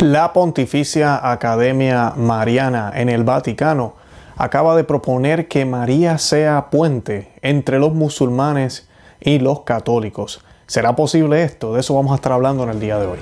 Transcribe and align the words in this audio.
La 0.00 0.34
Pontificia 0.34 1.30
Academia 1.32 2.12
Mariana 2.16 2.92
en 2.94 3.08
el 3.08 3.24
Vaticano 3.24 3.94
acaba 4.36 4.76
de 4.76 4.84
proponer 4.84 5.48
que 5.48 5.64
María 5.64 6.18
sea 6.18 6.68
puente 6.68 7.32
entre 7.40 7.78
los 7.78 7.94
musulmanes 7.94 8.90
y 9.20 9.38
los 9.38 9.60
católicos. 9.60 10.44
¿Será 10.66 10.94
posible 10.94 11.42
esto? 11.44 11.72
De 11.72 11.80
eso 11.80 11.94
vamos 11.94 12.12
a 12.12 12.16
estar 12.16 12.32
hablando 12.32 12.64
en 12.64 12.70
el 12.70 12.80
día 12.80 12.98
de 12.98 13.06
hoy. 13.06 13.18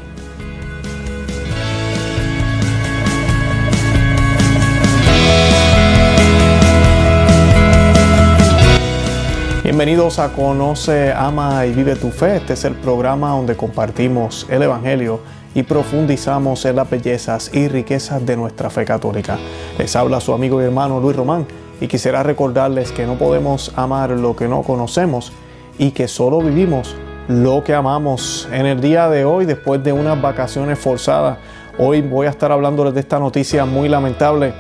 Bienvenidos 9.62 10.18
a 10.18 10.32
Conoce, 10.32 11.12
Ama 11.12 11.66
y 11.66 11.72
Vive 11.72 11.94
tu 11.94 12.10
Fe. 12.10 12.38
Este 12.38 12.54
es 12.54 12.64
el 12.64 12.74
programa 12.74 13.30
donde 13.30 13.56
compartimos 13.56 14.46
el 14.50 14.62
Evangelio 14.62 15.20
y 15.54 15.62
profundizamos 15.62 16.64
en 16.64 16.76
las 16.76 16.90
bellezas 16.90 17.50
y 17.54 17.68
riquezas 17.68 18.24
de 18.26 18.36
nuestra 18.36 18.70
fe 18.70 18.84
católica. 18.84 19.38
Les 19.78 19.94
habla 19.96 20.20
su 20.20 20.32
amigo 20.32 20.60
y 20.60 20.64
hermano 20.64 21.00
Luis 21.00 21.16
Román 21.16 21.46
y 21.80 21.86
quisiera 21.86 22.22
recordarles 22.22 22.92
que 22.92 23.06
no 23.06 23.14
podemos 23.14 23.72
amar 23.76 24.10
lo 24.10 24.34
que 24.34 24.48
no 24.48 24.62
conocemos 24.62 25.32
y 25.78 25.92
que 25.92 26.08
solo 26.08 26.40
vivimos 26.40 26.96
lo 27.28 27.64
que 27.64 27.74
amamos. 27.74 28.48
En 28.52 28.66
el 28.66 28.80
día 28.80 29.08
de 29.08 29.24
hoy, 29.24 29.44
después 29.44 29.82
de 29.82 29.92
unas 29.92 30.20
vacaciones 30.20 30.78
forzadas, 30.78 31.38
hoy 31.78 32.02
voy 32.02 32.26
a 32.26 32.30
estar 32.30 32.52
hablándoles 32.52 32.94
de 32.94 33.00
esta 33.00 33.18
noticia 33.18 33.64
muy 33.64 33.88
lamentable, 33.88 34.52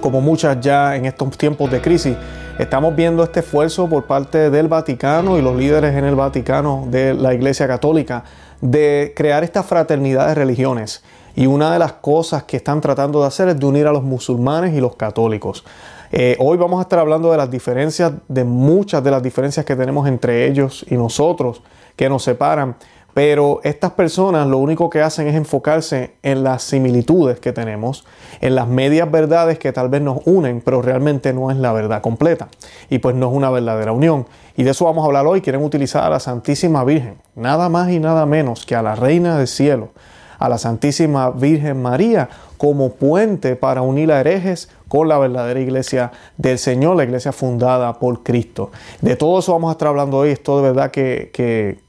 como 0.00 0.20
muchas 0.20 0.60
ya 0.60 0.96
en 0.96 1.06
estos 1.06 1.36
tiempos 1.36 1.70
de 1.70 1.80
crisis. 1.80 2.16
Estamos 2.58 2.94
viendo 2.94 3.22
este 3.24 3.40
esfuerzo 3.40 3.88
por 3.88 4.04
parte 4.04 4.50
del 4.50 4.68
Vaticano 4.68 5.38
y 5.38 5.42
los 5.42 5.56
líderes 5.56 5.96
en 5.96 6.04
el 6.04 6.14
Vaticano 6.14 6.84
de 6.88 7.14
la 7.14 7.34
Iglesia 7.34 7.66
Católica 7.66 8.24
de 8.62 9.12
crear 9.14 9.44
esta 9.44 9.62
fraternidad 9.62 10.28
de 10.28 10.34
religiones. 10.34 11.02
Y 11.34 11.46
una 11.46 11.72
de 11.72 11.78
las 11.78 11.94
cosas 11.94 12.44
que 12.44 12.56
están 12.56 12.80
tratando 12.80 13.20
de 13.20 13.26
hacer 13.26 13.48
es 13.48 13.58
de 13.58 13.66
unir 13.66 13.86
a 13.86 13.92
los 13.92 14.02
musulmanes 14.02 14.74
y 14.74 14.80
los 14.80 14.96
católicos. 14.96 15.64
Eh, 16.12 16.36
hoy 16.38 16.56
vamos 16.56 16.78
a 16.78 16.82
estar 16.82 16.98
hablando 16.98 17.30
de 17.30 17.38
las 17.38 17.50
diferencias, 17.50 18.12
de 18.28 18.44
muchas 18.44 19.02
de 19.02 19.10
las 19.10 19.22
diferencias 19.22 19.66
que 19.66 19.74
tenemos 19.74 20.06
entre 20.06 20.46
ellos 20.46 20.86
y 20.88 20.94
nosotros, 20.94 21.62
que 21.96 22.08
nos 22.08 22.22
separan. 22.22 22.76
Pero 23.14 23.60
estas 23.62 23.92
personas 23.92 24.46
lo 24.46 24.58
único 24.58 24.88
que 24.88 25.02
hacen 25.02 25.28
es 25.28 25.34
enfocarse 25.34 26.14
en 26.22 26.42
las 26.42 26.62
similitudes 26.62 27.40
que 27.40 27.52
tenemos, 27.52 28.06
en 28.40 28.54
las 28.54 28.68
medias 28.68 29.10
verdades 29.10 29.58
que 29.58 29.72
tal 29.72 29.90
vez 29.90 30.00
nos 30.00 30.18
unen, 30.24 30.62
pero 30.64 30.80
realmente 30.80 31.34
no 31.34 31.50
es 31.50 31.58
la 31.58 31.72
verdad 31.72 32.00
completa. 32.00 32.48
Y 32.88 32.98
pues 32.98 33.14
no 33.14 33.28
es 33.28 33.36
una 33.36 33.50
verdadera 33.50 33.92
unión. 33.92 34.26
Y 34.56 34.62
de 34.62 34.70
eso 34.70 34.86
vamos 34.86 35.02
a 35.02 35.06
hablar 35.06 35.26
hoy. 35.26 35.42
Quieren 35.42 35.62
utilizar 35.62 36.04
a 36.04 36.10
la 36.10 36.20
Santísima 36.20 36.84
Virgen, 36.84 37.16
nada 37.34 37.68
más 37.68 37.90
y 37.90 37.98
nada 37.98 38.24
menos 38.24 38.64
que 38.64 38.74
a 38.74 38.82
la 38.82 38.94
Reina 38.94 39.36
del 39.36 39.48
Cielo, 39.48 39.90
a 40.38 40.48
la 40.48 40.56
Santísima 40.56 41.30
Virgen 41.30 41.82
María, 41.82 42.30
como 42.62 42.90
puente 42.90 43.56
para 43.56 43.82
unir 43.82 44.12
a 44.12 44.20
herejes 44.20 44.68
con 44.86 45.08
la 45.08 45.18
verdadera 45.18 45.58
iglesia 45.58 46.12
del 46.36 46.58
Señor, 46.58 46.96
la 46.96 47.02
iglesia 47.02 47.32
fundada 47.32 47.98
por 47.98 48.22
Cristo. 48.22 48.70
De 49.00 49.16
todo 49.16 49.40
eso 49.40 49.50
vamos 49.50 49.70
a 49.70 49.72
estar 49.72 49.88
hablando 49.88 50.18
hoy. 50.18 50.30
Esto 50.30 50.58
de 50.58 50.68
verdad 50.68 50.92
que, 50.92 51.32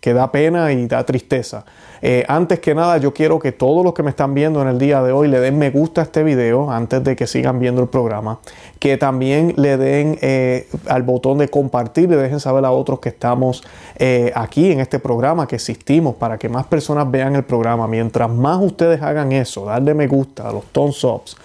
que, 0.01 0.13
da 0.15 0.31
pena 0.31 0.71
y 0.71 0.87
da 0.87 1.05
tristeza. 1.05 1.63
Eh, 2.01 2.25
antes 2.27 2.59
que 2.59 2.73
nada, 2.73 2.97
yo 2.97 3.13
quiero 3.13 3.39
que 3.39 3.51
todos 3.51 3.83
los 3.83 3.93
que 3.93 4.03
me 4.03 4.09
están 4.09 4.33
viendo 4.33 4.61
en 4.61 4.67
el 4.67 4.79
día 4.79 5.03
de 5.03 5.11
hoy 5.11 5.27
le 5.27 5.39
den 5.39 5.57
me 5.57 5.69
gusta 5.69 6.01
a 6.01 6.03
este 6.05 6.23
video 6.23 6.71
antes 6.71 7.03
de 7.03 7.15
que 7.15 7.27
sigan 7.27 7.59
viendo 7.59 7.81
el 7.81 7.87
programa. 7.87 8.39
Que 8.79 8.97
también 8.97 9.53
le 9.57 9.77
den 9.77 10.17
eh, 10.21 10.67
al 10.87 11.03
botón 11.03 11.37
de 11.37 11.49
compartir, 11.49 12.09
le 12.09 12.17
dejen 12.17 12.39
saber 12.39 12.65
a 12.65 12.71
otros 12.71 12.99
que 12.99 13.09
estamos 13.09 13.63
eh, 13.97 14.31
aquí 14.33 14.71
en 14.71 14.79
este 14.79 14.97
programa, 14.97 15.45
que 15.45 15.57
existimos, 15.57 16.15
para 16.15 16.37
que 16.37 16.49
más 16.49 16.65
personas 16.65 17.11
vean 17.11 17.35
el 17.35 17.43
programa. 17.43 17.87
Mientras 17.87 18.29
más 18.29 18.59
ustedes 18.59 19.01
hagan 19.01 19.33
eso, 19.33 19.65
darle 19.65 19.93
me 19.93 20.07
gusta 20.07 20.49
a 20.49 20.51
los 20.53 20.62
thumbs 20.71 21.03
ups, 21.03 21.37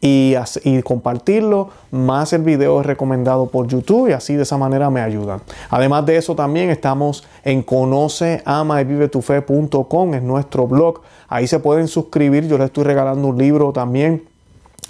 y, 0.00 0.36
compartirlo, 0.82 1.70
más 1.90 2.32
el 2.32 2.42
video 2.42 2.80
es 2.80 2.86
recomendado 2.86 3.46
por 3.48 3.66
YouTube 3.66 4.08
y 4.08 4.12
así 4.12 4.34
de 4.34 4.42
esa 4.42 4.56
manera 4.56 4.90
me 4.90 5.00
ayudan. 5.00 5.40
Además 5.70 6.06
de 6.06 6.16
eso 6.16 6.36
también 6.36 6.70
estamos 6.70 7.24
en 7.44 7.62
conoce, 7.62 8.42
ama 8.44 8.80
y 8.80 8.84
vive 8.84 9.08
tu 9.08 9.22
fe.com, 9.22 10.14
es 10.14 10.22
nuestro 10.22 10.66
blog. 10.66 11.00
Ahí 11.28 11.46
se 11.46 11.58
pueden 11.58 11.88
suscribir, 11.88 12.46
yo 12.46 12.58
les 12.58 12.66
estoy 12.66 12.84
regalando 12.84 13.26
un 13.28 13.38
libro 13.38 13.72
también, 13.72 14.24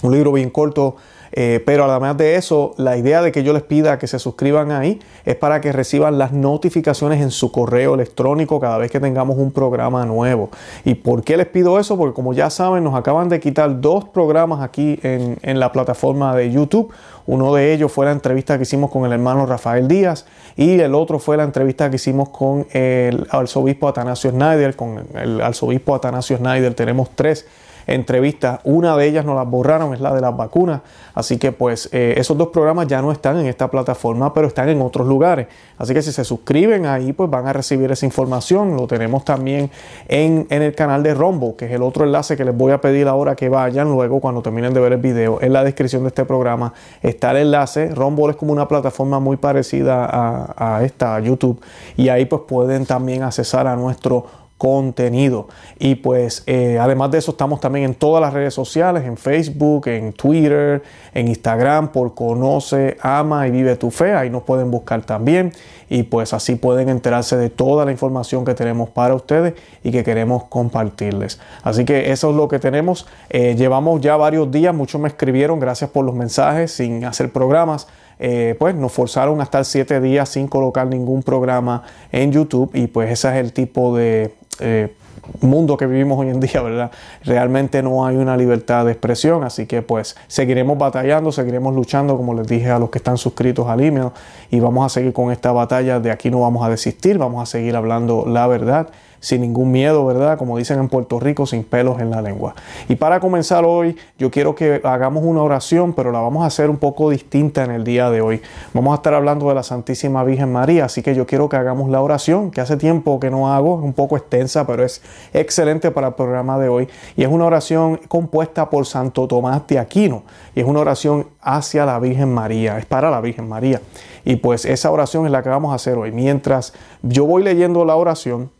un 0.03 0.12
libro 0.12 0.32
bien 0.32 0.50
corto 0.50 0.97
eh, 1.38 1.62
pero 1.66 1.84
además 1.84 2.16
de 2.16 2.36
eso, 2.36 2.72
la 2.78 2.97
idea 2.97 3.20
de 3.20 3.30
que 3.30 3.42
yo 3.42 3.52
les 3.52 3.62
pida 3.62 3.98
que 3.98 4.06
se 4.06 4.19
suscriban 4.19 4.70
ahí 4.70 5.00
es 5.26 5.36
para 5.36 5.60
que 5.60 5.70
reciban 5.70 6.16
las 6.16 6.32
notificaciones 6.32 7.20
en 7.20 7.30
su 7.30 7.52
correo 7.52 7.94
electrónico 7.94 8.58
cada 8.58 8.78
vez 8.78 8.91
que 8.91 9.00
tengamos 9.00 9.36
un 9.36 9.52
programa 9.52 10.06
nuevo. 10.06 10.48
¿Y 10.86 10.94
por 10.94 11.22
qué 11.22 11.36
les 11.36 11.47
pido 11.47 11.78
eso? 11.78 11.98
Porque 11.98 12.14
como 12.14 12.32
ya 12.32 12.48
saben, 12.48 12.82
nos 12.84 12.94
acaban 12.94 13.28
de 13.28 13.38
quitar 13.38 13.82
dos 13.82 14.06
programas 14.06 14.62
aquí 14.62 14.98
en, 15.02 15.36
en 15.42 15.60
la 15.60 15.72
plataforma 15.72 16.34
de 16.34 16.50
YouTube. 16.50 16.91
Uno 17.26 17.53
de 17.54 17.74
ellos 17.74 17.92
fue 17.92 18.06
la 18.06 18.12
entrevista 18.12 18.56
que 18.56 18.62
hicimos 18.62 18.91
con 18.91 19.04
el 19.04 19.12
hermano 19.12 19.44
Rafael 19.44 19.88
Díaz 19.88 20.24
y 20.56 20.80
el 20.80 20.94
otro 20.94 21.18
fue 21.18 21.36
la 21.36 21.42
entrevista 21.42 21.91
que 21.91 21.97
hicimos 21.97 22.30
con 22.30 22.66
el 22.72 23.26
arzobispo 23.28 23.88
Atanasio 23.88 24.30
Schneider. 24.30 24.74
Con 24.74 25.04
el 25.14 25.42
arzobispo 25.42 25.94
Atanasio 25.94 26.38
Schneider 26.38 26.72
tenemos 26.72 27.10
tres 27.14 27.44
entrevistas. 27.86 28.60
Una 28.64 28.97
de 28.97 29.06
ellas 29.06 29.24
nos 29.24 29.36
las 29.36 29.48
borraron, 29.48 29.94
es 29.94 30.00
la 30.00 30.14
de 30.14 30.20
las 30.20 30.36
vacunas. 30.36 30.80
Así 31.14 31.38
que 31.38 31.52
pues 31.52 31.88
eh, 31.92 32.14
esos 32.16 32.36
dos 32.36 32.48
programas 32.48 32.88
ya 32.88 33.00
no 33.00 33.12
están 33.12 33.38
en 33.38 33.47
esta 33.47 33.70
plataforma, 33.70 34.34
pero 34.34 34.48
están 34.48 34.69
en 34.69 34.82
otros 34.82 35.06
lugares. 35.06 35.47
Así 35.78 35.94
que 35.94 36.02
si 36.02 36.12
se 36.12 36.24
suscriben 36.24 36.86
ahí, 36.86 37.12
pues 37.12 37.30
van 37.30 37.47
a 37.47 37.52
recibir 37.52 37.91
esa 37.91 38.04
información. 38.06 38.76
Lo 38.76 38.86
tenemos 38.86 39.24
también 39.24 39.70
en, 40.08 40.47
el 40.50 40.74
canal 40.74 41.02
de 41.02 41.14
Rombo, 41.14 41.56
que 41.56 41.66
es 41.66 41.72
el 41.72 41.82
otro 41.82 42.04
enlace 42.04 42.36
que 42.36 42.44
les 42.44 42.56
voy 42.56 42.72
a 42.72 42.80
pedir 42.80 43.08
ahora 43.08 43.36
que 43.36 43.48
vayan 43.48 43.88
luego 43.88 44.20
cuando 44.20 44.42
terminen 44.42 44.74
de 44.74 44.80
ver 44.80 44.92
el 44.92 45.00
video. 45.00 45.38
En 45.41 45.53
la 45.53 45.64
descripción 45.64 46.03
de 46.03 46.08
este 46.08 46.24
programa 46.24 46.72
está 47.03 47.30
el 47.30 47.38
enlace. 47.38 47.94
Rombo 47.94 48.28
es 48.30 48.36
como 48.36 48.53
una 48.53 48.68
plataforma 48.68 49.20
muy 49.20 49.36
parecida 49.36 50.04
a, 50.04 50.76
a 50.76 50.84
esta, 50.84 51.16
a 51.16 51.20
YouTube. 51.20 51.60
Y 51.97 52.08
ahí 52.08 52.26
pues 52.26 52.42
pueden 52.48 52.86
también 52.86 53.22
accesar 53.22 53.66
a 53.66 53.76
nuestro 53.76 54.45
contenido. 54.58 55.48
Y 55.78 55.96
pues 55.96 56.42
eh, 56.46 56.78
además 56.80 57.10
de 57.10 57.18
eso 57.18 57.32
estamos 57.32 57.60
también 57.60 57.84
en 57.84 57.94
todas 57.94 58.20
las 58.20 58.32
redes 58.32 58.54
sociales, 58.54 59.04
en 59.04 59.16
Facebook, 59.16 59.88
en 59.88 60.12
Twitter, 60.12 60.82
en 61.12 61.28
Instagram, 61.28 61.92
por 61.92 62.14
Conoce, 62.14 62.96
Ama 63.00 63.46
y 63.48 63.50
Vive 63.50 63.76
tu 63.76 63.90
Fe. 63.90 64.14
Ahí 64.14 64.30
nos 64.30 64.44
pueden 64.44 64.70
buscar 64.70 65.04
también 65.04 65.52
y 65.88 66.04
pues 66.04 66.32
así 66.32 66.56
pueden 66.56 66.88
enterarse 66.88 67.36
de 67.36 67.50
toda 67.50 67.84
la 67.84 67.92
información 67.92 68.44
que 68.44 68.54
tenemos 68.54 68.88
para 68.90 69.14
ustedes 69.14 69.54
y 69.84 69.90
que 69.90 70.02
queremos 70.02 70.44
compartirles. 70.44 71.38
Así 71.62 71.84
que 71.84 72.10
eso 72.10 72.30
es 72.30 72.36
lo 72.36 72.48
que 72.48 72.58
tenemos. 72.58 73.06
Eh, 73.30 73.54
llevamos 73.56 74.00
ya 74.00 74.16
varios 74.16 74.50
días, 74.50 74.74
muchos 74.74 75.00
me 75.00 75.08
escribieron, 75.08 75.60
gracias 75.60 75.90
por 75.90 76.04
los 76.04 76.14
mensajes, 76.14 76.72
sin 76.72 77.04
hacer 77.04 77.30
programas. 77.30 77.86
Eh, 78.18 78.56
pues 78.58 78.74
nos 78.74 78.92
forzaron 78.92 79.40
a 79.40 79.44
estar 79.44 79.64
siete 79.66 80.00
días 80.00 80.30
sin 80.30 80.48
colocar 80.48 80.86
ningún 80.86 81.22
programa 81.22 81.82
en 82.10 82.32
YouTube 82.32 82.70
y 82.72 82.86
pues 82.86 83.10
ese 83.10 83.28
es 83.28 83.34
el 83.34 83.52
tipo 83.52 83.94
de 83.94 84.34
eh, 84.60 84.94
mundo 85.40 85.76
que 85.76 85.86
vivimos 85.86 86.18
hoy 86.18 86.28
en 86.28 86.40
día, 86.40 86.62
¿verdad? 86.62 86.90
Realmente 87.24 87.82
no 87.82 88.06
hay 88.06 88.16
una 88.16 88.36
libertad 88.36 88.84
de 88.84 88.92
expresión, 88.92 89.44
así 89.44 89.66
que 89.66 89.82
pues 89.82 90.16
seguiremos 90.28 90.78
batallando, 90.78 91.32
seguiremos 91.32 91.74
luchando, 91.74 92.16
como 92.16 92.34
les 92.34 92.46
dije 92.46 92.70
a 92.70 92.78
los 92.78 92.90
que 92.90 92.98
están 92.98 93.18
suscritos 93.18 93.68
al 93.68 93.80
email, 93.80 94.10
y 94.50 94.60
vamos 94.60 94.86
a 94.86 94.88
seguir 94.88 95.12
con 95.12 95.32
esta 95.32 95.52
batalla, 95.52 96.00
de 96.00 96.10
aquí 96.10 96.30
no 96.30 96.40
vamos 96.40 96.64
a 96.64 96.70
desistir, 96.70 97.18
vamos 97.18 97.42
a 97.42 97.46
seguir 97.46 97.76
hablando 97.76 98.24
la 98.26 98.46
verdad 98.46 98.88
sin 99.21 99.41
ningún 99.41 99.71
miedo, 99.71 100.04
¿verdad? 100.06 100.38
Como 100.38 100.59
dicen 100.59 100.78
en 100.78 100.88
Puerto 100.88 101.21
Rico, 101.21 101.47
sin 101.47 101.65
pelos 101.65 102.00
en 102.00 102.10
la 102.10 102.22
lengua. 102.22 102.54
Y 102.88 102.97
para 102.97 103.21
comenzar 103.21 103.65
hoy, 103.65 103.97
yo 104.19 104.31
quiero 104.31 104.54
que 104.54 104.81
hagamos 104.84 105.25
una 105.25 105.43
oración, 105.43 105.93
pero 105.93 106.12
la 106.12 106.21
vamos 106.21 106.44
a 106.44 106.47
hacer 106.47 106.71
un 106.71 106.77
poco 106.77 107.10
distinta 107.10 107.65
en 107.65 107.71
el 107.71 107.84
día 107.84 108.10
de 108.10 108.21
hoy. 108.21 108.43
Vamos 108.72 108.93
a 108.93 108.97
estar 108.97 109.15
hablando 109.15 109.49
de 109.49 109.54
la 109.54 109.62
Santísima 109.62 110.25
Virgen 110.25 110.53
María, 110.53 110.87
así 110.87 111.03
que 111.03 111.15
yo 111.15 111.27
quiero 111.27 111.49
que 111.49 111.56
hagamos 111.56 111.91
la 111.91 112.00
oración, 112.00 112.50
que 112.50 112.60
hace 112.60 112.77
tiempo 112.77 113.19
que 113.21 113.31
no 113.31 113.53
hago, 113.53 113.78
es 113.78 113.84
un 113.84 113.93
poco 113.93 114.16
extensa, 114.16 114.66
pero 114.66 114.84
es 114.84 115.03
excelente 115.33 115.91
para 115.91 116.09
el 116.09 116.15
programa 116.15 116.59
de 116.59 116.69
hoy. 116.69 116.88
Y 117.16 117.22
es 117.22 117.28
una 117.28 117.47
oración 117.47 118.00
compuesta 118.09 118.71
por 118.71 118.86
Santo 118.86 119.27
Tomás 119.27 119.66
de 119.66 119.78
Aquino, 119.78 120.22
y 120.54 120.60
es 120.60 120.66
una 120.66 120.80
oración 120.80 121.27
hacia 121.41 121.84
la 121.86 121.98
Virgen 121.98 122.33
María, 122.33 122.78
es 122.78 122.86
para 122.86 123.10
la 123.10 123.21
Virgen 123.21 123.48
María. 123.48 123.80
Y 124.24 124.36
pues 124.36 124.65
esa 124.65 124.91
oración 124.91 125.24
es 125.27 125.33
la 125.33 125.42
que 125.42 125.48
vamos 125.48 125.72
a 125.72 125.77
hacer 125.77 125.97
hoy. 125.97 126.10
Mientras 126.10 126.72
yo 127.03 127.27
voy 127.27 127.45
leyendo 127.45 127.84
la 127.84 127.95
oración, 127.95 128.51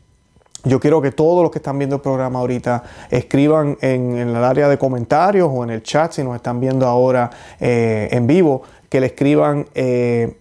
yo 0.67 0.81
quiero 0.81 1.01
que 1.01 1.13
todos 1.13 1.43
los 1.43 1.53
que 1.53 1.59
están 1.59 1.79
viendo 1.79 1.97
el 1.97 2.03
programa 2.03 2.41
ahorita 2.41 2.83
escriban 3.11 3.79
en, 3.81 4.17
el 4.17 4.37
área 4.37 4.69
de 4.69 4.77
comentarios 4.79 5.49
o 5.53 5.63
en 5.63 5.71
el 5.71 5.83
chat, 5.83 6.13
si 6.13 6.25
nos 6.25 6.35
están 6.35 6.61
viendo 6.61 6.87
ahora 6.87 7.31
eh, 7.61 8.09
en 8.11 8.27
vivo, 8.27 8.63
que 8.89 9.01
le 9.01 9.07
escriban, 9.07 9.67
eh, 9.75 10.39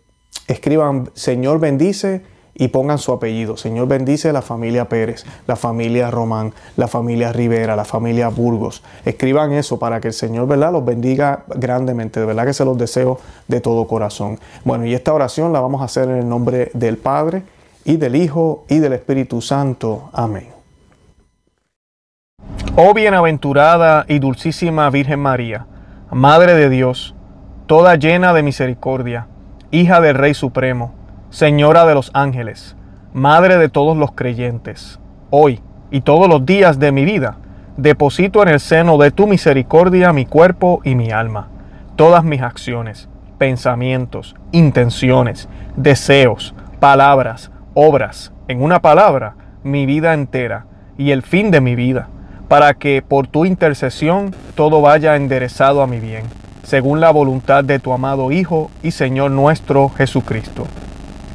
escriban 0.48 1.12
Señor 1.14 1.60
bendice 1.60 2.24
y 2.56 2.70
pongan 2.70 2.98
su 2.98 3.12
apellido. 3.12 3.56
Señor 3.56 3.88
bendice 3.88 4.34
la 4.34 4.42
familia 4.42 4.90
Pérez, 4.90 5.26
la 5.46 5.56
familia 5.56 6.10
Román, 6.10 6.54
la 6.76 6.88
familia 6.88 7.32
Rivera, 7.32 7.76
la 7.76 7.86
familia 7.86 8.30
Burgos. 8.30 8.82
Escriban 9.04 9.52
eso 9.52 9.78
para 9.78 10.00
que 10.02 10.08
el 10.08 10.14
Señor, 10.14 10.48
¿verdad?, 10.48 10.72
los 10.72 10.86
bendiga 10.86 11.44
grandemente. 11.48 12.20
De 12.20 12.26
verdad 12.26 12.46
que 12.46 12.54
se 12.54 12.66
los 12.66 12.78
deseo 12.78 13.20
de 13.48 13.62
todo 13.62 13.88
corazón. 13.88 14.40
Bueno, 14.64 14.86
y 14.86 14.96
esta 14.96 15.14
oración 15.14 15.54
la 15.54 15.60
vamos 15.60 15.82
a 15.82 15.86
hacer 15.86 16.10
en 16.10 16.16
el 16.16 16.30
nombre 16.30 16.72
del 16.74 16.98
Padre 16.98 17.44
y 17.86 17.98
del 17.98 18.16
Hijo 18.16 18.66
y 18.68 18.80
del 18.80 18.94
Espíritu 18.94 19.42
Santo. 19.42 20.10
Amén. 20.12 20.50
Oh 22.76 22.94
bienaventurada 22.94 24.06
y 24.10 24.20
dulcísima 24.20 24.90
Virgen 24.90 25.20
María, 25.20 25.68
Madre 26.12 26.56
de 26.56 26.70
Dios, 26.70 27.16
toda 27.68 27.96
llena 27.96 28.34
de 28.34 28.44
misericordia, 28.44 29.28
hija 29.72 30.02
del 30.02 30.16
Rey 30.16 30.34
Supremo, 30.34 30.94
Señora 31.30 31.86
de 31.86 31.94
los 31.94 32.12
ángeles, 32.14 32.76
Madre 33.14 33.58
de 33.58 33.70
todos 33.70 33.96
los 33.96 34.12
creyentes, 34.12 35.00
hoy 35.30 35.62
y 35.92 36.02
todos 36.02 36.28
los 36.28 36.46
días 36.46 36.80
de 36.80 36.92
mi 36.92 37.06
vida, 37.06 37.38
deposito 37.78 38.42
en 38.42 38.50
el 38.50 38.60
seno 38.60 38.98
de 38.98 39.12
tu 39.12 39.28
misericordia 39.28 40.12
mi 40.12 40.26
cuerpo 40.26 40.82
y 40.84 40.96
mi 40.96 41.12
alma, 41.12 41.50
todas 41.96 42.24
mis 42.24 42.42
acciones, 42.42 43.08
pensamientos, 43.38 44.36
intenciones, 44.52 45.48
deseos, 45.78 46.54
palabras, 46.80 47.52
obras, 47.76 48.32
en 48.48 48.64
una 48.64 48.82
palabra, 48.82 49.36
mi 49.64 49.86
vida 49.86 50.14
entera 50.14 50.66
y 50.98 51.12
el 51.12 51.22
fin 51.22 51.52
de 51.52 51.62
mi 51.62 51.76
vida 51.76 52.08
para 52.48 52.74
que 52.76 53.02
por 53.02 53.28
tu 53.28 53.46
intercesión 53.46 54.34
todo 54.56 54.82
vaya 54.82 55.16
enderezado 55.16 55.82
a 55.82 55.88
mi 55.88 56.00
bien, 56.00 56.24
según 56.64 57.00
la 57.00 57.12
voluntad 57.12 57.64
de 57.64 57.80
tu 57.80 57.92
amado 57.92 58.32
Hijo 58.32 58.72
y 58.84 58.92
Señor 58.92 59.32
nuestro 59.32 59.90
Jesucristo. 59.90 60.66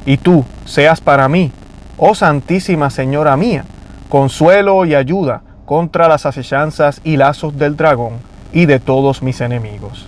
Y 0.05 0.17
tú 0.17 0.45
seas 0.65 1.01
para 1.01 1.27
mí, 1.27 1.51
oh 1.97 2.15
Santísima 2.15 2.89
Señora 2.89 3.37
mía, 3.37 3.65
consuelo 4.09 4.85
y 4.85 4.95
ayuda 4.95 5.41
contra 5.65 6.07
las 6.07 6.25
asechanzas 6.25 7.01
y 7.03 7.17
lazos 7.17 7.57
del 7.57 7.77
dragón 7.77 8.13
y 8.51 8.65
de 8.65 8.79
todos 8.79 9.21
mis 9.21 9.41
enemigos. 9.41 10.07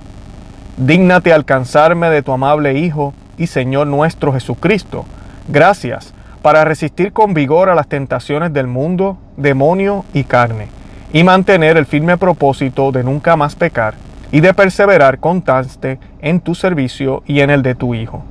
Dígnate 0.78 1.32
alcanzarme 1.32 2.10
de 2.10 2.24
tu 2.24 2.32
amable 2.32 2.80
Hijo 2.80 3.14
y 3.38 3.48
Señor 3.48 3.88
nuestro 3.88 4.34
Jesucristo. 4.34 5.06
Gracias 5.48 6.13
para 6.44 6.66
resistir 6.66 7.14
con 7.14 7.34
vigor 7.34 7.70
a 7.70 7.76
las 7.76 7.88
tentaciones 7.88 8.52
del 8.54 8.68
mundo, 8.68 9.18
demonio 9.38 10.04
y 10.14 10.26
carne 10.26 10.68
y 11.14 11.24
mantener 11.24 11.78
el 11.78 11.86
firme 11.86 12.18
propósito 12.18 12.92
de 12.92 13.02
nunca 13.02 13.38
más 13.38 13.56
pecar 13.56 13.94
y 14.30 14.42
de 14.42 14.54
perseverar 14.54 15.20
constante 15.20 16.00
en 16.22 16.42
tu 16.42 16.54
servicio 16.54 17.24
y 17.26 17.40
en 17.40 17.50
el 17.50 17.64
de 17.64 17.76
tu 17.76 17.96
Hijo. 17.96 18.26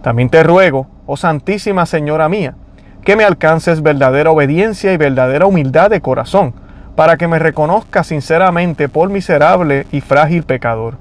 También 0.00 0.30
te 0.30 0.44
ruego, 0.44 0.86
oh 1.06 1.16
Santísima 1.16 1.86
Señora 1.86 2.28
mía, 2.28 2.54
que 3.04 3.16
me 3.16 3.24
alcances 3.24 3.82
verdadera 3.82 4.30
obediencia 4.30 4.92
y 4.92 4.96
verdadera 4.96 5.46
humildad 5.46 5.90
de 5.90 6.00
corazón, 6.00 6.54
para 6.94 7.16
que 7.16 7.26
me 7.26 7.40
reconozca 7.40 8.04
sinceramente 8.04 8.88
por 8.88 9.08
miserable 9.08 9.86
y 9.90 10.02
frágil 10.02 10.44
pecador, 10.44 10.98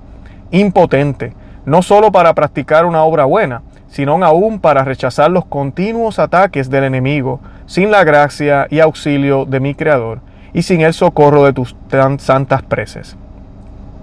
impotente, 0.50 1.34
no 1.66 1.84
solo 1.84 2.12
para 2.12 2.34
practicar 2.34 2.86
una 2.86 3.04
obra 3.04 3.26
buena, 3.26 3.62
sino 3.90 4.24
aún 4.24 4.60
para 4.60 4.84
rechazar 4.84 5.32
los 5.32 5.46
continuos 5.46 6.20
ataques 6.20 6.70
del 6.70 6.86
enemigo, 6.86 7.40
sin 7.66 7.92
la 7.92 8.04
gracia 8.04 8.68
y 8.70 8.80
auxilio 8.80 9.46
de 9.46 9.60
mi 9.60 9.76
Creador, 9.76 10.22
y 10.54 10.62
sin 10.62 10.82
el 10.82 10.94
socorro 10.94 11.44
de 11.44 11.54
tus 11.54 11.76
tan 11.90 12.20
santas 12.20 12.64
preces. 12.64 13.18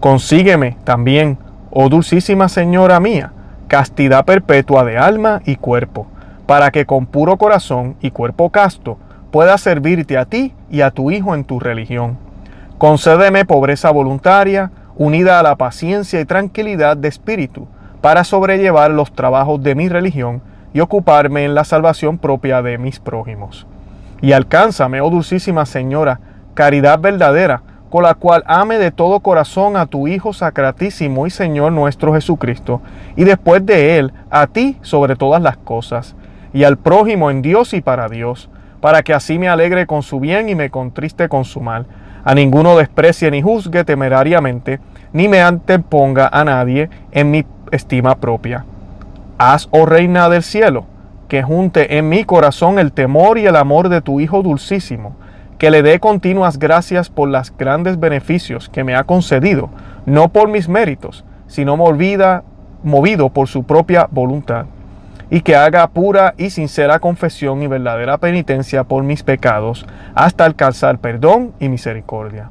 Consígueme 0.00 0.76
también, 0.84 1.38
oh 1.70 1.88
dulcísima 1.88 2.48
Señora 2.48 3.00
mía, 3.00 3.32
castidad 3.68 4.24
perpetua 4.24 4.84
de 4.84 4.98
alma 4.98 5.40
y 5.44 5.56
cuerpo, 5.56 6.06
para 6.46 6.70
que 6.70 6.86
con 6.86 7.06
puro 7.06 7.36
corazón 7.38 7.96
y 8.00 8.10
cuerpo 8.10 8.50
casto 8.50 8.98
pueda 9.30 9.58
servirte 9.58 10.16
a 10.18 10.24
ti 10.24 10.54
y 10.70 10.82
a 10.82 10.90
tu 10.90 11.10
Hijo 11.10 11.34
en 11.34 11.44
tu 11.44 11.58
religión. 11.58 12.18
Concédeme 12.78 13.44
pobreza 13.44 13.90
voluntaria, 13.90 14.70
unida 14.96 15.40
a 15.40 15.42
la 15.42 15.56
paciencia 15.56 16.20
y 16.20 16.24
tranquilidad 16.24 16.96
de 16.96 17.08
espíritu, 17.08 17.66
para 18.06 18.23
sobrellevar 18.23 18.93
los 18.93 19.11
trabajos 19.11 19.61
de 19.64 19.75
mi 19.75 19.88
religión 19.88 20.41
y 20.73 20.79
ocuparme 20.79 21.44
en 21.44 21.56
la 21.56 21.64
salvación 21.64 22.19
propia 22.19 22.62
de 22.62 22.79
mis 22.79 23.00
prójimos. 23.00 23.67
Y 24.20 24.31
alcánzame, 24.31 25.00
oh 25.00 25.11
dulcísima 25.11 25.67
Señora, 25.67 26.20
caridad 26.55 27.00
verdadera, 27.00 27.62
con 27.91 28.05
la 28.05 28.14
cual 28.14 28.44
ame 28.47 28.79
de 28.79 28.93
todo 28.93 29.19
corazón 29.19 29.76
a 29.76 29.87
tu 29.87 30.06
Hijo 30.06 30.32
Sacratísimo 30.32 31.26
y 31.26 31.31
Señor 31.31 31.73
nuestro 31.73 32.14
Jesucristo, 32.14 32.81
y 33.17 33.25
después 33.25 33.67
de 33.67 33.99
Él 33.99 34.12
a 34.31 34.47
ti 34.47 34.79
sobre 34.82 35.17
todas 35.17 35.43
las 35.43 35.56
cosas, 35.56 36.14
y 36.53 36.62
al 36.62 36.79
prójimo 36.79 37.32
en 37.32 37.43
Dios 37.43 37.75
y 37.75 37.81
para 37.81 38.08
Dios, 38.08 38.49
para 38.81 39.03
que 39.03 39.14
así 39.14 39.37
me 39.37 39.49
alegre 39.49 39.88
con 39.88 40.05
su 40.05 40.20
bien 40.20 40.49
y 40.49 40.55
me 40.55 40.70
contriste 40.70 41.29
con 41.29 41.44
su 41.44 41.61
mal. 41.61 41.87
A 42.25 42.37
ninguno 42.37 42.76
desprecie 42.76 43.32
ni 43.32 43.43
juzgue 43.43 43.82
temerariamente, 43.82 44.79
ni 45.12 45.26
me 45.26 45.41
anteponga 45.41 46.29
a 46.32 46.44
nadie 46.44 46.88
en 47.11 47.32
mi 47.32 47.44
estima 47.70 48.16
propia. 48.16 48.64
Haz, 49.38 49.68
oh 49.70 49.86
Reina 49.86 50.28
del 50.28 50.42
cielo, 50.42 50.86
que 51.28 51.42
junte 51.42 51.98
en 51.98 52.08
mi 52.08 52.24
corazón 52.24 52.78
el 52.78 52.92
temor 52.92 53.38
y 53.38 53.46
el 53.46 53.56
amor 53.56 53.88
de 53.88 54.00
tu 54.00 54.20
Hijo 54.20 54.42
dulcísimo, 54.42 55.16
que 55.58 55.70
le 55.70 55.82
dé 55.82 56.00
continuas 56.00 56.58
gracias 56.58 57.08
por 57.08 57.28
los 57.28 57.56
grandes 57.56 57.98
beneficios 57.98 58.68
que 58.68 58.84
me 58.84 58.94
ha 58.94 59.04
concedido, 59.04 59.70
no 60.04 60.28
por 60.28 60.48
mis 60.48 60.68
méritos, 60.68 61.24
sino 61.46 61.76
movido 61.76 63.28
por 63.30 63.48
su 63.48 63.64
propia 63.64 64.08
voluntad, 64.10 64.66
y 65.30 65.40
que 65.40 65.56
haga 65.56 65.88
pura 65.88 66.34
y 66.36 66.50
sincera 66.50 66.98
confesión 66.98 67.62
y 67.62 67.66
verdadera 67.66 68.19
penitencia 68.19 68.84
por 68.84 69.02
mis 69.02 69.22
pecados, 69.22 69.86
hasta 70.14 70.44
alcanzar 70.44 70.98
perdón 70.98 71.52
y 71.58 71.69
misericordia. 71.69 72.50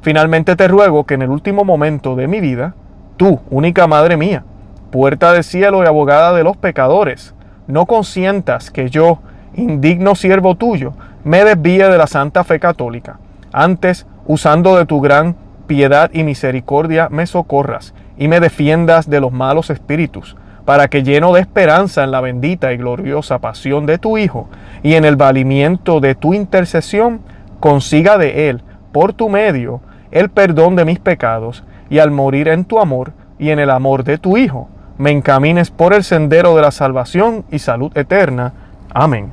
Finalmente 0.00 0.56
te 0.56 0.68
ruego 0.68 1.04
que 1.04 1.14
en 1.14 1.22
el 1.22 1.30
último 1.30 1.64
momento 1.64 2.14
de 2.14 2.28
mi 2.28 2.40
vida, 2.40 2.74
tú, 3.16 3.40
única 3.50 3.86
Madre 3.86 4.16
mía, 4.16 4.44
puerta 4.90 5.32
del 5.32 5.44
cielo 5.44 5.82
y 5.82 5.86
abogada 5.86 6.32
de 6.32 6.44
los 6.44 6.56
pecadores, 6.56 7.34
no 7.66 7.86
consientas 7.86 8.70
que 8.70 8.88
yo, 8.88 9.18
indigno 9.54 10.14
siervo 10.14 10.54
tuyo, 10.54 10.92
me 11.24 11.44
desvíe 11.44 11.88
de 11.88 11.98
la 11.98 12.06
santa 12.06 12.44
fe 12.44 12.60
católica. 12.60 13.18
Antes, 13.52 14.06
usando 14.26 14.76
de 14.76 14.86
tu 14.86 15.00
gran 15.00 15.34
piedad 15.66 16.10
y 16.12 16.22
misericordia, 16.22 17.08
me 17.10 17.26
socorras 17.26 17.94
y 18.16 18.28
me 18.28 18.40
defiendas 18.40 19.10
de 19.10 19.20
los 19.20 19.32
malos 19.32 19.70
espíritus, 19.70 20.36
para 20.64 20.88
que 20.88 21.02
lleno 21.02 21.32
de 21.32 21.40
esperanza 21.40 22.04
en 22.04 22.10
la 22.10 22.20
bendita 22.20 22.72
y 22.72 22.76
gloriosa 22.76 23.38
pasión 23.38 23.86
de 23.86 23.98
tu 23.98 24.18
Hijo 24.18 24.48
y 24.82 24.94
en 24.94 25.04
el 25.04 25.16
valimiento 25.16 26.00
de 26.00 26.14
tu 26.14 26.34
intercesión, 26.34 27.20
consiga 27.60 28.18
de 28.18 28.48
Él, 28.48 28.62
por 28.92 29.12
tu 29.12 29.28
medio, 29.28 29.80
el 30.10 30.30
perdón 30.30 30.76
de 30.76 30.84
mis 30.84 30.98
pecados, 30.98 31.64
y 31.90 31.98
al 31.98 32.10
morir 32.10 32.48
en 32.48 32.64
tu 32.64 32.78
amor 32.78 33.12
y 33.38 33.50
en 33.50 33.58
el 33.58 33.70
amor 33.70 34.04
de 34.04 34.18
tu 34.18 34.36
Hijo, 34.36 34.68
me 34.98 35.10
encamines 35.10 35.70
por 35.70 35.92
el 35.92 36.04
sendero 36.04 36.56
de 36.56 36.62
la 36.62 36.70
salvación 36.70 37.44
y 37.50 37.58
salud 37.58 37.96
eterna. 37.96 38.52
Amén. 38.90 39.30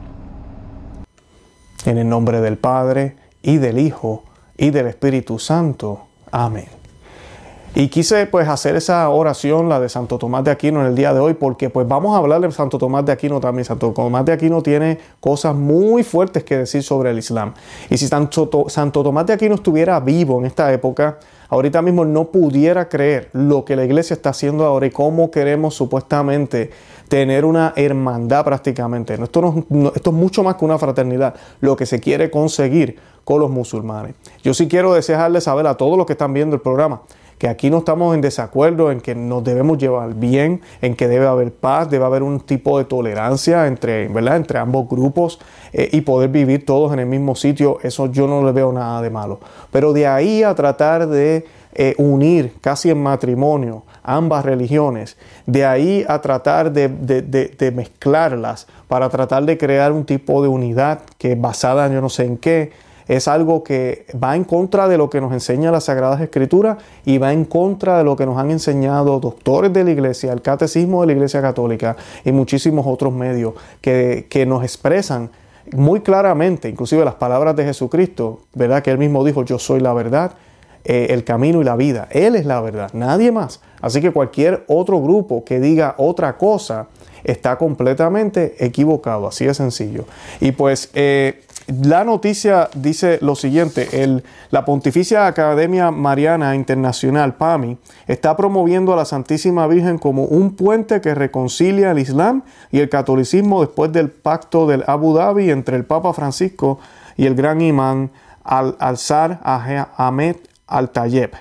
En 1.85 1.97
el 1.97 2.09
nombre 2.09 2.41
del 2.41 2.57
Padre, 2.57 3.15
y 3.41 3.57
del 3.57 3.77
Hijo, 3.77 4.23
y 4.57 4.71
del 4.71 4.87
Espíritu 4.87 5.39
Santo. 5.39 6.07
Amén. 6.31 6.82
Y 7.75 7.87
quise 7.87 8.27
pues 8.27 8.47
hacer 8.47 8.75
esa 8.75 9.09
oración, 9.09 9.67
la 9.67 9.79
de 9.79 9.89
Santo 9.89 10.19
Tomás 10.19 10.43
de 10.43 10.51
Aquino 10.51 10.81
en 10.81 10.85
el 10.85 10.95
día 10.95 11.11
de 11.11 11.19
hoy, 11.19 11.33
porque 11.33 11.71
pues 11.71 11.87
vamos 11.87 12.13
a 12.13 12.19
hablar 12.19 12.39
de 12.39 12.51
Santo 12.51 12.77
Tomás 12.77 13.03
de 13.03 13.11
Aquino 13.11 13.39
también. 13.39 13.65
Santo 13.65 13.91
Tomás 13.93 14.23
de 14.25 14.31
Aquino 14.31 14.61
tiene 14.61 14.99
cosas 15.19 15.55
muy 15.55 16.03
fuertes 16.03 16.43
que 16.43 16.55
decir 16.55 16.83
sobre 16.83 17.09
el 17.09 17.17
Islam. 17.17 17.55
Y 17.89 17.97
si 17.97 18.07
Santo, 18.07 18.47
Santo 18.67 19.01
Tomás 19.01 19.25
de 19.25 19.33
Aquino 19.33 19.55
estuviera 19.55 19.99
vivo 19.99 20.37
en 20.37 20.45
esta 20.45 20.71
época, 20.71 21.17
ahorita 21.49 21.81
mismo 21.81 22.05
no 22.05 22.25
pudiera 22.25 22.87
creer 22.89 23.31
lo 23.33 23.65
que 23.65 23.75
la 23.75 23.85
iglesia 23.85 24.13
está 24.13 24.29
haciendo 24.29 24.65
ahora 24.65 24.85
y 24.85 24.91
cómo 24.91 25.31
queremos 25.31 25.73
supuestamente 25.73 26.69
tener 27.07 27.43
una 27.43 27.73
hermandad 27.75 28.45
prácticamente. 28.45 29.15
Esto, 29.15 29.65
esto 29.95 30.09
es 30.11 30.15
mucho 30.15 30.43
más 30.43 30.57
que 30.57 30.65
una 30.65 30.77
fraternidad, 30.77 31.33
lo 31.59 31.75
que 31.75 31.87
se 31.87 31.99
quiere 31.99 32.29
conseguir 32.29 32.99
con 33.23 33.39
los 33.39 33.49
musulmanes. 33.49 34.13
Yo 34.43 34.53
sí 34.53 34.67
quiero 34.67 34.93
desearles 34.93 35.45
saber 35.45 35.65
a 35.65 35.75
todos 35.75 35.97
los 35.97 36.05
que 36.05 36.13
están 36.13 36.33
viendo 36.33 36.55
el 36.55 36.61
programa 36.61 37.01
que 37.43 37.49
aquí 37.49 37.69
no 37.69 37.79
estamos 37.79 38.15
en 38.15 38.21
desacuerdo, 38.21 38.89
en 38.89 39.01
que 39.01 39.15
nos 39.15 39.43
debemos 39.43 39.77
llevar 39.77 40.13
bien, 40.13 40.61
en 40.81 40.95
que 40.95 41.09
debe 41.09 41.27
haber 41.27 41.51
paz, 41.51 41.89
debe 41.89 42.05
haber 42.05 42.23
un 42.23 42.39
tipo 42.39 42.77
de 42.77 42.85
tolerancia 42.85 43.67
entre, 43.67 44.07
¿verdad? 44.07 44.37
entre 44.37 44.59
ambos 44.59 44.87
grupos 44.87 45.41
eh, 45.73 45.89
y 45.91 45.99
poder 45.99 46.29
vivir 46.29 46.65
todos 46.65 46.93
en 46.93 46.99
el 46.99 47.05
mismo 47.05 47.35
sitio, 47.35 47.79
eso 47.83 48.09
yo 48.09 48.27
no 48.27 48.45
le 48.45 48.53
veo 48.53 48.71
nada 48.71 49.01
de 49.01 49.09
malo. 49.09 49.41
Pero 49.73 49.91
de 49.91 50.07
ahí 50.07 50.41
a 50.41 50.55
tratar 50.55 51.05
de 51.09 51.43
eh, 51.73 51.95
unir 51.97 52.53
casi 52.61 52.89
en 52.89 53.03
matrimonio 53.03 53.83
ambas 54.03 54.45
religiones, 54.45 55.17
de 55.45 55.65
ahí 55.65 56.05
a 56.07 56.21
tratar 56.21 56.71
de, 56.71 57.73
mezclarlas 57.75 58.67
para 58.87 59.09
tratar 59.09 59.43
de 59.43 59.57
crear 59.57 59.91
un 59.91 60.05
tipo 60.05 60.41
de 60.41 60.47
unidad 60.47 61.01
que 61.17 61.35
basada 61.35 61.89
yo 61.89 61.99
no 61.99 62.07
sé 62.07 62.23
en 62.23 62.37
qué, 62.37 62.71
es 63.07 63.27
algo 63.27 63.63
que 63.63 64.05
va 64.21 64.35
en 64.35 64.43
contra 64.43 64.87
de 64.87 64.97
lo 64.97 65.09
que 65.09 65.21
nos 65.21 65.33
enseña 65.33 65.71
las 65.71 65.85
Sagradas 65.85 66.21
Escrituras 66.21 66.77
y 67.05 67.17
va 67.17 67.33
en 67.33 67.45
contra 67.45 67.97
de 67.97 68.03
lo 68.03 68.15
que 68.15 68.25
nos 68.25 68.37
han 68.37 68.51
enseñado 68.51 69.19
doctores 69.19 69.73
de 69.73 69.83
la 69.83 69.91
Iglesia, 69.91 70.33
el 70.33 70.41
Catecismo 70.41 71.01
de 71.01 71.07
la 71.07 71.13
Iglesia 71.13 71.41
Católica 71.41 71.95
y 72.23 72.31
muchísimos 72.31 72.85
otros 72.87 73.13
medios 73.13 73.53
que, 73.81 74.27
que 74.29 74.45
nos 74.45 74.63
expresan 74.63 75.29
muy 75.71 76.01
claramente, 76.01 76.69
inclusive 76.69 77.05
las 77.05 77.15
palabras 77.15 77.55
de 77.55 77.63
Jesucristo, 77.63 78.41
¿verdad? 78.53 78.83
Que 78.83 78.91
él 78.91 78.97
mismo 78.97 79.23
dijo, 79.23 79.43
yo 79.45 79.59
soy 79.59 79.79
la 79.79 79.93
verdad, 79.93 80.33
eh, 80.85 81.07
el 81.11 81.23
camino 81.23 81.61
y 81.61 81.63
la 81.63 81.77
vida. 81.77 82.09
Él 82.11 82.35
es 82.35 82.45
la 82.45 82.59
verdad, 82.59 82.89
nadie 82.93 83.31
más. 83.31 83.61
Así 83.79 84.01
que 84.01 84.11
cualquier 84.11 84.65
otro 84.67 85.01
grupo 85.01 85.45
que 85.45 85.61
diga 85.61 85.95
otra 85.97 86.37
cosa 86.37 86.87
está 87.23 87.57
completamente 87.57 88.55
equivocado, 88.59 89.27
así 89.27 89.45
de 89.45 89.53
sencillo. 89.53 90.03
Y 90.41 90.51
pues 90.51 90.89
eh, 90.93 91.41
la 91.67 92.03
noticia 92.03 92.69
dice 92.75 93.19
lo 93.21 93.35
siguiente, 93.35 94.03
el, 94.03 94.23
la 94.51 94.65
Pontificia 94.65 95.27
Academia 95.27 95.91
Mariana 95.91 96.55
Internacional, 96.55 97.35
PAMI, 97.35 97.77
está 98.07 98.35
promoviendo 98.35 98.93
a 98.93 98.97
la 98.97 99.05
Santísima 99.05 99.65
Virgen 99.67 99.97
como 99.97 100.25
un 100.25 100.55
puente 100.55 100.99
que 100.99 101.15
reconcilia 101.15 101.91
el 101.91 101.99
Islam 101.99 102.43
y 102.71 102.79
el 102.79 102.89
catolicismo 102.89 103.61
después 103.61 103.93
del 103.93 104.09
pacto 104.09 104.67
del 104.67 104.83
Abu 104.87 105.13
Dhabi 105.13 105.51
entre 105.51 105.77
el 105.77 105.85
Papa 105.85 106.13
Francisco 106.13 106.79
y 107.15 107.27
el 107.27 107.35
gran 107.35 107.61
imán 107.61 108.11
Al-Zar 108.43 109.39
Ahmed 109.43 110.35
Al-Tayeb. 110.67 111.31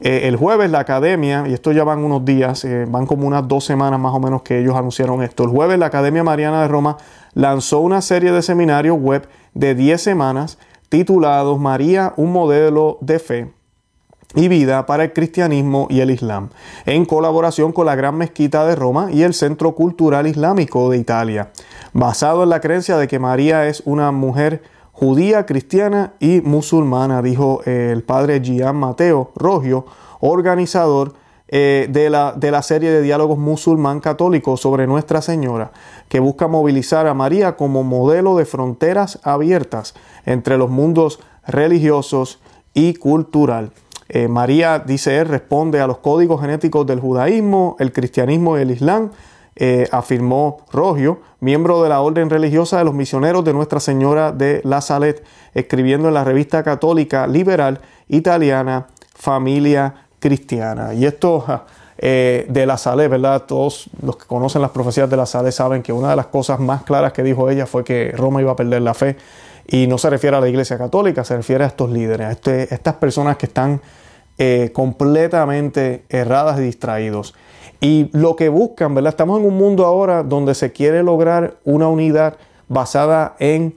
Eh, 0.00 0.28
el 0.28 0.36
jueves 0.36 0.70
la 0.70 0.80
academia, 0.80 1.44
y 1.48 1.54
esto 1.54 1.72
ya 1.72 1.84
van 1.84 2.04
unos 2.04 2.24
días, 2.26 2.64
eh, 2.66 2.84
van 2.86 3.06
como 3.06 3.26
unas 3.26 3.48
dos 3.48 3.64
semanas 3.64 3.98
más 3.98 4.12
o 4.12 4.20
menos 4.20 4.42
que 4.42 4.58
ellos 4.58 4.76
anunciaron 4.76 5.22
esto. 5.22 5.44
El 5.44 5.50
jueves 5.50 5.78
la 5.78 5.86
Academia 5.86 6.22
Mariana 6.22 6.60
de 6.60 6.68
Roma 6.68 6.98
lanzó 7.32 7.80
una 7.80 8.02
serie 8.02 8.30
de 8.32 8.42
seminarios 8.42 8.98
web 9.00 9.26
de 9.54 9.74
10 9.74 10.02
semanas 10.02 10.58
titulados 10.88 11.58
María, 11.58 12.12
un 12.16 12.32
modelo 12.32 12.98
de 13.00 13.18
fe 13.18 13.52
y 14.34 14.48
vida 14.48 14.84
para 14.86 15.04
el 15.04 15.12
cristianismo 15.12 15.86
y 15.90 16.00
el 16.00 16.10
islam, 16.10 16.50
en 16.86 17.04
colaboración 17.04 17.72
con 17.72 17.86
la 17.86 17.94
Gran 17.94 18.16
Mezquita 18.16 18.66
de 18.66 18.74
Roma 18.74 19.08
y 19.12 19.22
el 19.22 19.32
Centro 19.32 19.74
Cultural 19.74 20.26
Islámico 20.26 20.90
de 20.90 20.98
Italia, 20.98 21.50
basado 21.92 22.42
en 22.42 22.50
la 22.50 22.60
creencia 22.60 22.96
de 22.96 23.06
que 23.06 23.18
María 23.18 23.68
es 23.68 23.82
una 23.84 24.10
mujer 24.10 24.62
judía, 24.92 25.46
cristiana 25.46 26.14
y 26.20 26.40
musulmana, 26.40 27.22
dijo 27.22 27.62
el 27.64 28.02
padre 28.02 28.40
Gian 28.40 28.76
Mateo 28.76 29.30
Rogio, 29.34 29.86
organizador 30.20 31.14
eh, 31.48 31.88
de, 31.90 32.08
la, 32.08 32.32
de 32.32 32.50
la 32.50 32.62
serie 32.62 32.90
de 32.90 33.02
diálogos 33.02 33.38
musulmán 33.38 34.00
católicos 34.00 34.60
sobre 34.60 34.86
Nuestra 34.86 35.20
Señora, 35.20 35.72
que 36.08 36.18
busca 36.18 36.48
movilizar 36.48 37.06
a 37.06 37.14
María 37.14 37.56
como 37.56 37.82
modelo 37.82 38.36
de 38.36 38.46
fronteras 38.46 39.20
abiertas 39.22 39.94
entre 40.24 40.56
los 40.56 40.70
mundos 40.70 41.20
religiosos 41.46 42.40
y 42.72 42.94
cultural. 42.94 43.72
Eh, 44.08 44.28
María, 44.28 44.78
dice 44.78 45.18
él, 45.18 45.28
responde 45.28 45.80
a 45.80 45.86
los 45.86 45.98
códigos 45.98 46.40
genéticos 46.40 46.86
del 46.86 47.00
judaísmo, 47.00 47.76
el 47.78 47.92
cristianismo 47.92 48.58
y 48.58 48.62
el 48.62 48.70
islam, 48.70 49.10
eh, 49.56 49.86
afirmó 49.92 50.64
Rogio, 50.72 51.20
miembro 51.40 51.82
de 51.82 51.88
la 51.88 52.00
orden 52.00 52.28
religiosa 52.28 52.78
de 52.78 52.84
los 52.84 52.94
misioneros 52.94 53.44
de 53.44 53.52
Nuestra 53.52 53.80
Señora 53.80 54.32
de 54.32 54.60
la 54.64 54.80
Salet, 54.80 55.24
escribiendo 55.54 56.08
en 56.08 56.14
la 56.14 56.24
revista 56.24 56.62
católica 56.62 57.26
liberal 57.26 57.80
italiana 58.08 58.88
Familia 59.14 60.03
Cristiana. 60.24 60.94
Y 60.94 61.04
esto 61.04 61.44
eh, 61.98 62.46
de 62.48 62.64
la 62.64 62.78
Salet, 62.78 63.10
¿verdad? 63.10 63.42
Todos 63.42 63.90
los 64.00 64.16
que 64.16 64.24
conocen 64.24 64.62
las 64.62 64.70
profecías 64.70 65.10
de 65.10 65.18
la 65.18 65.26
Salet 65.26 65.52
saben 65.52 65.82
que 65.82 65.92
una 65.92 66.08
de 66.08 66.16
las 66.16 66.28
cosas 66.28 66.58
más 66.60 66.82
claras 66.82 67.12
que 67.12 67.22
dijo 67.22 67.50
ella 67.50 67.66
fue 67.66 67.84
que 67.84 68.10
Roma 68.16 68.40
iba 68.40 68.52
a 68.52 68.56
perder 68.56 68.80
la 68.80 68.94
fe. 68.94 69.18
Y 69.66 69.86
no 69.86 69.98
se 69.98 70.08
refiere 70.08 70.34
a 70.34 70.40
la 70.40 70.48
Iglesia 70.48 70.78
Católica, 70.78 71.24
se 71.24 71.36
refiere 71.36 71.62
a 71.64 71.66
estos 71.66 71.90
líderes, 71.90 72.26
a 72.26 72.30
este, 72.32 72.74
estas 72.74 72.94
personas 72.94 73.36
que 73.36 73.44
están 73.44 73.82
eh, 74.38 74.70
completamente 74.72 76.06
erradas 76.08 76.58
y 76.58 76.62
distraídos. 76.62 77.34
Y 77.82 78.08
lo 78.14 78.34
que 78.36 78.48
buscan, 78.48 78.94
¿verdad? 78.94 79.10
Estamos 79.10 79.40
en 79.40 79.46
un 79.46 79.58
mundo 79.58 79.84
ahora 79.84 80.22
donde 80.22 80.54
se 80.54 80.72
quiere 80.72 81.02
lograr 81.02 81.56
una 81.64 81.88
unidad 81.88 82.38
basada 82.66 83.36
en, 83.40 83.74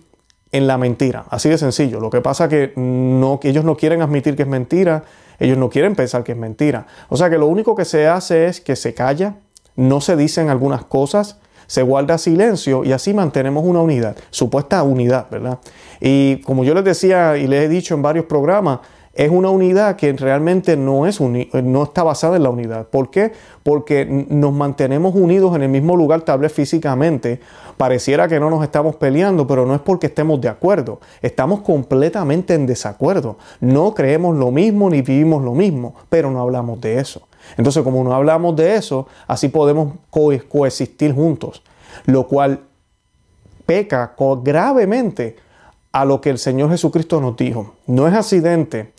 en 0.54 0.66
la 0.66 0.78
mentira. 0.78 1.26
Así 1.30 1.50
de 1.50 1.58
sencillo. 1.58 2.00
Lo 2.00 2.10
que 2.10 2.22
pasa 2.22 2.48
que, 2.48 2.72
no, 2.78 3.42
que 3.42 3.50
ellos 3.50 3.66
no 3.66 3.76
quieren 3.76 4.02
admitir 4.02 4.38
que 4.38 4.44
es 4.44 4.48
mentira, 4.48 5.04
ellos 5.40 5.58
no 5.58 5.70
quieren 5.70 5.96
pensar 5.96 6.24
que 6.24 6.32
es 6.34 6.38
mentira. 6.38 6.88
O 7.10 7.18
sea 7.18 7.30
que 7.30 7.38
lo 7.38 7.48
único 7.48 7.76
que 7.76 7.86
se 7.86 8.08
hace 8.08 8.48
es 8.48 8.62
que 8.62 8.76
se 8.76 8.94
calla, 8.94 9.36
no 9.76 10.02
se 10.02 10.16
dicen 10.16 10.50
algunas 10.50 10.84
cosas, 10.86 11.40
se 11.68 11.82
guarda 11.82 12.18
silencio 12.18 12.84
y 12.84 12.94
así 12.94 13.14
mantenemos 13.14 13.64
una 13.66 13.82
unidad, 13.82 14.16
supuesta 14.32 14.82
unidad, 14.84 15.28
¿verdad? 15.30 15.60
Y 16.00 16.38
como 16.42 16.64
yo 16.64 16.74
les 16.74 16.84
decía 16.84 17.38
y 17.38 17.46
les 17.46 17.66
he 17.66 17.70
dicho 17.70 17.94
en 17.94 18.02
varios 18.02 18.26
programas, 18.26 18.80
es 19.18 19.32
una 19.32 19.50
unidad 19.50 19.96
que 19.96 20.14
realmente 20.14 20.78
no, 20.78 21.08
es 21.08 21.20
no 21.20 21.84
está 21.84 22.04
basada 22.04 22.38
en 22.38 22.44
la 22.44 22.52
unidad. 22.52 22.86
¿Por 22.88 23.10
qué? 23.10 23.32
Porque 23.64 24.06
nos 24.06 24.54
mantenemos 24.54 25.16
unidos 25.16 25.56
en 25.56 25.64
el 25.64 25.70
mismo 25.70 25.98
lugar, 25.98 26.22
tal 26.22 26.40
vez 26.40 26.54
físicamente. 26.54 27.40
Pareciera 27.78 28.28
que 28.28 28.40
no 28.40 28.52
nos 28.52 28.64
estamos 28.64 28.96
peleando, 28.96 29.48
pero 29.48 29.66
no 29.66 29.74
es 29.74 29.82
porque 29.82 30.06
estemos 30.06 30.40
de 30.40 30.50
acuerdo. 30.50 31.00
Estamos 31.24 31.62
completamente 31.62 32.54
en 32.54 32.68
desacuerdo. 32.68 33.38
No 33.60 33.96
creemos 33.96 34.38
lo 34.38 34.52
mismo 34.52 34.88
ni 34.88 35.02
vivimos 35.02 35.44
lo 35.44 35.56
mismo, 35.56 35.96
pero 36.10 36.30
no 36.30 36.40
hablamos 36.40 36.80
de 36.80 37.00
eso. 37.00 37.28
Entonces, 37.58 37.82
como 37.82 38.04
no 38.04 38.14
hablamos 38.14 38.56
de 38.56 38.76
eso, 38.76 39.08
así 39.26 39.48
podemos 39.48 39.94
coexistir 40.12 41.16
juntos, 41.16 41.64
lo 42.06 42.28
cual 42.28 42.60
peca 43.66 44.14
gravemente 44.44 45.47
a 45.92 46.06
lo 46.06 46.22
que 46.22 46.30
el 46.30 46.38
Señor 46.38 46.70
Jesucristo 46.70 47.20
nos 47.22 47.36
dijo. 47.38 47.76
No 47.86 48.08
es 48.08 48.14
accidente 48.14 48.94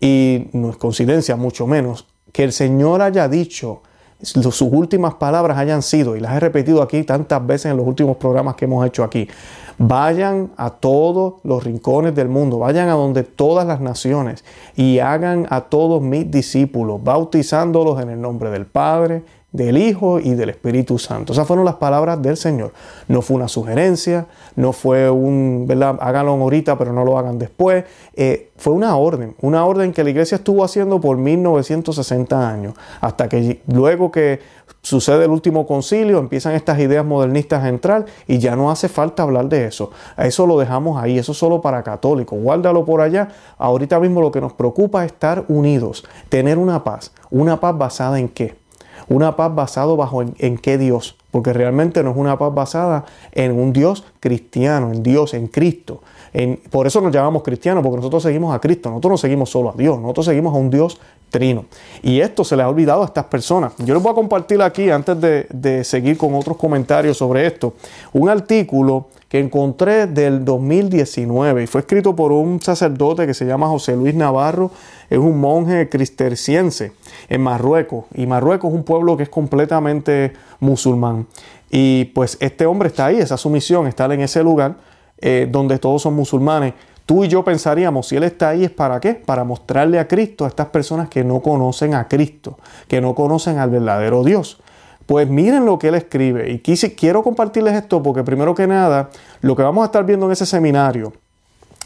y 0.00 0.48
no 0.52 0.70
es 0.70 0.76
coincidencia, 0.76 1.36
mucho 1.36 1.66
menos, 1.66 2.06
que 2.32 2.44
el 2.44 2.52
Señor 2.52 3.02
haya 3.02 3.28
dicho, 3.28 3.82
sus 4.20 4.62
últimas 4.62 5.14
palabras 5.14 5.58
hayan 5.58 5.82
sido, 5.82 6.16
y 6.16 6.20
las 6.20 6.36
he 6.36 6.40
repetido 6.40 6.82
aquí 6.82 7.02
tantas 7.02 7.44
veces 7.44 7.70
en 7.70 7.76
los 7.76 7.86
últimos 7.86 8.16
programas 8.16 8.54
que 8.54 8.64
hemos 8.66 8.86
hecho 8.86 9.04
aquí, 9.04 9.28
vayan 9.78 10.52
a 10.56 10.70
todos 10.70 11.34
los 11.42 11.64
rincones 11.64 12.14
del 12.14 12.28
mundo, 12.28 12.58
vayan 12.58 12.88
a 12.88 12.92
donde 12.92 13.24
todas 13.24 13.66
las 13.66 13.80
naciones 13.80 14.44
y 14.76 15.00
hagan 15.00 15.46
a 15.50 15.62
todos 15.62 16.02
mis 16.02 16.30
discípulos, 16.30 17.02
bautizándolos 17.02 18.00
en 18.00 18.10
el 18.10 18.20
nombre 18.20 18.50
del 18.50 18.66
Padre, 18.66 19.24
del 19.52 19.76
Hijo 19.76 20.18
y 20.18 20.34
del 20.34 20.50
Espíritu 20.50 20.98
Santo. 20.98 21.32
Esas 21.32 21.46
fueron 21.46 21.64
las 21.64 21.76
palabras 21.76 22.20
del 22.22 22.36
Señor. 22.36 22.72
No 23.06 23.20
fue 23.20 23.36
una 23.36 23.48
sugerencia, 23.48 24.26
no 24.56 24.72
fue 24.72 25.10
un, 25.10 25.66
¿verdad? 25.66 25.98
Háganlo 26.00 26.32
ahorita, 26.32 26.78
pero 26.78 26.92
no 26.92 27.04
lo 27.04 27.18
hagan 27.18 27.38
después. 27.38 27.84
Eh, 28.14 28.50
fue 28.56 28.72
una 28.72 28.96
orden, 28.96 29.36
una 29.40 29.66
orden 29.66 29.92
que 29.92 30.04
la 30.04 30.10
iglesia 30.10 30.36
estuvo 30.36 30.64
haciendo 30.64 31.00
por 31.00 31.18
1960 31.18 32.48
años, 32.48 32.74
hasta 33.00 33.28
que 33.28 33.60
luego 33.66 34.10
que 34.10 34.40
sucede 34.80 35.24
el 35.24 35.30
último 35.30 35.66
concilio, 35.66 36.18
empiezan 36.18 36.54
estas 36.54 36.78
ideas 36.78 37.04
modernistas 37.04 37.62
a 37.62 37.68
entrar 37.68 38.06
y 38.26 38.38
ya 38.38 38.56
no 38.56 38.70
hace 38.70 38.88
falta 38.88 39.22
hablar 39.22 39.48
de 39.48 39.66
eso. 39.66 39.90
Eso 40.16 40.46
lo 40.46 40.58
dejamos 40.58 41.02
ahí, 41.02 41.18
eso 41.18 41.32
es 41.32 41.38
solo 41.38 41.60
para 41.60 41.82
católicos. 41.82 42.38
Guárdalo 42.40 42.84
por 42.84 43.00
allá. 43.00 43.28
Ahorita 43.58 44.00
mismo 44.00 44.20
lo 44.20 44.32
que 44.32 44.40
nos 44.40 44.52
preocupa 44.54 45.04
es 45.04 45.12
estar 45.12 45.44
unidos, 45.48 46.04
tener 46.28 46.58
una 46.58 46.82
paz. 46.82 47.12
¿Una 47.30 47.60
paz 47.60 47.76
basada 47.76 48.18
en 48.18 48.28
qué? 48.28 48.61
Una 49.12 49.36
paz 49.36 49.54
basada 49.54 49.94
bajo 49.94 50.22
en, 50.22 50.56
qué 50.56 50.78
Dios, 50.78 51.16
porque 51.30 51.52
realmente 51.52 52.02
no 52.02 52.12
es 52.12 52.16
una 52.16 52.38
paz 52.38 52.54
basada 52.54 53.04
en 53.32 53.52
un 53.52 53.74
Dios 53.74 54.04
cristiano, 54.20 54.90
en 54.90 55.02
Dios, 55.02 55.34
en 55.34 55.48
Cristo. 55.48 56.00
Por 56.70 56.86
eso 56.86 57.00
nos 57.00 57.12
llamamos 57.12 57.42
cristianos, 57.42 57.82
porque 57.82 57.96
nosotros 57.96 58.22
seguimos 58.22 58.54
a 58.54 58.58
Cristo, 58.58 58.88
nosotros 58.88 59.10
no 59.12 59.18
seguimos 59.18 59.50
solo 59.50 59.70
a 59.70 59.74
Dios, 59.74 60.00
nosotros 60.00 60.26
seguimos 60.26 60.54
a 60.54 60.58
un 60.58 60.70
Dios 60.70 60.98
trino. 61.30 61.66
Y 62.02 62.20
esto 62.20 62.44
se 62.44 62.56
les 62.56 62.64
ha 62.64 62.68
olvidado 62.68 63.02
a 63.02 63.06
estas 63.06 63.24
personas. 63.24 63.72
Yo 63.78 63.94
les 63.94 64.02
voy 64.02 64.12
a 64.12 64.14
compartir 64.14 64.62
aquí, 64.62 64.90
antes 64.90 65.20
de, 65.20 65.46
de 65.52 65.84
seguir 65.84 66.16
con 66.16 66.34
otros 66.34 66.56
comentarios 66.56 67.18
sobre 67.18 67.46
esto, 67.46 67.74
un 68.12 68.28
artículo 68.28 69.08
que 69.32 69.38
encontré 69.38 70.06
del 70.06 70.44
2019 70.44 71.62
y 71.62 71.66
fue 71.66 71.80
escrito 71.80 72.14
por 72.14 72.32
un 72.32 72.60
sacerdote 72.60 73.26
que 73.26 73.32
se 73.32 73.46
llama 73.46 73.66
José 73.66 73.96
Luis 73.96 74.14
Navarro, 74.14 74.70
es 75.08 75.16
un 75.16 75.40
monje 75.40 75.88
cristerciense 75.88 76.92
en 77.30 77.40
Marruecos 77.40 78.04
y 78.14 78.26
Marruecos 78.26 78.70
es 78.70 78.76
un 78.76 78.84
pueblo 78.84 79.16
que 79.16 79.22
es 79.22 79.30
completamente 79.30 80.34
musulmán 80.60 81.26
y 81.70 82.04
pues 82.14 82.36
este 82.40 82.66
hombre 82.66 82.88
está 82.88 83.06
ahí, 83.06 83.20
esa 83.20 83.36
es 83.36 83.40
su 83.40 83.48
misión, 83.48 83.86
estar 83.86 84.12
en 84.12 84.20
ese 84.20 84.42
lugar 84.42 84.74
eh, 85.22 85.48
donde 85.50 85.78
todos 85.78 86.02
son 86.02 86.14
musulmanes. 86.14 86.74
Tú 87.06 87.24
y 87.24 87.28
yo 87.28 87.42
pensaríamos, 87.42 88.08
si 88.08 88.16
Él 88.16 88.24
está 88.24 88.50
ahí 88.50 88.64
es 88.64 88.70
para 88.70 89.00
qué? 89.00 89.14
Para 89.14 89.44
mostrarle 89.44 89.98
a 89.98 90.06
Cristo 90.06 90.44
a 90.44 90.48
estas 90.48 90.66
personas 90.66 91.08
que 91.08 91.24
no 91.24 91.40
conocen 91.40 91.94
a 91.94 92.06
Cristo, 92.06 92.58
que 92.88 93.00
no 93.00 93.14
conocen 93.14 93.58
al 93.58 93.70
verdadero 93.70 94.22
Dios. 94.22 94.58
Pues 95.06 95.28
miren 95.28 95.64
lo 95.64 95.78
que 95.78 95.88
él 95.88 95.96
escribe 95.96 96.50
y 96.50 96.58
quiero 96.60 97.22
compartirles 97.22 97.74
esto 97.74 98.02
porque 98.02 98.22
primero 98.22 98.54
que 98.54 98.66
nada, 98.66 99.10
lo 99.40 99.56
que 99.56 99.62
vamos 99.62 99.82
a 99.82 99.86
estar 99.86 100.06
viendo 100.06 100.26
en 100.26 100.32
ese 100.32 100.46
seminario, 100.46 101.12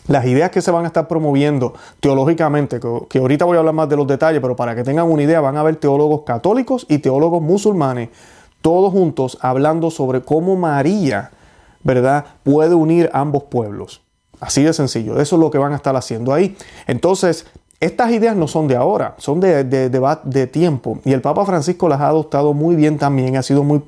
las 0.09 0.25
ideas 0.27 0.51
que 0.51 0.61
se 0.61 0.71
van 0.71 0.85
a 0.85 0.89
estar 0.89 1.09
promoviendo 1.09 1.75
teológicamente, 2.01 2.79
que, 3.09 3.19
ahorita 3.19 3.45
voy 3.45 3.57
a 3.57 3.61
hablar 3.61 3.75
más 3.75 3.89
de 3.89 3.97
los 3.97 4.07
detalles, 4.07 4.41
pero 4.41 4.55
para 4.55 4.75
que 4.75 4.85
tengan 4.85 5.11
una 5.11 5.23
idea, 5.23 5.41
van 5.41 5.57
a 5.57 5.61
haber 5.61 5.77
teólogos 5.77 6.23
católicos 6.23 6.87
y 6.89 6.99
teólogos 6.99 7.43
musulmanes, 7.43 8.11
todos 8.61 8.93
juntos 8.93 9.39
hablando 9.41 9.91
sobre 9.91 10.21
cómo 10.21 10.57
María, 10.57 11.31
¿verdad?, 11.87 12.25
puede 12.43 12.75
unir 12.75 13.09
ambos 13.13 13.45
pueblos. 13.45 14.03
Así 14.41 14.63
de 14.63 14.73
sencillo, 14.73 15.19
eso 15.21 15.37
es 15.37 15.41
lo 15.41 15.51
que 15.51 15.59
van 15.59 15.73
a 15.73 15.77
estar 15.77 15.97
haciendo 15.97 16.35
ahí. 16.35 16.57
Entonces, 16.87 17.47
estas 17.79 18.11
ideas 18.11 18.35
no 18.37 18.49
son 18.49 18.69
de 18.69 18.77
ahora, 18.77 19.15
son 19.19 19.39
de, 19.39 19.63
de, 19.63 20.47
tiempo. 20.47 20.99
Y 21.05 21.13
el 21.13 21.21
Papa 21.21 21.45
Francisco 21.45 21.91
las 21.91 22.01
ha 22.01 22.09
adoptado 22.09 22.55
muy 22.55 22.75
bien 22.75 22.97
también, 22.97 23.37
ha 23.37 23.43
sido 23.43 23.65
muy 23.65 23.81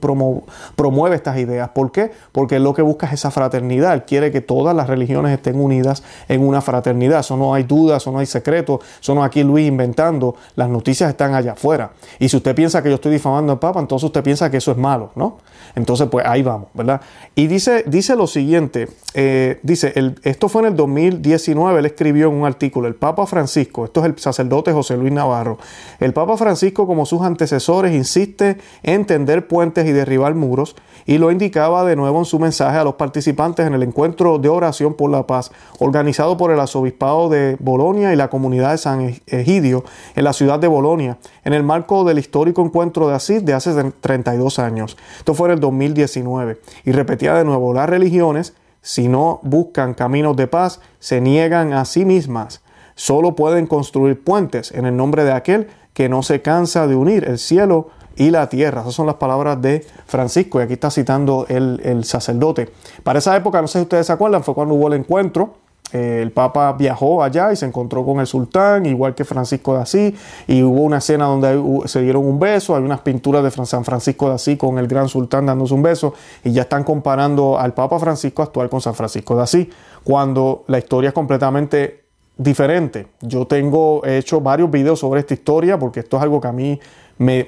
promueve 0.76 1.17
estas 1.17 1.38
ideas. 1.38 1.71
¿Por 1.71 1.90
qué? 1.90 2.11
Porque 2.33 2.59
lo 2.59 2.75
que 2.75 2.83
busca 2.83 3.07
es 3.07 3.14
esa 3.14 3.31
fraternidad. 3.31 3.95
Él 3.95 4.02
quiere 4.05 4.31
que 4.31 4.43
todas 4.43 4.76
las 4.76 4.88
religiones 4.88 5.33
estén 5.33 5.59
unidas 5.59 6.02
en 6.28 6.47
una 6.47 6.61
fraternidad. 6.61 7.21
Eso 7.21 7.38
no 7.38 7.55
hay 7.55 7.62
dudas, 7.62 8.02
eso 8.02 8.12
no 8.12 8.19
hay 8.19 8.26
secreto, 8.26 8.81
eso 9.00 9.14
no 9.14 9.25
aquí 9.25 9.43
Luis 9.43 9.67
inventando. 9.67 10.37
Las 10.55 10.69
noticias 10.69 11.09
están 11.09 11.35
allá 11.35 11.52
afuera. 11.52 11.93
Y 12.19 12.28
si 12.28 12.37
usted 12.37 12.55
piensa 12.55 12.83
que 12.83 12.90
yo 12.90 12.97
estoy 12.97 13.12
difamando 13.12 13.52
al 13.52 13.59
Papa, 13.59 13.81
entonces 13.81 14.05
usted 14.05 14.23
piensa 14.23 14.50
que 14.50 14.59
eso 14.59 14.71
es 14.71 14.76
malo, 14.76 15.12
¿no? 15.14 15.38
Entonces, 15.75 16.09
pues 16.11 16.27
ahí 16.27 16.43
vamos, 16.43 16.69
¿verdad? 16.75 17.01
Y 17.35 17.47
dice, 17.47 17.85
dice 17.87 18.17
lo 18.17 18.27
siguiente, 18.27 18.89
eh, 19.15 19.61
dice, 19.63 19.93
esto 20.23 20.49
fue 20.49 20.63
en 20.63 20.69
el 20.69 20.77
2019, 20.77 21.79
él 21.79 21.87
escribió 21.87 22.29
en 22.29 22.35
un 22.35 22.47
artículo, 22.47 22.89
el 22.89 22.95
Papa 22.95 23.27
Francisco, 23.27 23.85
esto 23.85 24.01
es 24.01 24.07
el 24.07 24.19
sacerdote 24.19 24.73
José 24.73 24.97
Luis 24.97 25.13
Navarro, 25.13 25.59
el 26.01 26.13
Papa 26.13 26.37
Francisco 26.37 26.87
como 26.87 27.07
sus 27.07 27.23
antecesores 27.23 27.95
insiste 27.95 28.59
en 28.83 29.07
tender 29.07 29.47
puentes 29.47 29.87
y 29.87 29.93
derribar 29.93 30.35
muros 30.35 30.77
y 31.07 31.19
lo 31.19 31.31
indicaba 31.31 31.85
de 31.85 31.97
nuevo 31.97 32.19
en 32.19 32.25
su 32.25 32.39
mensaje 32.39 32.77
a 32.77 32.85
los 32.85 32.95
participantes 32.95 33.67
en 33.67 33.75
el 33.75 33.83
encuentro 33.83 34.39
de 34.39 34.49
oración 34.49 34.95
por 34.95 35.11
la 35.11 35.27
paz 35.27 35.51
organizado 35.79 36.37
por 36.37 36.51
el 36.51 36.61
arzobispado 36.61 37.29
de 37.29 37.57
Bolonia 37.61 38.13
y 38.13 38.17
la 38.17 38.29
comunidad 38.29 38.73
de 38.73 38.79
San 38.79 39.21
Egidio 39.27 39.85
en 40.15 40.25
la 40.25 40.33
ciudad 40.33 40.59
de 40.59 40.69
Bolonia 40.69 41.19
en 41.45 41.55
el 41.55 41.63
marco 41.63 42.05
del 42.05 42.19
histórico 42.19 42.63
encuentro 42.63 43.09
de 43.09 43.15
Asís 43.15 43.45
de 43.45 43.55
hace 43.55 43.73
32 44.01 44.59
años. 44.59 44.97
Esto 45.19 45.35
fue 45.35 45.49
en 45.49 45.55
el 45.55 45.58
2019 45.59 46.61
y 46.85 46.93
repetía 46.93 47.35
de 47.35 47.45
nuevo, 47.45 47.73
las 47.73 47.88
religiones 47.88 48.55
si 48.81 49.09
no 49.09 49.41
buscan 49.43 49.95
caminos 49.95 50.37
de 50.37 50.47
paz, 50.47 50.81
se 50.99 51.21
niegan 51.21 51.73
a 51.73 51.85
sí 51.85 52.05
mismas. 52.05 52.62
Solo 52.95 53.35
pueden 53.35 53.67
construir 53.67 54.23
puentes 54.23 54.73
en 54.73 54.87
el 54.87 54.97
nombre 54.97 55.25
de 55.25 55.33
aquel 55.33 55.69
que 55.93 56.09
no 56.09 56.23
se 56.23 56.43
cansa 56.43 56.87
de 56.87 56.95
unir 56.95 57.25
el 57.25 57.38
cielo 57.38 57.91
y 58.17 58.31
la 58.31 58.49
tierra. 58.49 58.81
Esas 58.81 58.95
son 58.95 59.07
las 59.07 59.17
palabras 59.17 59.61
de 59.61 59.87
Francisco 60.07 60.59
y 60.59 60.62
aquí 60.62 60.73
está 60.75 60.91
citando 60.91 61.47
el, 61.49 61.81
el 61.85 62.05
sacerdote. 62.05 62.71
Para 63.03 63.19
esa 63.19 63.37
época, 63.37 63.61
no 63.61 63.69
sé 63.69 63.79
si 63.79 63.83
ustedes 63.83 64.07
se 64.07 64.12
acuerdan, 64.12 64.43
fue 64.43 64.55
cuando 64.55 64.75
hubo 64.75 64.88
el 64.88 64.95
encuentro 64.95 65.57
el 65.92 66.33
Papa 66.33 66.73
viajó 66.73 67.23
allá 67.23 67.52
y 67.52 67.57
se 67.57 67.66
encontró 67.66 68.04
con 68.04 68.21
el 68.21 68.26
sultán, 68.26 68.87
igual 68.87 69.14
que 69.14 69.25
Francisco 69.25 69.75
de 69.75 69.83
Asís, 69.83 70.14
y 70.47 70.62
hubo 70.62 70.83
una 70.83 70.99
escena 70.99 71.26
donde 71.26 71.88
se 71.88 72.02
dieron 72.02 72.26
un 72.26 72.38
beso, 72.38 72.76
hay 72.76 72.83
unas 72.83 73.00
pinturas 73.00 73.42
de 73.42 73.50
San 73.64 73.85
Francisco 73.85 74.28
de 74.28 74.35
Asís 74.35 74.59
con 74.59 74.78
el 74.78 74.87
gran 74.87 75.09
sultán 75.09 75.47
dándose 75.47 75.75
un 75.75 75.83
beso, 75.83 76.14
y 76.45 76.52
ya 76.52 76.62
están 76.62 76.85
comparando 76.85 77.59
al 77.59 77.75
Papa 77.75 77.99
Francisco 77.99 78.42
actual 78.42 78.68
con 78.68 78.80
San 78.80 78.95
Francisco 78.95 79.37
de 79.37 79.42
Asís, 79.42 79.68
cuando 80.04 80.64
la 80.66 80.78
historia 80.78 81.09
es 81.09 81.14
completamente 81.14 82.04
diferente. 82.38 83.09
Yo 83.21 83.47
tengo 83.47 84.02
he 84.04 84.18
hecho 84.18 84.40
varios 84.40 84.71
videos 84.71 85.00
sobre 85.00 85.21
esta 85.21 85.35
historia 85.35 85.78
porque 85.78 86.00
esto 86.00 86.16
es 86.16 86.23
algo 86.23 86.40
que 86.40 86.49
a 86.49 86.52
mí 86.52 86.78
me, 87.19 87.45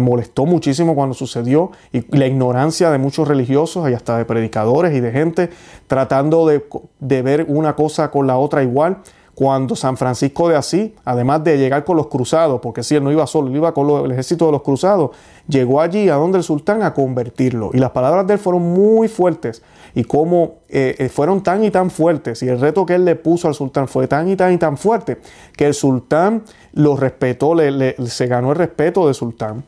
molestó 0.00 0.46
muchísimo 0.46 0.94
cuando 0.94 1.14
sucedió 1.14 1.72
y 1.92 2.04
la 2.16 2.26
ignorancia 2.26 2.90
de 2.90 2.98
muchos 2.98 3.28
religiosos 3.28 3.90
y 3.90 3.94
hasta 3.94 4.16
de 4.16 4.24
predicadores 4.24 4.94
y 4.94 5.00
de 5.00 5.12
gente 5.12 5.50
tratando 5.86 6.46
de, 6.46 6.64
de 7.00 7.22
ver 7.22 7.46
una 7.48 7.74
cosa 7.74 8.10
con 8.10 8.26
la 8.26 8.36
otra 8.36 8.62
igual 8.62 8.98
cuando 9.38 9.76
San 9.76 9.96
Francisco 9.96 10.48
de 10.48 10.56
Asís, 10.56 10.90
además 11.04 11.44
de 11.44 11.56
llegar 11.58 11.84
con 11.84 11.96
los 11.96 12.08
cruzados, 12.08 12.60
porque 12.60 12.82
si 12.82 12.96
él 12.96 13.04
no 13.04 13.12
iba 13.12 13.24
solo, 13.24 13.46
él 13.46 13.54
iba 13.54 13.72
con 13.72 13.88
el 14.04 14.10
ejército 14.10 14.46
de 14.46 14.50
los 14.50 14.62
cruzados, 14.62 15.12
llegó 15.46 15.80
allí 15.80 16.08
a 16.08 16.16
donde 16.16 16.38
el 16.38 16.42
sultán 16.42 16.82
a 16.82 16.92
convertirlo. 16.92 17.70
Y 17.72 17.78
las 17.78 17.92
palabras 17.92 18.26
de 18.26 18.32
él 18.32 18.40
fueron 18.40 18.62
muy 18.62 19.06
fuertes. 19.06 19.62
Y 19.94 20.02
cómo 20.02 20.54
eh, 20.68 20.96
eh, 20.98 21.08
fueron 21.08 21.44
tan 21.44 21.62
y 21.62 21.70
tan 21.70 21.88
fuertes. 21.92 22.42
Y 22.42 22.48
el 22.48 22.58
reto 22.58 22.84
que 22.84 22.96
él 22.96 23.04
le 23.04 23.14
puso 23.14 23.46
al 23.46 23.54
sultán 23.54 23.86
fue 23.86 24.08
tan 24.08 24.28
y 24.28 24.34
tan 24.34 24.52
y 24.52 24.58
tan 24.58 24.76
fuerte 24.76 25.18
que 25.56 25.66
el 25.66 25.74
sultán 25.74 26.42
lo 26.72 26.96
respetó, 26.96 27.54
le, 27.54 27.94
se 28.08 28.26
ganó 28.26 28.50
el 28.50 28.58
respeto 28.58 29.06
del 29.06 29.14
sultán 29.14 29.62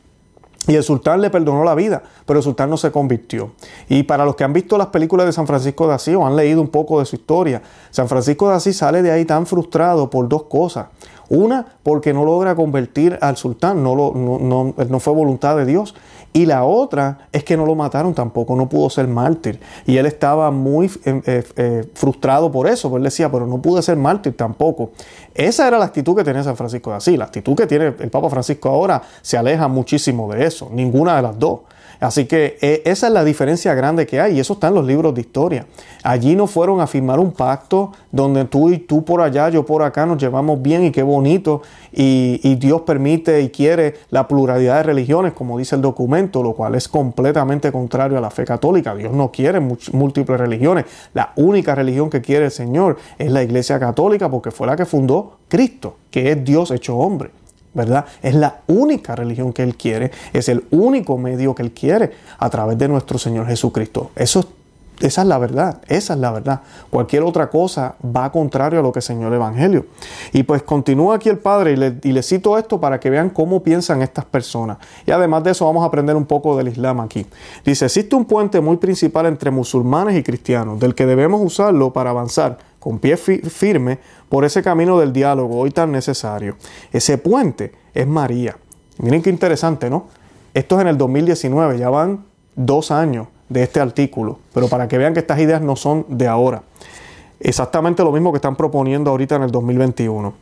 y 0.67 0.75
el 0.75 0.83
sultán 0.83 1.21
le 1.21 1.29
perdonó 1.29 1.63
la 1.63 1.73
vida, 1.73 2.03
pero 2.25 2.39
el 2.39 2.43
sultán 2.43 2.69
no 2.69 2.77
se 2.77 2.91
convirtió. 2.91 3.51
Y 3.89 4.03
para 4.03 4.25
los 4.25 4.35
que 4.35 4.43
han 4.43 4.53
visto 4.53 4.77
las 4.77 4.87
películas 4.87 5.25
de 5.25 5.33
San 5.33 5.47
Francisco 5.47 5.87
de 5.87 5.95
Asís 5.95 6.15
o 6.15 6.25
han 6.25 6.35
leído 6.35 6.61
un 6.61 6.67
poco 6.67 6.99
de 6.99 7.05
su 7.05 7.15
historia, 7.15 7.63
San 7.89 8.07
Francisco 8.07 8.47
de 8.49 8.55
Asís 8.55 8.77
sale 8.77 9.01
de 9.01 9.11
ahí 9.11 9.25
tan 9.25 9.47
frustrado 9.47 10.09
por 10.09 10.29
dos 10.29 10.43
cosas. 10.43 10.87
Una, 11.29 11.65
porque 11.81 12.13
no 12.13 12.25
logra 12.25 12.55
convertir 12.55 13.17
al 13.21 13.37
sultán, 13.37 13.81
no, 13.81 13.95
lo, 13.95 14.13
no, 14.13 14.73
no, 14.77 14.99
fue 14.99 15.13
voluntad 15.13 15.55
de 15.55 15.65
Dios. 15.65 15.95
Y 16.33 16.45
la 16.45 16.63
otra 16.63 17.27
es 17.31 17.43
que 17.43 17.57
no 17.57 17.65
lo 17.65 17.75
mataron 17.75 18.13
tampoco, 18.13 18.55
no 18.55 18.69
pudo 18.69 18.89
ser 18.89 19.07
mártir. 19.07 19.59
Y 19.85 19.97
él 19.97 20.05
estaba 20.05 20.49
muy 20.49 20.87
eh, 21.03 21.21
eh, 21.25 21.43
eh, 21.57 21.91
frustrado 21.93 22.51
por 22.51 22.67
eso, 22.67 22.89
porque 22.89 22.99
él 22.99 23.03
decía, 23.05 23.29
pero 23.29 23.45
no 23.45 23.61
pude 23.61 23.81
ser 23.81 23.97
mártir 23.97 24.37
tampoco. 24.37 24.91
Esa 25.33 25.67
era 25.67 25.77
la 25.77 25.85
actitud 25.85 26.15
que 26.15 26.23
tenía 26.23 26.43
San 26.43 26.55
Francisco 26.55 26.91
de 26.91 26.97
Asís. 26.97 27.17
La 27.17 27.25
actitud 27.25 27.55
que 27.55 27.67
tiene 27.67 27.93
el 27.99 28.09
Papa 28.09 28.29
Francisco 28.29 28.69
ahora 28.69 29.01
se 29.21 29.37
aleja 29.37 29.67
muchísimo 29.67 30.31
de 30.33 30.45
eso, 30.45 30.69
ninguna 30.71 31.17
de 31.17 31.21
las 31.21 31.37
dos. 31.37 31.61
Así 32.01 32.25
que 32.25 32.57
eh, 32.61 32.81
esa 32.85 33.07
es 33.07 33.13
la 33.13 33.23
diferencia 33.23 33.75
grande 33.75 34.07
que 34.07 34.19
hay 34.19 34.35
y 34.35 34.39
eso 34.39 34.53
está 34.53 34.69
en 34.69 34.73
los 34.73 34.85
libros 34.87 35.13
de 35.13 35.21
historia. 35.21 35.67
Allí 36.01 36.35
no 36.35 36.47
fueron 36.47 36.81
a 36.81 36.87
firmar 36.87 37.19
un 37.19 37.31
pacto 37.31 37.91
donde 38.11 38.45
tú 38.45 38.71
y 38.71 38.79
tú 38.79 39.05
por 39.05 39.21
allá, 39.21 39.49
yo 39.49 39.63
por 39.63 39.83
acá 39.83 40.07
nos 40.07 40.17
llevamos 40.17 40.59
bien 40.63 40.83
y 40.83 40.91
qué 40.91 41.03
bonito 41.03 41.61
y, 41.93 42.55
Dios 42.55 42.81
permite 42.81 43.41
y 43.41 43.49
quiere 43.49 43.95
la 44.09 44.27
pluralidad 44.27 44.77
de 44.77 44.83
religiones 44.83 45.33
como 45.33 45.59
dice 45.59 45.75
el 45.75 45.81
documento, 45.81 46.41
lo 46.41 46.53
cual 46.53 46.73
es 46.73 46.87
completamente 46.87 47.71
contrario 47.71 48.17
a 48.17 48.21
la 48.21 48.31
fe 48.31 48.45
católica. 48.45 48.95
Dios 48.95 49.13
no 49.13 49.31
quiere 49.31 49.59
múltiples 49.59 50.39
religiones. 50.39 50.85
La 51.13 51.33
única 51.35 51.75
religión 51.75 52.09
que 52.09 52.21
quiere 52.21 52.45
el 52.45 52.51
Señor 52.51 52.97
es 53.19 53.31
la 53.31 53.43
Iglesia 53.43 53.79
Católica 53.79 54.29
porque 54.29 54.49
fue 54.49 54.65
la 54.65 54.75
que 54.75 54.85
fundó 54.85 55.37
Cristo, 55.47 55.97
que 56.09 56.31
es 56.31 56.43
Dios 56.43 56.71
hecho 56.71 56.97
hombre. 56.97 57.29
¿Verdad? 57.73 58.05
Es 58.21 58.35
la 58.35 58.61
única 58.67 59.15
religión 59.15 59.53
que 59.53 59.63
Él 59.63 59.75
quiere, 59.75 60.11
es 60.33 60.49
el 60.49 60.65
único 60.71 61.17
medio 61.17 61.55
que 61.55 61.63
Él 61.63 61.71
quiere 61.71 62.11
a 62.37 62.49
través 62.49 62.77
de 62.77 62.87
nuestro 62.87 63.17
Señor 63.17 63.47
Jesucristo. 63.47 64.11
Esa 65.01 65.21
es 65.23 65.27
la 65.27 65.39
verdad, 65.39 65.81
esa 65.87 66.13
es 66.13 66.19
la 66.19 66.31
verdad. 66.31 66.61
Cualquier 66.91 67.23
otra 67.23 67.49
cosa 67.49 67.95
va 68.15 68.31
contrario 68.31 68.79
a 68.79 68.83
lo 68.83 68.91
que 68.91 68.99
enseñó 68.99 69.29
el 69.29 69.33
Evangelio. 69.33 69.87
Y 70.31 70.43
pues 70.43 70.61
continúa 70.61 71.15
aquí 71.15 71.27
el 71.29 71.39
Padre 71.39 71.71
y 71.71 71.75
le, 71.75 71.97
y 72.03 72.11
le 72.11 72.21
cito 72.21 72.55
esto 72.57 72.79
para 72.79 72.99
que 72.99 73.09
vean 73.09 73.31
cómo 73.31 73.63
piensan 73.63 74.03
estas 74.03 74.25
personas. 74.25 74.77
Y 75.07 75.11
además 75.11 75.43
de 75.43 75.51
eso 75.51 75.65
vamos 75.65 75.83
a 75.83 75.87
aprender 75.87 76.15
un 76.15 76.25
poco 76.25 76.55
del 76.55 76.67
Islam 76.67 76.99
aquí. 76.99 77.25
Dice, 77.65 77.85
existe 77.85 78.15
un 78.15 78.25
puente 78.25 78.61
muy 78.61 78.77
principal 78.77 79.25
entre 79.25 79.49
musulmanes 79.49 80.15
y 80.15 80.23
cristianos, 80.23 80.79
del 80.79 80.93
que 80.93 81.07
debemos 81.07 81.41
usarlo 81.43 81.91
para 81.91 82.11
avanzar 82.11 82.59
con 82.81 82.97
pie 82.97 83.15
firme 83.15 83.99
por 84.27 84.43
ese 84.43 84.63
camino 84.63 84.99
del 84.99 85.13
diálogo 85.13 85.59
hoy 85.59 85.69
tan 85.69 85.91
necesario. 85.91 86.55
Ese 86.91 87.19
puente 87.19 87.73
es 87.93 88.07
María. 88.07 88.57
Miren 88.97 89.21
qué 89.21 89.29
interesante, 89.29 89.87
¿no? 89.87 90.07
Esto 90.55 90.75
es 90.75 90.81
en 90.81 90.87
el 90.87 90.97
2019, 90.97 91.77
ya 91.77 91.91
van 91.91 92.25
dos 92.55 92.89
años 92.89 93.27
de 93.49 93.61
este 93.61 93.79
artículo, 93.79 94.39
pero 94.51 94.67
para 94.67 94.87
que 94.87 94.97
vean 94.97 95.13
que 95.13 95.19
estas 95.19 95.39
ideas 95.39 95.61
no 95.61 95.75
son 95.75 96.07
de 96.09 96.27
ahora. 96.27 96.63
Exactamente 97.39 98.03
lo 98.03 98.11
mismo 98.11 98.31
que 98.31 98.37
están 98.37 98.55
proponiendo 98.55 99.11
ahorita 99.11 99.35
en 99.35 99.43
el 99.43 99.51
2021. 99.51 100.33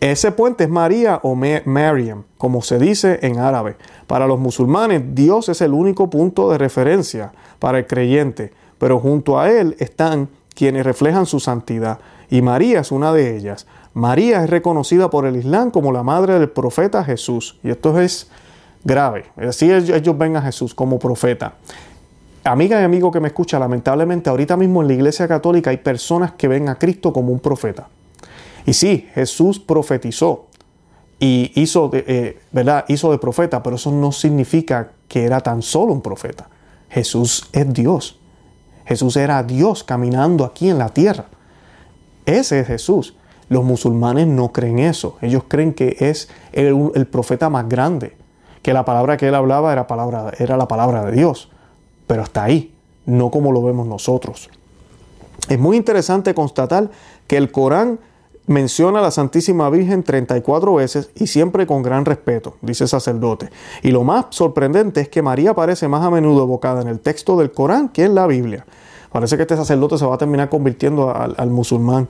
Ese 0.00 0.32
puente 0.32 0.64
es 0.64 0.70
María 0.70 1.20
o 1.22 1.34
Mariam, 1.34 2.24
como 2.38 2.62
se 2.62 2.78
dice 2.78 3.18
en 3.20 3.38
árabe. 3.38 3.76
Para 4.06 4.26
los 4.26 4.38
musulmanes, 4.38 5.02
Dios 5.14 5.50
es 5.50 5.60
el 5.60 5.74
único 5.74 6.08
punto 6.08 6.50
de 6.50 6.56
referencia 6.56 7.32
para 7.58 7.78
el 7.78 7.86
creyente, 7.86 8.52
pero 8.78 8.98
junto 8.98 9.38
a 9.38 9.50
él 9.50 9.76
están 9.78 10.28
quienes 10.54 10.84
reflejan 10.84 11.26
su 11.26 11.40
santidad, 11.40 11.98
y 12.30 12.42
María 12.42 12.80
es 12.80 12.92
una 12.92 13.12
de 13.12 13.36
ellas. 13.36 13.66
María 13.92 14.42
es 14.42 14.50
reconocida 14.50 15.10
por 15.10 15.26
el 15.26 15.36
Islam 15.36 15.70
como 15.70 15.92
la 15.92 16.02
madre 16.02 16.38
del 16.38 16.50
profeta 16.50 17.04
Jesús, 17.04 17.58
y 17.62 17.70
esto 17.70 18.00
es 18.00 18.30
grave. 18.82 19.26
Así 19.36 19.70
ellos 19.70 20.18
ven 20.18 20.36
a 20.36 20.42
Jesús 20.42 20.74
como 20.74 20.98
profeta. 20.98 21.54
Amiga 22.44 22.80
y 22.80 22.84
amigo 22.84 23.10
que 23.10 23.20
me 23.20 23.28
escucha, 23.28 23.58
lamentablemente 23.58 24.28
ahorita 24.28 24.56
mismo 24.56 24.82
en 24.82 24.88
la 24.88 24.94
Iglesia 24.94 25.26
Católica 25.26 25.70
hay 25.70 25.78
personas 25.78 26.32
que 26.32 26.46
ven 26.46 26.68
a 26.68 26.74
Cristo 26.74 27.12
como 27.12 27.32
un 27.32 27.40
profeta. 27.40 27.88
Y 28.66 28.74
sí, 28.74 29.08
Jesús 29.14 29.58
profetizó 29.58 30.46
y 31.18 31.52
hizo 31.54 31.88
de, 31.88 32.04
eh, 32.06 32.38
¿verdad? 32.52 32.84
hizo 32.88 33.10
de 33.10 33.18
profeta, 33.18 33.62
pero 33.62 33.76
eso 33.76 33.90
no 33.90 34.12
significa 34.12 34.90
que 35.08 35.24
era 35.24 35.40
tan 35.40 35.62
solo 35.62 35.92
un 35.92 36.02
profeta. 36.02 36.48
Jesús 36.90 37.48
es 37.52 37.72
Dios. 37.72 38.20
Jesús 38.84 39.16
era 39.16 39.42
Dios 39.42 39.84
caminando 39.84 40.44
aquí 40.44 40.68
en 40.68 40.78
la 40.78 40.90
tierra. 40.90 41.26
Ese 42.26 42.60
es 42.60 42.66
Jesús. 42.66 43.16
Los 43.48 43.64
musulmanes 43.64 44.26
no 44.26 44.52
creen 44.52 44.78
eso. 44.78 45.16
Ellos 45.20 45.44
creen 45.48 45.74
que 45.74 45.96
es 46.00 46.28
el, 46.52 47.06
profeta 47.10 47.50
más 47.50 47.68
grande, 47.68 48.16
que 48.62 48.72
la 48.72 48.84
palabra 48.84 49.16
que 49.16 49.28
él 49.28 49.34
hablaba 49.34 49.72
era, 49.72 49.86
era 50.38 50.56
la 50.56 50.68
palabra 50.68 51.04
de 51.04 51.12
Dios. 51.12 51.50
Pero 52.06 52.22
hasta 52.22 52.44
ahí, 52.44 52.74
no 53.06 53.30
como 53.30 53.52
lo 53.52 53.62
vemos 53.62 53.86
nosotros. 53.86 54.50
Es 55.48 55.58
muy 55.58 55.76
interesante 55.76 56.34
constatar 56.34 56.90
que 57.26 57.36
el 57.36 57.50
Corán 57.50 57.98
menciona 58.46 58.98
a 58.98 59.02
la 59.02 59.10
Santísima 59.10 59.70
Virgen 59.70 60.02
34 60.02 60.74
veces 60.74 61.10
y 61.14 61.26
siempre 61.26 61.66
con 61.66 61.82
gran 61.82 62.04
respeto, 62.04 62.56
dice 62.60 62.84
el 62.84 62.88
sacerdote. 62.88 63.50
Y 63.82 63.90
lo 63.90 64.04
más 64.04 64.26
sorprendente 64.30 65.00
es 65.00 65.08
que 65.08 65.22
María 65.22 65.50
aparece 65.50 65.88
más 65.88 66.04
a 66.04 66.10
menudo 66.10 66.42
evocada 66.42 66.82
en 66.82 66.88
el 66.88 67.00
texto 67.00 67.36
del 67.36 67.52
Corán 67.52 67.88
que 67.88 68.04
en 68.04 68.14
la 68.14 68.26
Biblia. 68.26 68.66
Parece 69.14 69.36
que 69.36 69.42
este 69.42 69.54
sacerdote 69.54 69.96
se 69.96 70.04
va 70.04 70.16
a 70.16 70.18
terminar 70.18 70.48
convirtiendo 70.48 71.14
al, 71.14 71.48
musulmán. 71.48 72.08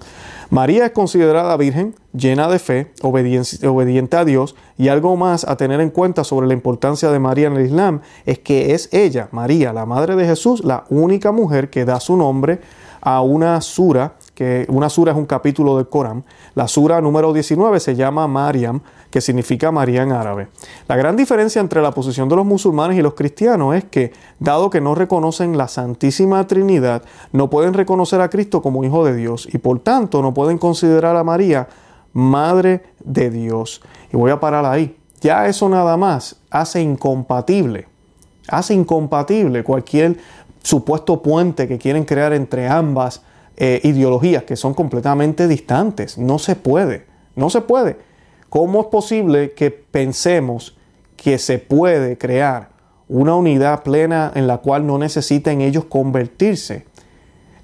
María 0.48 0.86
es 0.86 0.92
considerada 0.92 1.54
virgen, 1.58 1.94
llena 2.14 2.48
de 2.48 2.58
fe, 2.58 2.92
obediente 3.02 4.16
a 4.16 4.24
Dios 4.24 4.56
y 4.78 4.88
algo 4.88 5.14
más 5.14 5.44
a 5.44 5.58
tener 5.58 5.82
en 5.82 5.90
cuenta 5.90 6.24
sobre 6.24 6.46
la 6.46 6.54
importancia 6.54 7.10
de 7.10 7.18
María 7.18 7.48
en 7.48 7.56
el 7.56 7.66
Islam 7.66 8.00
es 8.24 8.38
que 8.38 8.72
es 8.72 8.88
ella, 8.90 9.28
María, 9.32 9.74
la 9.74 9.84
madre 9.84 10.16
de 10.16 10.24
Jesús, 10.24 10.64
la 10.64 10.84
única 10.88 11.30
mujer 11.30 11.68
que 11.68 11.84
da 11.84 12.00
su 12.00 12.16
nombre 12.16 12.60
a 13.02 13.20
una 13.20 13.60
sura 13.60 14.14
que 14.34 14.66
una 14.68 14.88
sura 14.88 15.12
es 15.12 15.18
un 15.18 15.26
capítulo 15.26 15.76
del 15.76 15.88
Corán. 15.88 16.24
La 16.54 16.66
sura 16.68 17.00
número 17.00 17.32
19 17.32 17.78
se 17.80 17.94
llama 17.94 18.26
Mariam, 18.26 18.80
que 19.10 19.20
significa 19.20 19.70
María 19.70 20.02
en 20.02 20.12
árabe. 20.12 20.48
La 20.88 20.96
gran 20.96 21.16
diferencia 21.16 21.60
entre 21.60 21.80
la 21.80 21.92
posición 21.92 22.28
de 22.28 22.36
los 22.36 22.44
musulmanes 22.44 22.98
y 22.98 23.02
los 23.02 23.14
cristianos 23.14 23.76
es 23.76 23.84
que, 23.84 24.12
dado 24.40 24.70
que 24.70 24.80
no 24.80 24.94
reconocen 24.94 25.56
la 25.56 25.68
Santísima 25.68 26.46
Trinidad, 26.46 27.02
no 27.32 27.48
pueden 27.48 27.74
reconocer 27.74 28.20
a 28.20 28.28
Cristo 28.28 28.60
como 28.60 28.84
Hijo 28.84 29.04
de 29.04 29.14
Dios 29.14 29.48
y 29.52 29.58
por 29.58 29.78
tanto 29.78 30.20
no 30.20 30.34
pueden 30.34 30.58
considerar 30.58 31.16
a 31.16 31.24
María 31.24 31.68
Madre 32.12 32.82
de 33.04 33.30
Dios. 33.30 33.82
Y 34.12 34.16
voy 34.16 34.30
a 34.30 34.40
parar 34.40 34.64
ahí. 34.64 34.96
Ya 35.20 35.46
eso 35.46 35.68
nada 35.68 35.96
más 35.96 36.36
hace 36.50 36.82
incompatible, 36.82 37.86
hace 38.48 38.74
incompatible 38.74 39.64
cualquier 39.64 40.18
supuesto 40.62 41.22
puente 41.22 41.68
que 41.68 41.78
quieren 41.78 42.04
crear 42.04 42.32
entre 42.32 42.68
ambas 42.68 43.22
eh, 43.56 43.80
ideologías 43.84 44.42
que 44.44 44.56
son 44.56 44.74
completamente 44.74 45.46
distantes. 45.48 46.18
No 46.18 46.38
se 46.38 46.56
puede, 46.56 47.06
no 47.36 47.50
se 47.50 47.60
puede. 47.60 47.96
¿Cómo 48.48 48.80
es 48.82 48.86
posible 48.86 49.52
que 49.52 49.70
pensemos 49.70 50.76
que 51.16 51.38
se 51.38 51.58
puede 51.58 52.18
crear 52.18 52.70
una 53.08 53.34
unidad 53.34 53.82
plena 53.82 54.32
en 54.34 54.46
la 54.46 54.58
cual 54.58 54.86
no 54.86 54.98
necesiten 54.98 55.60
ellos 55.60 55.84
convertirse? 55.84 56.84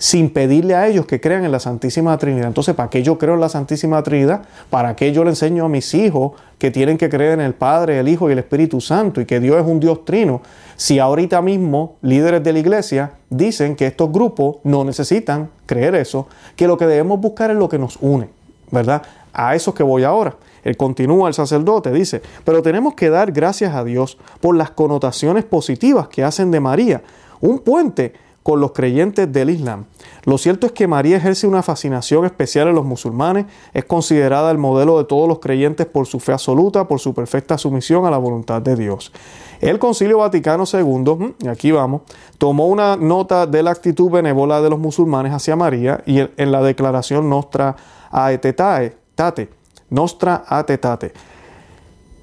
Sin 0.00 0.30
pedirle 0.30 0.74
a 0.74 0.88
ellos 0.88 1.04
que 1.04 1.20
crean 1.20 1.44
en 1.44 1.52
la 1.52 1.60
Santísima 1.60 2.16
Trinidad. 2.16 2.46
Entonces, 2.46 2.74
¿para 2.74 2.88
qué 2.88 3.02
yo 3.02 3.18
creo 3.18 3.34
en 3.34 3.40
la 3.40 3.50
Santísima 3.50 4.02
Trinidad? 4.02 4.44
¿Para 4.70 4.96
qué 4.96 5.12
yo 5.12 5.24
le 5.24 5.30
enseño 5.30 5.66
a 5.66 5.68
mis 5.68 5.92
hijos 5.92 6.32
que 6.58 6.70
tienen 6.70 6.96
que 6.96 7.10
creer 7.10 7.32
en 7.32 7.42
el 7.42 7.52
Padre, 7.52 8.00
el 8.00 8.08
Hijo 8.08 8.30
y 8.30 8.32
el 8.32 8.38
Espíritu 8.38 8.80
Santo 8.80 9.20
y 9.20 9.26
que 9.26 9.40
Dios 9.40 9.58
es 9.60 9.66
un 9.66 9.78
Dios 9.78 10.06
trino? 10.06 10.40
Si 10.76 10.98
ahorita 10.98 11.42
mismo 11.42 11.96
líderes 12.00 12.42
de 12.42 12.50
la 12.50 12.58
iglesia 12.60 13.12
dicen 13.28 13.76
que 13.76 13.88
estos 13.88 14.10
grupos 14.10 14.56
no 14.64 14.84
necesitan 14.84 15.50
creer 15.66 15.94
eso, 15.94 16.28
que 16.56 16.66
lo 16.66 16.78
que 16.78 16.86
debemos 16.86 17.20
buscar 17.20 17.50
es 17.50 17.58
lo 17.58 17.68
que 17.68 17.78
nos 17.78 17.98
une, 18.00 18.30
¿verdad? 18.70 19.02
A 19.34 19.54
eso 19.54 19.74
que 19.74 19.82
voy 19.82 20.04
ahora. 20.04 20.34
Él 20.64 20.78
continúa 20.78 21.28
el 21.28 21.34
sacerdote, 21.34 21.92
dice, 21.92 22.22
pero 22.46 22.62
tenemos 22.62 22.94
que 22.94 23.10
dar 23.10 23.32
gracias 23.32 23.74
a 23.74 23.84
Dios 23.84 24.16
por 24.40 24.56
las 24.56 24.70
connotaciones 24.70 25.44
positivas 25.44 26.08
que 26.08 26.24
hacen 26.24 26.50
de 26.50 26.60
María, 26.60 27.02
un 27.42 27.58
puente 27.58 28.14
con 28.42 28.60
los 28.60 28.72
creyentes 28.72 29.30
del 29.32 29.50
Islam. 29.50 29.84
Lo 30.24 30.38
cierto 30.38 30.66
es 30.66 30.72
que 30.72 30.86
María 30.86 31.16
ejerce 31.16 31.46
una 31.46 31.62
fascinación 31.62 32.24
especial 32.24 32.68
en 32.68 32.74
los 32.74 32.84
musulmanes, 32.84 33.46
es 33.74 33.84
considerada 33.84 34.50
el 34.50 34.58
modelo 34.58 34.98
de 34.98 35.04
todos 35.04 35.28
los 35.28 35.38
creyentes 35.38 35.86
por 35.86 36.06
su 36.06 36.20
fe 36.20 36.32
absoluta, 36.32 36.88
por 36.88 37.00
su 37.00 37.14
perfecta 37.14 37.58
sumisión 37.58 38.06
a 38.06 38.10
la 38.10 38.18
voluntad 38.18 38.62
de 38.62 38.76
Dios. 38.76 39.12
El 39.60 39.78
Concilio 39.78 40.18
Vaticano 40.18 40.64
II, 40.70 41.34
y 41.40 41.48
aquí 41.48 41.70
vamos, 41.70 42.02
tomó 42.38 42.68
una 42.68 42.96
nota 42.96 43.46
de 43.46 43.62
la 43.62 43.72
actitud 43.72 44.10
benévola 44.10 44.62
de 44.62 44.70
los 44.70 44.78
musulmanes 44.78 45.34
hacia 45.34 45.54
María 45.54 46.02
y 46.06 46.20
en 46.20 46.52
la 46.52 46.62
declaración 46.62 47.28
Nostra 47.28 47.76
Aetetate, 48.10 49.50
Nostra 49.90 50.44
Aetetate, 50.48 51.12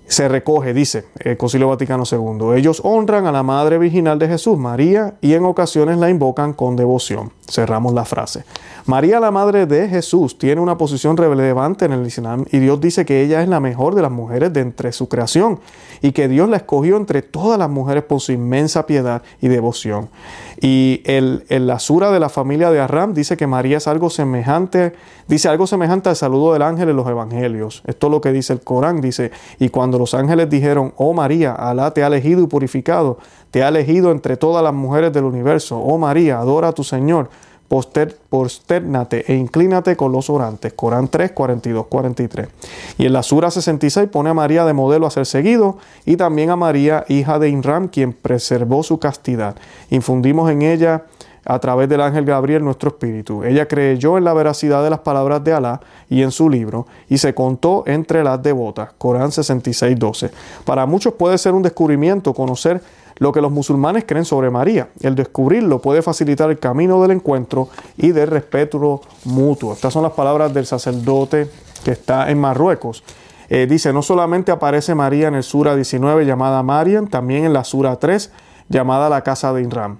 se 0.07 0.27
recoge, 0.27 0.73
dice 0.73 1.05
el 1.19 1.37
Concilio 1.37 1.67
Vaticano 1.67 2.03
II. 2.09 2.57
Ellos 2.57 2.81
honran 2.83 3.25
a 3.25 3.31
la 3.31 3.43
Madre 3.43 3.77
Virginal 3.77 4.17
de 4.17 4.27
Jesús, 4.27 4.57
María, 4.57 5.15
y 5.21 5.33
en 5.33 5.43
ocasiones 5.43 5.97
la 5.97 6.09
invocan 6.09 6.53
con 6.53 6.75
devoción. 6.75 7.31
Cerramos 7.49 7.93
la 7.93 8.05
frase. 8.05 8.43
María, 8.85 9.19
la 9.19 9.31
Madre 9.31 9.65
de 9.65 9.87
Jesús, 9.89 10.37
tiene 10.37 10.61
una 10.61 10.77
posición 10.77 11.17
relevante 11.17 11.85
en 11.85 11.91
el 11.91 12.07
Islam 12.07 12.45
y 12.51 12.59
Dios 12.59 12.79
dice 12.79 13.05
que 13.05 13.21
ella 13.21 13.41
es 13.41 13.49
la 13.49 13.59
mejor 13.59 13.95
de 13.95 14.01
las 14.01 14.11
mujeres 14.11 14.53
de 14.53 14.61
entre 14.61 14.91
su 14.91 15.09
creación 15.09 15.59
y 16.01 16.13
que 16.13 16.27
Dios 16.27 16.47
la 16.49 16.57
escogió 16.57 16.95
entre 16.97 17.21
todas 17.21 17.59
las 17.59 17.69
mujeres 17.69 18.03
por 18.03 18.21
su 18.21 18.31
inmensa 18.31 18.85
piedad 18.85 19.23
y 19.41 19.49
devoción. 19.49 20.09
Y 20.59 21.01
el, 21.05 21.45
la 21.49 21.77
sura 21.79 22.11
de 22.11 22.19
la 22.19 22.29
familia 22.29 22.71
de 22.71 22.79
Arram 22.79 23.13
dice 23.13 23.37
que 23.37 23.45
María 23.45 23.77
es 23.77 23.87
algo 23.87 24.09
semejante, 24.09 24.93
dice 25.27 25.49
algo 25.49 25.67
semejante 25.67 26.09
al 26.09 26.15
saludo 26.15 26.53
del 26.53 26.63
ángel 26.63 26.89
en 26.89 26.95
los 26.95 27.07
evangelios. 27.07 27.83
Esto 27.85 28.07
es 28.07 28.11
lo 28.11 28.21
que 28.21 28.31
dice 28.31 28.53
el 28.53 28.61
Corán, 28.61 28.99
dice, 28.99 29.31
y 29.59 29.69
cuando 29.69 29.99
los 29.99 30.13
ángeles 30.15 30.49
dijeron, 30.49 30.93
oh 30.97 31.13
María, 31.13 31.53
Alá 31.53 31.91
te 31.91 32.03
ha 32.03 32.07
elegido 32.07 32.41
y 32.41 32.47
purificado, 32.47 33.19
te 33.51 33.63
ha 33.63 33.67
elegido 33.67 34.11
entre 34.11 34.35
todas 34.35 34.63
las 34.63 34.73
mujeres 34.73 35.13
del 35.13 35.25
universo, 35.25 35.77
oh 35.77 35.97
María, 35.97 36.39
adora 36.39 36.69
a 36.69 36.73
tu 36.73 36.83
Señor 36.83 37.29
posternate 37.67 39.25
e 39.27 39.35
inclínate 39.35 39.95
con 39.95 40.11
los 40.11 40.29
orantes. 40.29 40.73
Corán 40.73 41.07
3, 41.07 41.31
42, 41.31 41.87
43. 41.87 42.47
Y 42.97 43.05
en 43.05 43.13
la 43.13 43.23
Sura 43.23 43.51
66 43.51 44.09
pone 44.09 44.29
a 44.29 44.33
María 44.33 44.65
de 44.65 44.73
modelo 44.73 45.05
a 45.05 45.11
ser 45.11 45.25
seguido 45.25 45.77
y 46.05 46.15
también 46.15 46.49
a 46.49 46.55
María, 46.55 47.05
hija 47.07 47.39
de 47.39 47.49
Inram, 47.49 47.87
quien 47.87 48.13
preservó 48.13 48.83
su 48.83 48.99
castidad. 48.99 49.55
Infundimos 49.89 50.49
en 50.51 50.61
ella 50.61 51.03
a 51.47 51.59
través 51.59 51.87
del 51.87 52.01
ángel 52.01 52.25
Gabriel 52.25 52.63
nuestro 52.63 52.89
espíritu. 52.89 53.43
Ella 53.43 53.67
creyó 53.67 54.17
en 54.17 54.25
la 54.25 54.33
veracidad 54.33 54.83
de 54.83 54.89
las 54.89 54.99
palabras 54.99 55.43
de 55.43 55.53
Alá 55.53 55.79
y 56.09 56.21
en 56.21 56.31
su 56.31 56.49
libro 56.49 56.87
y 57.07 57.17
se 57.17 57.33
contó 57.33 57.83
entre 57.87 58.23
las 58.23 58.43
devotas. 58.43 58.89
Corán 58.97 59.31
66, 59.31 59.97
12. 59.97 60.31
Para 60.65 60.85
muchos 60.85 61.13
puede 61.13 61.37
ser 61.37 61.53
un 61.53 61.63
descubrimiento 61.63 62.33
conocer 62.33 62.81
lo 63.19 63.31
que 63.31 63.41
los 63.41 63.51
musulmanes 63.51 64.05
creen 64.05 64.25
sobre 64.25 64.49
María. 64.49 64.89
El 65.01 65.15
descubrirlo 65.15 65.81
puede 65.81 66.01
facilitar 66.01 66.49
el 66.49 66.59
camino 66.59 67.01
del 67.01 67.11
encuentro 67.11 67.69
y 67.97 68.11
del 68.11 68.27
respeto 68.27 69.01
mutuo. 69.25 69.73
Estas 69.73 69.93
son 69.93 70.03
las 70.03 70.13
palabras 70.13 70.53
del 70.53 70.65
sacerdote 70.65 71.49
que 71.83 71.91
está 71.91 72.29
en 72.29 72.39
Marruecos. 72.39 73.03
Eh, 73.49 73.65
dice, 73.69 73.93
no 73.93 74.01
solamente 74.01 74.51
aparece 74.51 74.93
María 74.93 75.29
en 75.29 75.35
el 75.35 75.43
Sura 75.43 75.75
19 75.75 76.25
llamada 76.25 76.61
Mariam, 76.63 77.07
también 77.07 77.45
en 77.45 77.53
la 77.53 77.63
Sura 77.63 77.95
3 77.95 78.31
llamada 78.69 79.09
la 79.09 79.21
casa 79.23 79.53
de 79.53 79.61
Inram 79.61 79.99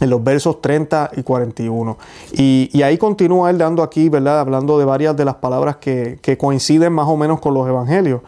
en 0.00 0.10
los 0.10 0.22
versos 0.22 0.60
30 0.60 1.10
y 1.16 1.22
41. 1.22 1.96
Y, 2.32 2.82
ahí 2.82 2.98
continúa 2.98 3.50
él 3.50 3.58
dando 3.58 3.82
aquí, 3.82 4.08
¿verdad? 4.08 4.40
Hablando 4.40 4.78
de 4.78 4.84
varias 4.84 5.16
de 5.16 5.24
las 5.24 5.36
palabras 5.36 5.76
que, 5.76 6.36
coinciden 6.38 6.92
más 6.92 7.08
o 7.08 7.16
menos 7.16 7.40
con 7.40 7.54
los 7.54 7.66
evangelios. 7.66 8.20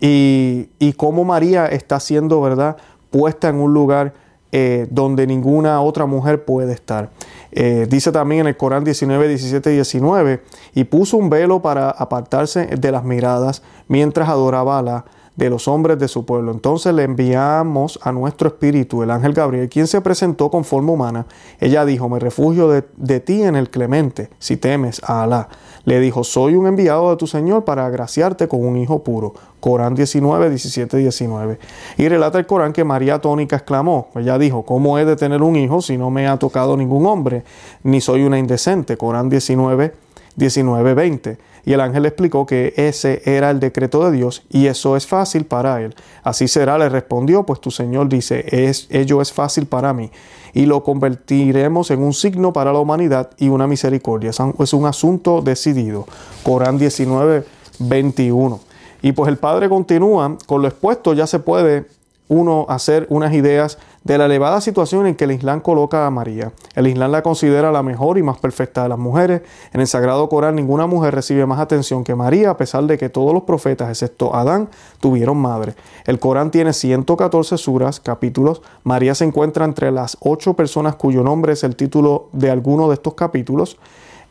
Y, 0.00 0.70
y 0.78 0.94
cómo 0.94 1.24
María 1.24 1.66
está 1.66 2.00
siendo, 2.00 2.40
¿verdad? 2.40 2.78
Puesta 3.10 3.48
en 3.48 3.56
un 3.56 3.74
lugar 3.74 4.14
eh, 4.52 4.88
donde 4.90 5.28
ninguna 5.28 5.80
otra 5.80 6.06
mujer 6.06 6.44
puede 6.44 6.72
estar. 6.72 7.10
Eh, 7.52 7.86
dice 7.88 8.10
también 8.10 8.42
en 8.42 8.46
el 8.48 8.56
Corán 8.56 8.82
19, 8.82 9.28
17 9.28 9.70
y 9.70 9.74
19, 9.74 10.42
y 10.74 10.84
puso 10.84 11.16
un 11.16 11.30
velo 11.30 11.62
para 11.62 11.90
apartarse 11.90 12.66
de 12.66 12.92
las 12.92 13.04
miradas 13.04 13.62
mientras 13.86 14.28
adoraba 14.28 14.78
a 14.78 14.82
la 14.82 15.04
de 15.36 15.48
los 15.48 15.68
hombres 15.68 15.98
de 15.98 16.08
su 16.08 16.26
pueblo. 16.26 16.52
Entonces 16.52 16.92
le 16.92 17.04
enviamos 17.04 17.98
a 18.02 18.12
nuestro 18.12 18.48
espíritu, 18.48 19.02
el 19.02 19.10
ángel 19.10 19.32
Gabriel, 19.32 19.68
quien 19.68 19.86
se 19.86 20.00
presentó 20.00 20.50
con 20.50 20.64
forma 20.64 20.92
humana. 20.92 21.26
Ella 21.60 21.84
dijo, 21.84 22.08
me 22.08 22.18
refugio 22.18 22.68
de, 22.68 22.84
de 22.96 23.20
ti 23.20 23.42
en 23.42 23.56
el 23.56 23.70
clemente, 23.70 24.30
si 24.38 24.56
temes 24.56 25.00
a 25.04 25.22
Alá. 25.22 25.48
Le 25.84 25.98
dijo, 26.00 26.24
soy 26.24 26.54
un 26.54 26.66
enviado 26.66 27.10
de 27.10 27.16
tu 27.16 27.26
Señor 27.26 27.64
para 27.64 27.86
agraciarte 27.86 28.48
con 28.48 28.64
un 28.64 28.76
hijo 28.76 29.02
puro. 29.02 29.34
Corán 29.60 29.94
19, 29.94 30.50
17, 30.50 30.96
19. 30.96 31.58
Y 31.96 32.08
relata 32.08 32.38
el 32.38 32.46
Corán 32.46 32.72
que 32.72 32.84
María 32.84 33.18
Tónica 33.20 33.56
exclamó, 33.56 34.08
ella 34.14 34.38
dijo, 34.38 34.64
¿cómo 34.64 34.98
he 34.98 35.04
de 35.04 35.16
tener 35.16 35.42
un 35.42 35.56
hijo 35.56 35.80
si 35.80 35.96
no 35.96 36.10
me 36.10 36.28
ha 36.28 36.38
tocado 36.38 36.76
ningún 36.76 37.06
hombre? 37.06 37.44
Ni 37.82 38.00
soy 38.00 38.24
una 38.24 38.38
indecente. 38.38 38.96
Corán 38.96 39.28
19, 39.28 39.94
19, 40.36 40.94
20. 40.94 41.49
Y 41.64 41.72
el 41.72 41.80
ángel 41.80 42.06
explicó 42.06 42.46
que 42.46 42.72
ese 42.76 43.22
era 43.24 43.50
el 43.50 43.60
decreto 43.60 44.04
de 44.04 44.16
Dios 44.16 44.42
y 44.48 44.66
eso 44.66 44.96
es 44.96 45.06
fácil 45.06 45.44
para 45.44 45.82
él. 45.82 45.94
Así 46.22 46.48
será, 46.48 46.78
le 46.78 46.88
respondió, 46.88 47.44
pues 47.44 47.60
tu 47.60 47.70
Señor 47.70 48.08
dice, 48.08 48.44
ello 48.90 49.20
es 49.20 49.32
fácil 49.32 49.66
para 49.66 49.92
mí 49.92 50.10
y 50.52 50.66
lo 50.66 50.82
convertiremos 50.82 51.90
en 51.90 52.02
un 52.02 52.12
signo 52.12 52.52
para 52.52 52.72
la 52.72 52.80
humanidad 52.80 53.30
y 53.38 53.48
una 53.48 53.66
misericordia. 53.66 54.30
Es 54.30 54.72
un 54.72 54.86
asunto 54.86 55.42
decidido. 55.42 56.06
Corán 56.42 56.78
19, 56.78 57.44
21. 57.78 58.60
Y 59.02 59.12
pues 59.12 59.28
el 59.28 59.38
Padre 59.38 59.68
continúa, 59.68 60.36
con 60.46 60.62
lo 60.62 60.68
expuesto 60.68 61.14
ya 61.14 61.26
se 61.26 61.38
puede 61.38 61.86
uno 62.28 62.66
hacer 62.68 63.06
unas 63.10 63.32
ideas 63.34 63.78
de 64.04 64.16
la 64.16 64.26
elevada 64.26 64.60
situación 64.60 65.06
en 65.06 65.14
que 65.14 65.24
el 65.24 65.32
Islam 65.32 65.60
coloca 65.60 66.06
a 66.06 66.10
María. 66.10 66.52
El 66.74 66.86
Islam 66.86 67.12
la 67.12 67.22
considera 67.22 67.70
la 67.70 67.82
mejor 67.82 68.16
y 68.16 68.22
más 68.22 68.38
perfecta 68.38 68.82
de 68.82 68.88
las 68.88 68.98
mujeres. 68.98 69.42
En 69.72 69.80
el 69.80 69.86
Sagrado 69.86 70.28
Corán 70.28 70.56
ninguna 70.56 70.86
mujer 70.86 71.14
recibe 71.14 71.44
más 71.44 71.60
atención 71.60 72.02
que 72.02 72.14
María, 72.14 72.50
a 72.50 72.56
pesar 72.56 72.84
de 72.84 72.96
que 72.96 73.10
todos 73.10 73.34
los 73.34 73.42
profetas, 73.42 73.90
excepto 73.90 74.34
Adán, 74.34 74.68
tuvieron 75.00 75.36
madre. 75.36 75.74
El 76.06 76.18
Corán 76.18 76.50
tiene 76.50 76.72
114 76.72 77.58
suras, 77.58 78.00
capítulos. 78.00 78.62
María 78.84 79.14
se 79.14 79.24
encuentra 79.24 79.64
entre 79.64 79.90
las 79.90 80.16
ocho 80.20 80.54
personas 80.54 80.96
cuyo 80.96 81.22
nombre 81.22 81.52
es 81.52 81.62
el 81.62 81.76
título 81.76 82.28
de 82.32 82.50
alguno 82.50 82.88
de 82.88 82.94
estos 82.94 83.14
capítulos. 83.14 83.76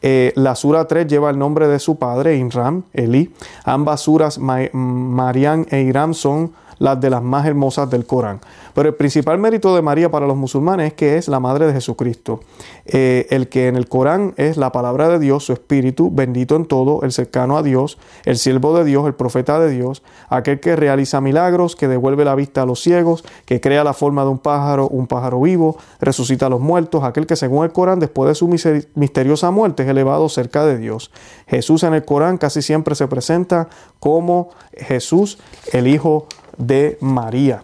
Eh, 0.02 0.32
la 0.36 0.56
sura 0.56 0.88
3 0.88 1.08
lleva 1.08 1.30
el 1.30 1.38
nombre 1.38 1.68
de 1.68 1.78
su 1.80 1.98
padre, 1.98 2.38
Inram, 2.38 2.84
Eli. 2.94 3.34
Ambas 3.66 4.02
suras, 4.02 4.40
Marian 4.40 5.68
e 5.70 5.82
Iram, 5.82 6.14
son 6.14 6.54
las 6.80 7.00
de 7.00 7.10
las 7.10 7.22
más 7.22 7.46
hermosas 7.46 7.90
del 7.90 8.06
Corán. 8.06 8.40
Pero 8.74 8.90
el 8.90 8.96
principal 8.96 9.38
mérito 9.38 9.76
de 9.76 9.82
María 9.82 10.10
para 10.10 10.26
los 10.26 10.38
musulmanes 10.38 10.88
es 10.88 10.94
que 10.94 11.18
es 11.18 11.28
la 11.28 11.40
madre 11.40 11.68
de 11.68 11.74
Jesucristo, 11.74 12.40
eh, 12.86 13.28
el 13.30 13.50
que 13.50 13.68
en 13.68 13.76
el 13.76 13.88
Corán 13.88 14.34
es 14.38 14.58
la 14.58 14.72
palabra 14.72 15.10
de 15.10 15.20
Dios, 15.20 15.46
su 15.46 15.54
espíritu, 15.54 16.10
bendito 16.12 16.56
en 16.56 16.66
todo, 16.66 17.04
el 17.04 17.12
cercano 17.12 17.58
a 17.58 17.64
Dios, 17.64 17.98
el 18.26 18.38
siervo 18.38 18.78
de 18.78 18.86
Dios, 18.86 19.06
el 19.06 19.14
profeta 19.14 19.60
de 19.60 19.70
Dios, 19.70 20.02
aquel 20.30 20.60
que 20.60 20.76
realiza 20.76 21.22
milagros, 21.22 21.76
que 21.76 21.88
devuelve 21.88 22.26
la 22.26 22.36
vista 22.36 22.62
a 22.62 22.66
los 22.66 22.82
ciegos, 22.82 23.24
que 23.46 23.60
crea 23.60 23.84
la 23.84 23.94
forma 23.94 24.24
de 24.24 24.30
un 24.30 24.40
pájaro, 24.40 24.88
un 24.88 25.08
pájaro 25.08 25.42
vivo, 25.42 25.78
resucita 26.00 26.46
a 26.46 26.50
los 26.50 26.62
muertos, 26.62 27.04
aquel 27.04 27.28
que 27.28 27.36
según 27.36 27.66
el 27.66 27.72
Corán, 27.72 28.00
después 28.00 28.30
de 28.30 28.36
su 28.36 28.48
misteriosa 28.96 29.52
muerte, 29.52 29.84
es 29.84 29.90
elevado 29.90 30.30
cerca 30.30 30.66
de 30.66 30.78
Dios. 30.78 31.12
Jesús 31.48 31.84
en 31.84 31.94
el 31.94 32.06
Corán 32.06 32.38
casi 32.38 32.62
siempre 32.62 32.96
se 32.96 33.08
presenta 33.08 33.68
como 34.00 34.50
Jesús, 34.74 35.40
el 35.74 35.88
Hijo 35.88 36.28
de 36.60 37.00
María. 37.02 37.64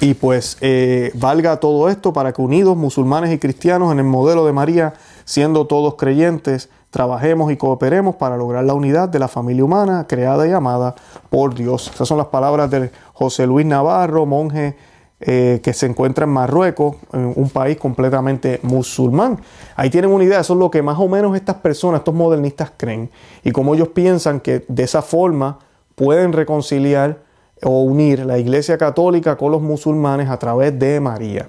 Y 0.00 0.14
pues 0.14 0.56
eh, 0.62 1.12
valga 1.14 1.60
todo 1.60 1.88
esto 1.88 2.12
para 2.12 2.32
que 2.32 2.40
unidos 2.40 2.76
musulmanes 2.76 3.32
y 3.32 3.38
cristianos 3.38 3.92
en 3.92 3.98
el 3.98 4.04
modelo 4.04 4.46
de 4.46 4.52
María, 4.52 4.94
siendo 5.24 5.66
todos 5.66 5.94
creyentes, 5.94 6.70
trabajemos 6.90 7.52
y 7.52 7.56
cooperemos 7.56 8.16
para 8.16 8.36
lograr 8.36 8.64
la 8.64 8.74
unidad 8.74 9.08
de 9.08 9.18
la 9.18 9.28
familia 9.28 9.64
humana 9.64 10.06
creada 10.08 10.48
y 10.48 10.52
amada 10.52 10.94
por 11.30 11.54
Dios. 11.54 11.90
Esas 11.94 12.08
son 12.08 12.18
las 12.18 12.26
palabras 12.28 12.70
de 12.70 12.90
José 13.12 13.46
Luis 13.46 13.64
Navarro, 13.64 14.26
monje 14.26 14.76
eh, 15.20 15.60
que 15.62 15.72
se 15.72 15.86
encuentra 15.86 16.24
en 16.24 16.30
Marruecos, 16.30 16.96
un 17.12 17.48
país 17.50 17.76
completamente 17.76 18.58
musulmán. 18.64 19.38
Ahí 19.76 19.88
tienen 19.88 20.10
una 20.10 20.24
idea, 20.24 20.40
eso 20.40 20.54
es 20.54 20.58
lo 20.58 20.68
que 20.68 20.82
más 20.82 20.98
o 20.98 21.06
menos 21.06 21.36
estas 21.36 21.56
personas, 21.56 22.00
estos 22.00 22.14
modernistas 22.14 22.72
creen, 22.76 23.08
y 23.44 23.52
como 23.52 23.72
ellos 23.76 23.88
piensan 23.88 24.40
que 24.40 24.64
de 24.66 24.82
esa 24.82 25.00
forma 25.00 25.60
pueden 25.94 26.32
reconciliar 26.32 27.20
o 27.62 27.82
unir 27.82 28.24
la 28.26 28.38
Iglesia 28.38 28.78
Católica 28.78 29.36
con 29.36 29.52
los 29.52 29.62
musulmanes 29.62 30.28
a 30.28 30.38
través 30.38 30.78
de 30.78 31.00
María. 31.00 31.48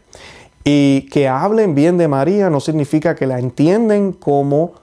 Y 0.63 1.07
que 1.11 1.27
hablen 1.27 1.75
bien 1.75 1.97
de 1.97 2.07
María 2.07 2.49
no 2.49 2.59
significa 2.59 3.15
que 3.15 3.27
la 3.27 3.39
entienden 3.39 4.13
como, 4.13 4.73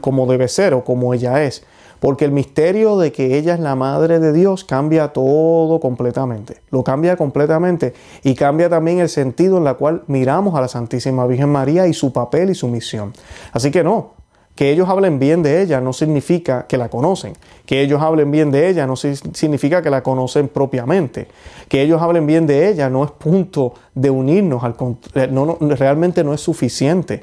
como 0.00 0.26
debe 0.26 0.48
ser 0.48 0.74
o 0.74 0.84
como 0.84 1.12
ella 1.12 1.42
es, 1.42 1.64
porque 1.98 2.24
el 2.24 2.32
misterio 2.32 2.98
de 2.98 3.12
que 3.12 3.36
ella 3.38 3.54
es 3.54 3.60
la 3.60 3.74
madre 3.74 4.20
de 4.20 4.32
Dios 4.32 4.64
cambia 4.64 5.08
todo 5.08 5.80
completamente. 5.80 6.56
Lo 6.70 6.84
cambia 6.84 7.16
completamente 7.16 7.94
y 8.22 8.34
cambia 8.34 8.68
también 8.68 9.00
el 9.00 9.08
sentido 9.08 9.58
en 9.58 9.66
el 9.66 9.76
cual 9.76 10.02
miramos 10.06 10.54
a 10.54 10.60
la 10.60 10.68
Santísima 10.68 11.26
Virgen 11.26 11.48
María 11.48 11.86
y 11.86 11.94
su 11.94 12.12
papel 12.12 12.50
y 12.50 12.54
su 12.54 12.68
misión. 12.68 13.12
Así 13.52 13.70
que 13.70 13.82
no, 13.82 14.21
que 14.54 14.70
ellos 14.70 14.88
hablen 14.88 15.18
bien 15.18 15.42
de 15.42 15.62
ella 15.62 15.80
no 15.80 15.92
significa 15.92 16.66
que 16.66 16.76
la 16.76 16.88
conocen. 16.90 17.32
Que 17.64 17.80
ellos 17.80 18.02
hablen 18.02 18.30
bien 18.30 18.50
de 18.50 18.68
ella 18.68 18.86
no 18.86 18.96
significa 18.96 19.80
que 19.80 19.90
la 19.90 20.02
conocen 20.02 20.48
propiamente. 20.48 21.28
Que 21.68 21.82
ellos 21.82 22.02
hablen 22.02 22.26
bien 22.26 22.46
de 22.46 22.68
ella 22.68 22.90
no 22.90 23.04
es 23.04 23.10
punto 23.10 23.74
de 23.94 24.10
unirnos. 24.10 24.62
Al, 24.62 24.76
eh, 25.14 25.28
no, 25.30 25.56
realmente 25.60 26.22
no 26.22 26.34
es 26.34 26.40
suficiente. 26.40 27.22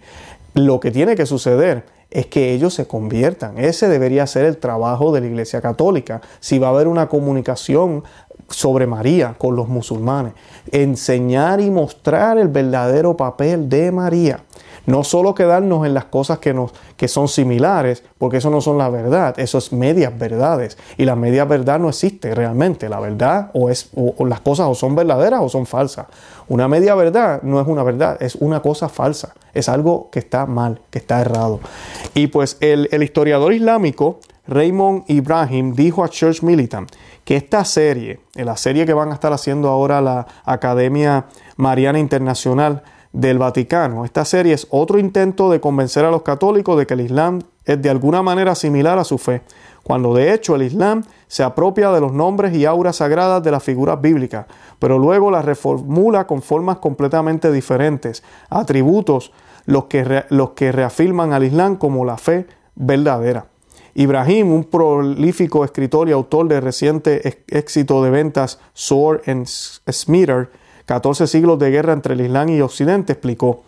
Lo 0.55 0.79
que 0.79 0.89
tiene 0.89 1.15
que 1.15 1.27
suceder 1.27 1.85
es 2.09 2.25
que 2.25 2.53
ellos 2.53 2.73
se 2.73 2.87
conviertan. 2.87 3.59
Ese 3.59 3.87
debería 3.87 4.25
ser 4.25 4.45
el 4.45 4.57
trabajo 4.57 5.11
de 5.11 5.21
la 5.21 5.27
Iglesia 5.27 5.61
Católica. 5.61 6.21
Si 6.39 6.57
va 6.57 6.67
a 6.67 6.71
haber 6.71 6.87
una 6.87 7.07
comunicación 7.07 8.03
sobre 8.49 8.87
María 8.87 9.35
con 9.37 9.55
los 9.55 9.67
musulmanes, 9.67 10.33
enseñar 10.71 11.61
y 11.61 11.69
mostrar 11.69 12.39
el 12.39 12.47
verdadero 12.47 13.15
papel 13.15 13.69
de 13.69 13.91
María. 13.91 14.43
No 14.85 15.03
solo 15.03 15.35
quedarnos 15.35 15.85
en 15.85 15.93
las 15.93 16.05
cosas 16.05 16.39
que, 16.39 16.53
nos, 16.53 16.71
que 16.97 17.07
son 17.07 17.27
similares, 17.27 18.03
porque 18.17 18.37
eso 18.37 18.49
no 18.49 18.61
son 18.61 18.77
la 18.77 18.89
verdad, 18.89 19.39
eso 19.39 19.57
es 19.57 19.71
medias 19.71 20.17
verdades. 20.17 20.77
Y 20.97 21.05
la 21.05 21.15
media 21.15 21.45
verdad 21.45 21.79
no 21.79 21.89
existe 21.89 22.33
realmente. 22.33 22.89
La 22.89 22.99
verdad 22.99 23.51
o, 23.53 23.69
es, 23.69 23.89
o, 23.95 24.25
las 24.25 24.41
cosas 24.41 24.67
o 24.67 24.75
son 24.75 24.95
verdaderas 24.95 25.41
o 25.41 25.49
son 25.49 25.65
falsas. 25.65 26.07
Una 26.47 26.67
media 26.67 26.95
verdad 26.95 27.41
no 27.43 27.61
es 27.61 27.67
una 27.67 27.83
verdad, 27.83 28.17
es 28.21 28.35
una 28.35 28.61
cosa 28.61 28.89
falsa. 28.89 29.33
Es 29.53 29.69
algo 29.69 30.09
que 30.11 30.19
está 30.19 30.45
mal, 30.45 30.81
que 30.89 30.99
está 30.99 31.21
errado. 31.21 31.59
Y 32.13 32.27
pues 32.27 32.57
el, 32.59 32.89
el 32.91 33.03
historiador 33.03 33.53
islámico 33.53 34.19
Raymond 34.49 35.03
Ibrahim 35.07 35.75
dijo 35.75 36.03
a 36.03 36.09
Church 36.09 36.41
Militant 36.41 36.91
que 37.23 37.35
esta 37.35 37.63
serie, 37.63 38.19
la 38.33 38.57
serie 38.57 38.87
que 38.87 38.93
van 38.93 39.11
a 39.11 39.13
estar 39.13 39.31
haciendo 39.31 39.69
ahora 39.69 40.01
la 40.01 40.25
Academia 40.43 41.25
Mariana 41.55 41.99
Internacional, 41.99 42.81
del 43.11 43.37
Vaticano. 43.39 44.05
Esta 44.05 44.25
serie 44.25 44.53
es 44.53 44.67
otro 44.69 44.99
intento 44.99 45.49
de 45.49 45.59
convencer 45.59 46.05
a 46.05 46.11
los 46.11 46.21
católicos 46.21 46.77
de 46.77 46.85
que 46.85 46.93
el 46.93 47.01
Islam 47.01 47.41
es 47.65 47.81
de 47.81 47.89
alguna 47.89 48.21
manera 48.21 48.55
similar 48.55 48.99
a 48.99 49.03
su 49.03 49.17
fe, 49.17 49.41
cuando 49.83 50.13
de 50.13 50.33
hecho 50.33 50.55
el 50.55 50.63
Islam 50.63 51.03
se 51.27 51.43
apropia 51.43 51.91
de 51.91 52.01
los 52.01 52.13
nombres 52.13 52.55
y 52.55 52.65
auras 52.65 52.97
sagradas 52.97 53.43
de 53.43 53.51
las 53.51 53.63
figuras 53.63 53.99
bíblicas, 54.01 54.45
pero 54.77 54.99
luego 54.99 55.31
las 55.31 55.45
reformula 55.45 56.27
con 56.27 56.41
formas 56.41 56.77
completamente 56.77 57.51
diferentes, 57.51 58.23
atributos 58.49 59.31
los 59.65 59.85
que, 59.85 60.25
los 60.29 60.51
que 60.51 60.71
reafirman 60.71 61.33
al 61.33 61.43
Islam 61.43 61.75
como 61.75 62.05
la 62.05 62.17
fe 62.17 62.47
verdadera. 62.75 63.47
Ibrahim, 63.95 64.51
un 64.53 64.63
prolífico 64.63 65.65
escritor 65.65 66.09
y 66.09 66.11
autor 66.11 66.47
de 66.47 66.61
reciente 66.61 67.43
éxito 67.47 68.03
de 68.03 68.09
ventas 68.09 68.59
Sword 68.73 69.21
and 69.27 69.45
Smeater, 69.45 70.49
14 70.89 71.27
siglos 71.27 71.59
de 71.59 71.69
guerra 71.69 71.93
entre 71.93 72.15
el 72.15 72.21
Islam 72.21 72.49
y 72.49 72.61
Occidente, 72.61 73.13
explicó. 73.13 73.61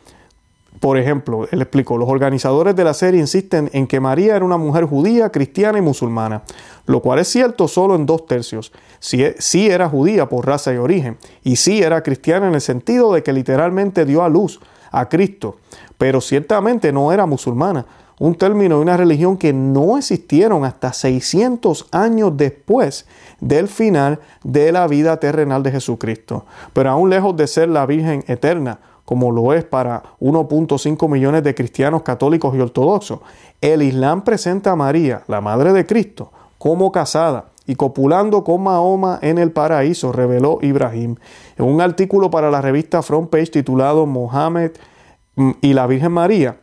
Por 0.80 0.98
ejemplo, 0.98 1.48
él 1.52 1.62
explicó, 1.62 1.96
los 1.96 2.10
organizadores 2.10 2.76
de 2.76 2.84
la 2.84 2.96
serie 2.96 3.20
insisten 3.20 3.70
en 3.74 3.86
que 3.86 4.00
María 4.00 4.36
era 4.36 4.44
una 4.44 4.58
mujer 4.58 4.86
judía, 4.86 5.30
cristiana 5.30 5.78
y 5.78 5.82
musulmana, 5.84 6.42
lo 6.88 7.00
cual 7.00 7.20
es 7.20 7.28
cierto 7.28 7.68
solo 7.68 7.94
en 7.94 8.08
dos 8.08 8.26
tercios. 8.26 8.72
Sí, 8.98 9.24
sí 9.38 9.70
era 9.70 9.88
judía 9.88 10.28
por 10.28 10.48
raza 10.48 10.74
y 10.74 10.78
origen, 10.78 11.20
y 11.44 11.58
sí 11.58 11.84
era 11.84 12.02
cristiana 12.02 12.48
en 12.48 12.56
el 12.56 12.62
sentido 12.62 13.14
de 13.14 13.22
que 13.22 13.34
literalmente 13.34 14.04
dio 14.04 14.24
a 14.24 14.30
luz 14.30 14.60
a 14.90 15.08
Cristo, 15.08 15.58
pero 16.00 16.22
ciertamente 16.22 16.92
no 16.92 17.14
era 17.14 17.28
musulmana, 17.28 17.86
un 18.18 18.34
término 18.34 18.80
y 18.80 18.82
una 18.82 18.98
religión 18.98 19.38
que 19.38 19.54
no 19.54 19.96
existieron 19.96 20.66
hasta 20.66 20.92
600 20.92 21.88
años 21.92 22.36
después 22.36 23.06
del 23.42 23.68
final 23.68 24.20
de 24.44 24.72
la 24.72 24.88
vida 24.88 25.18
terrenal 25.18 25.64
de 25.64 25.72
Jesucristo. 25.72 26.46
Pero 26.72 26.92
aún 26.92 27.10
lejos 27.10 27.36
de 27.36 27.48
ser 27.48 27.68
la 27.68 27.86
Virgen 27.86 28.24
eterna, 28.28 28.80
como 29.04 29.32
lo 29.32 29.54
es 29.54 29.66
para 29.66 30.04
1.5 30.22 31.10
millones 31.10 31.44
de 31.44 31.54
cristianos 31.54 32.04
católicos 32.04 32.56
y 32.56 32.62
ortodoxos, 32.62 33.20
el 33.60 33.82
Islam 33.82 34.24
presenta 34.24 34.72
a 34.72 34.76
María, 34.78 35.24
la 35.28 35.42
Madre 35.42 35.74
de 35.74 35.86
Cristo, 35.86 36.32
como 36.58 36.92
casada 36.92 37.46
y 37.66 37.76
copulando 37.76 38.44
con 38.44 38.64
Mahoma 38.64 39.20
en 39.22 39.38
el 39.38 39.52
paraíso, 39.52 40.12
reveló 40.12 40.60
Ibrahim. 40.62 41.16
En 41.58 41.66
un 41.66 41.82
artículo 41.82 42.32
para 42.32 42.50
la 42.50 42.62
revista 42.62 43.02
Front 43.02 43.30
Page 43.30 43.48
titulado 43.48 44.06
Mohammed 44.06 44.72
mm, 45.36 45.52
y 45.62 45.74
la 45.74 45.88
Virgen 45.88 46.12
María, 46.12 46.58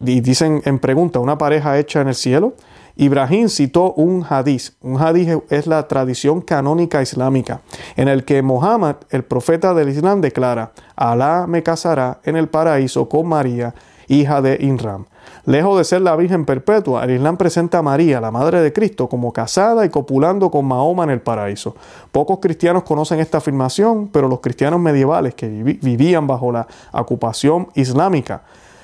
y 0.00 0.20
dicen 0.20 0.62
en 0.64 0.78
pregunta, 0.78 1.18
una 1.18 1.38
pareja 1.38 1.78
hecha 1.78 2.00
en 2.00 2.08
el 2.08 2.14
cielo. 2.14 2.54
Ibrahim 3.00 3.48
citó 3.48 3.94
un 3.94 4.26
hadiz. 4.28 4.76
Un 4.82 5.00
hadiz 5.00 5.38
es 5.48 5.66
la 5.66 5.88
tradición 5.88 6.42
canónica 6.42 7.00
islámica, 7.00 7.62
en 7.96 8.08
el 8.08 8.26
que 8.26 8.42
Mohammed, 8.42 8.96
el 9.08 9.24
profeta 9.24 9.72
del 9.72 9.88
Islam, 9.88 10.20
declara, 10.20 10.72
Alá 10.96 11.46
me 11.48 11.62
casará 11.62 12.20
en 12.24 12.36
el 12.36 12.48
paraíso 12.48 13.08
con 13.08 13.26
María, 13.26 13.74
hija 14.06 14.42
de 14.42 14.58
Inram. 14.60 15.06
Lejos 15.46 15.78
de 15.78 15.84
ser 15.84 16.02
la 16.02 16.14
Virgen 16.14 16.44
Perpetua, 16.44 17.04
el 17.04 17.12
Islam 17.12 17.38
presenta 17.38 17.78
a 17.78 17.82
María, 17.82 18.20
la 18.20 18.30
Madre 18.30 18.60
de 18.60 18.70
Cristo, 18.70 19.08
como 19.08 19.32
casada 19.32 19.86
y 19.86 19.88
copulando 19.88 20.50
con 20.50 20.66
Mahoma 20.66 21.04
en 21.04 21.10
el 21.10 21.22
paraíso. 21.22 21.74
Pocos 22.12 22.38
cristianos 22.38 22.82
conocen 22.82 23.18
esta 23.18 23.38
afirmación, 23.38 24.08
pero 24.08 24.28
los 24.28 24.40
cristianos 24.40 24.78
medievales 24.78 25.34
que 25.34 25.48
vivían 25.48 26.26
bajo 26.26 26.52
la 26.52 26.66
ocupación 26.92 27.68
islámica 27.74 28.42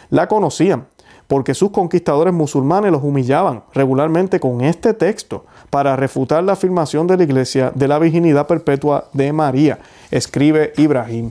la 0.08 0.26
conocían 0.28 0.86
porque 1.26 1.54
sus 1.54 1.70
conquistadores 1.70 2.32
musulmanes 2.32 2.92
los 2.92 3.02
humillaban 3.02 3.62
regularmente 3.74 4.40
con 4.40 4.60
este 4.60 4.94
texto 4.94 5.44
para 5.70 5.96
refutar 5.96 6.44
la 6.44 6.52
afirmación 6.52 7.06
de 7.06 7.16
la 7.16 7.24
iglesia 7.24 7.72
de 7.74 7.88
la 7.88 7.98
virginidad 7.98 8.46
perpetua 8.46 9.08
de 9.12 9.32
María, 9.32 9.78
escribe 10.10 10.72
Ibrahim. 10.76 11.30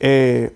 Eh, 0.00 0.52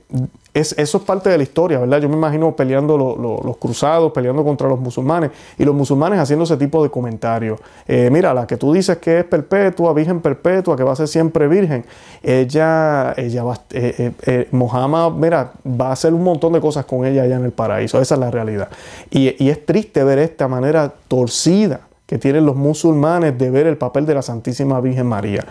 eso 0.61 0.99
es 0.99 1.05
parte 1.05 1.31
de 1.31 1.37
la 1.37 1.43
historia, 1.43 1.79
¿verdad? 1.79 2.01
Yo 2.01 2.09
me 2.09 2.17
imagino 2.17 2.55
peleando 2.55 2.97
los 2.97 3.57
cruzados, 3.57 4.13
peleando 4.13 4.45
contra 4.45 4.69
los 4.69 4.79
musulmanes 4.79 5.31
y 5.59 5.65
los 5.65 5.75
musulmanes 5.75 6.19
haciendo 6.19 6.45
ese 6.45 6.57
tipo 6.57 6.83
de 6.83 6.91
comentarios. 6.91 7.61
Eh, 7.87 8.09
mira, 8.11 8.35
la 8.35 8.47
que 8.47 8.57
tú 8.57 8.73
dices 8.73 8.99
que 8.99 9.21
es 9.21 9.25
perpetua, 9.25 9.93
virgen 9.93 10.21
perpetua, 10.21 10.77
que 10.77 10.83
va 10.83 10.93
a 10.93 10.97
ser 10.97 11.09
siempre 11.09 11.49
virgen, 11.49 11.85
ella, 12.23 13.15
ella 13.17 13.43
va, 13.43 13.61
eh, 13.71 14.13
eh 14.27 14.49
Mohammed, 14.53 15.19
mira, 15.19 15.53
va 15.65 15.89
a 15.89 15.93
hacer 15.93 16.13
un 16.15 16.25
montón 16.25 16.53
de 16.53 16.61
cosas 16.61 16.85
con 16.85 17.05
ella 17.05 17.23
allá 17.23 17.37
en 17.37 17.45
el 17.45 17.53
paraíso. 17.53 18.01
Esa 18.01 18.15
es 18.15 18.21
la 18.21 18.31
realidad. 18.31 18.69
Y, 19.11 19.43
y 19.43 19.51
es 19.51 19.65
triste 19.65 20.05
ver 20.05 20.19
esta 20.19 20.49
manera 20.49 20.93
torcida 21.09 21.81
que 22.07 22.17
tienen 22.19 22.47
los 22.47 22.57
musulmanes 22.57 23.37
de 23.37 23.51
ver 23.51 23.67
el 23.67 23.77
papel 23.77 24.07
de 24.07 24.15
la 24.15 24.23
Santísima 24.23 24.81
Virgen 24.81 25.07
María. 25.07 25.45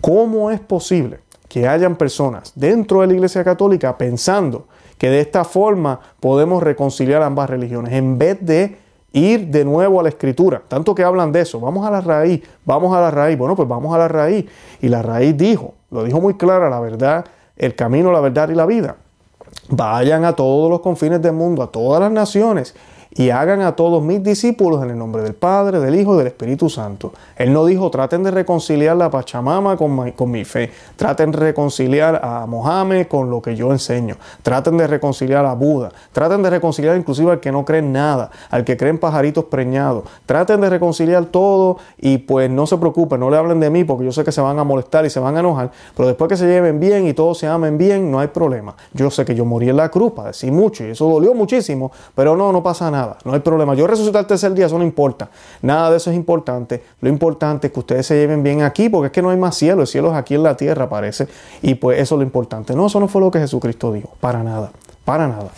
¿Cómo 0.00 0.50
es 0.50 0.60
posible? 0.60 1.23
Que 1.54 1.68
hayan 1.68 1.94
personas 1.94 2.50
dentro 2.56 3.02
de 3.02 3.06
la 3.06 3.12
Iglesia 3.12 3.44
Católica 3.44 3.96
pensando 3.96 4.66
que 4.98 5.08
de 5.08 5.20
esta 5.20 5.44
forma 5.44 6.00
podemos 6.18 6.60
reconciliar 6.60 7.22
ambas 7.22 7.48
religiones, 7.48 7.92
en 7.92 8.18
vez 8.18 8.44
de 8.44 8.76
ir 9.12 9.46
de 9.46 9.64
nuevo 9.64 10.00
a 10.00 10.02
la 10.02 10.08
escritura. 10.08 10.62
Tanto 10.66 10.96
que 10.96 11.04
hablan 11.04 11.30
de 11.30 11.42
eso, 11.42 11.60
vamos 11.60 11.86
a 11.86 11.92
la 11.92 12.00
raíz, 12.00 12.42
vamos 12.64 12.92
a 12.92 13.00
la 13.00 13.12
raíz. 13.12 13.38
Bueno, 13.38 13.54
pues 13.54 13.68
vamos 13.68 13.94
a 13.94 13.98
la 13.98 14.08
raíz. 14.08 14.46
Y 14.80 14.88
la 14.88 15.02
raíz 15.02 15.36
dijo, 15.36 15.74
lo 15.92 16.02
dijo 16.02 16.20
muy 16.20 16.34
clara, 16.34 16.68
la 16.68 16.80
verdad, 16.80 17.24
el 17.56 17.76
camino, 17.76 18.10
la 18.10 18.18
verdad 18.18 18.48
y 18.48 18.56
la 18.56 18.66
vida. 18.66 18.96
Vayan 19.68 20.24
a 20.24 20.32
todos 20.32 20.68
los 20.68 20.80
confines 20.80 21.22
del 21.22 21.34
mundo, 21.34 21.62
a 21.62 21.70
todas 21.70 22.00
las 22.00 22.10
naciones 22.10 22.74
y 23.16 23.30
hagan 23.30 23.60
a 23.60 23.76
todos 23.76 24.02
mis 24.02 24.22
discípulos 24.22 24.82
en 24.82 24.90
el 24.90 24.98
nombre 24.98 25.22
del 25.22 25.34
Padre, 25.34 25.78
del 25.78 25.94
Hijo 25.94 26.14
y 26.14 26.18
del 26.18 26.26
Espíritu 26.26 26.68
Santo. 26.68 27.12
Él 27.36 27.52
no 27.52 27.64
dijo, 27.64 27.90
traten 27.90 28.24
de 28.24 28.30
reconciliar 28.30 28.96
la 28.96 29.10
Pachamama 29.10 29.76
con 29.76 30.30
mi, 30.30 30.44
fe, 30.44 30.70
traten 30.96 31.30
de 31.30 31.38
reconciliar 31.38 32.20
a 32.22 32.46
Mohammed 32.46 33.06
con 33.06 33.30
lo 33.30 33.40
que 33.40 33.54
yo 33.54 33.70
enseño, 33.70 34.16
traten 34.42 34.76
de 34.76 34.86
reconciliar 34.86 35.46
a 35.46 35.54
Buda, 35.54 35.92
traten 36.12 36.42
de 36.42 36.50
reconciliar 36.50 36.96
inclusive 36.96 37.30
al 37.30 37.40
que 37.40 37.52
no 37.52 37.64
cree 37.64 37.78
en 37.78 37.92
nada, 37.92 38.30
al 38.50 38.64
que 38.64 38.76
cree 38.76 38.90
en 38.90 38.98
pajaritos 38.98 39.44
preñados, 39.44 40.04
traten 40.26 40.60
de 40.60 40.70
reconciliar 40.70 41.26
todo 41.26 41.78
y 41.98 42.18
pues 42.18 42.50
no 42.50 42.66
se 42.66 42.76
preocupen, 42.78 43.20
no 43.20 43.30
le 43.30 43.36
hablen 43.36 43.60
de 43.60 43.70
mí 43.70 43.84
porque 43.84 44.04
yo 44.04 44.12
sé 44.12 44.24
que 44.24 44.32
se 44.32 44.40
van 44.40 44.58
a 44.58 44.64
molestar 44.64 45.06
y 45.06 45.10
se 45.10 45.20
van 45.20 45.36
a 45.36 45.40
enojar, 45.40 45.70
pero 45.96 46.08
después 46.08 46.28
que 46.28 46.36
se 46.36 46.46
lleven 46.46 46.80
bien 46.80 47.06
y 47.06 47.14
todos 47.14 47.38
se 47.38 47.46
amen 47.46 47.78
bien, 47.78 48.10
no 48.10 48.18
hay 48.18 48.28
problema. 48.28 48.74
Yo 48.92 49.10
sé 49.10 49.24
que 49.24 49.34
yo 49.34 49.44
morí 49.44 49.68
en 49.68 49.76
la 49.76 49.88
cruz, 49.88 50.12
padecí 50.12 50.50
mucho 50.50 50.84
y 50.84 50.90
eso 50.90 51.08
dolió 51.08 51.32
muchísimo, 51.34 51.92
pero 52.14 52.36
no, 52.36 52.52
no 52.52 52.62
pasa 52.62 52.90
nada 52.90 53.03
no 53.24 53.32
hay 53.32 53.40
problema. 53.40 53.74
Yo 53.74 53.86
resucitar 53.86 54.20
el 54.22 54.26
tercer 54.26 54.54
día, 54.54 54.66
eso 54.66 54.78
no 54.78 54.84
importa. 54.84 55.30
Nada 55.62 55.90
de 55.90 55.96
eso 55.96 56.10
es 56.10 56.16
importante. 56.16 56.82
Lo 57.00 57.08
importante 57.08 57.68
es 57.68 57.72
que 57.72 57.80
ustedes 57.80 58.06
se 58.06 58.14
lleven 58.16 58.42
bien 58.42 58.62
aquí, 58.62 58.88
porque 58.88 59.06
es 59.06 59.12
que 59.12 59.22
no 59.22 59.30
hay 59.30 59.36
más 59.36 59.56
cielo, 59.56 59.82
el 59.82 59.86
cielo 59.86 60.10
es 60.10 60.16
aquí 60.16 60.34
en 60.34 60.42
la 60.42 60.56
tierra, 60.56 60.88
parece. 60.88 61.28
Y 61.62 61.74
pues 61.74 61.98
eso 62.00 62.14
es 62.14 62.18
lo 62.18 62.24
importante. 62.24 62.74
No, 62.74 62.86
eso 62.86 63.00
no 63.00 63.08
fue 63.08 63.20
lo 63.20 63.30
que 63.30 63.38
Jesucristo 63.38 63.92
dijo, 63.92 64.10
para 64.20 64.42
nada, 64.42 64.72
para 65.04 65.28
nada. 65.28 65.50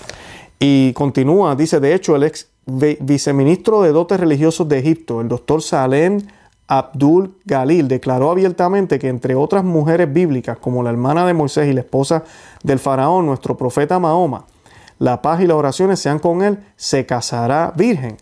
Y 0.58 0.92
continúa, 0.94 1.54
dice, 1.54 1.80
de 1.80 1.94
hecho, 1.94 2.16
el 2.16 2.24
ex 2.24 2.48
viceministro 2.66 3.82
de 3.82 3.92
dotes 3.92 4.18
religiosos 4.18 4.68
de 4.68 4.78
Egipto, 4.78 5.20
el 5.20 5.28
doctor 5.28 5.62
Salem 5.62 6.20
Abdul 6.68 7.34
Galil 7.44 7.86
declaró 7.86 8.30
abiertamente 8.30 8.98
que 8.98 9.08
entre 9.08 9.34
otras 9.34 9.62
mujeres 9.62 10.12
bíblicas, 10.12 10.58
como 10.58 10.82
la 10.82 10.90
hermana 10.90 11.24
de 11.26 11.32
Moisés 11.32 11.68
y 11.68 11.72
la 11.72 11.80
esposa 11.80 12.24
del 12.62 12.78
faraón, 12.78 13.26
nuestro 13.26 13.56
profeta 13.56 13.98
Mahoma, 13.98 14.44
la 14.98 15.22
paz 15.22 15.40
y 15.40 15.46
las 15.46 15.56
oraciones 15.56 16.00
sean 16.00 16.18
con 16.18 16.42
él, 16.42 16.58
se 16.76 17.06
casará 17.06 17.72
virgen 17.76 18.16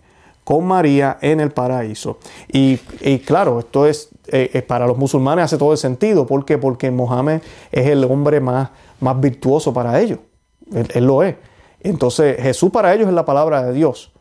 con 0.44 0.66
María 0.66 1.18
en 1.22 1.40
el 1.40 1.50
paraíso. 1.50 2.18
Y, 2.48 2.76
claro, 3.20 3.58
esto 3.58 3.87
es 3.87 4.10
eh, 4.26 4.62
para 4.66 4.87
los 4.87 4.98
musulmanes 4.98 5.46
hace 5.46 5.56
todo 5.56 5.72
el 5.72 5.78
sentido. 5.78 6.26
¿Por 6.26 6.44
qué? 6.44 6.58
Porque 6.58 6.90
Mohammed 6.90 7.40
es 7.72 7.87
el 7.87 8.04
hombre 8.04 8.40
más, 8.40 8.68
más 9.00 9.18
virtuoso 9.18 9.72
para 9.72 10.00
ellos. 10.00 10.18
Él, 10.72 11.06
lo 11.06 11.22
es. 11.22 11.37
Entonces 11.80 12.40
Jesús 12.40 12.70
para 12.70 12.94
ellos 12.94 13.08
es 13.08 13.14
la 13.14 13.24
palabra 13.24 13.62
de 13.62 13.72
Dios, 13.72 14.12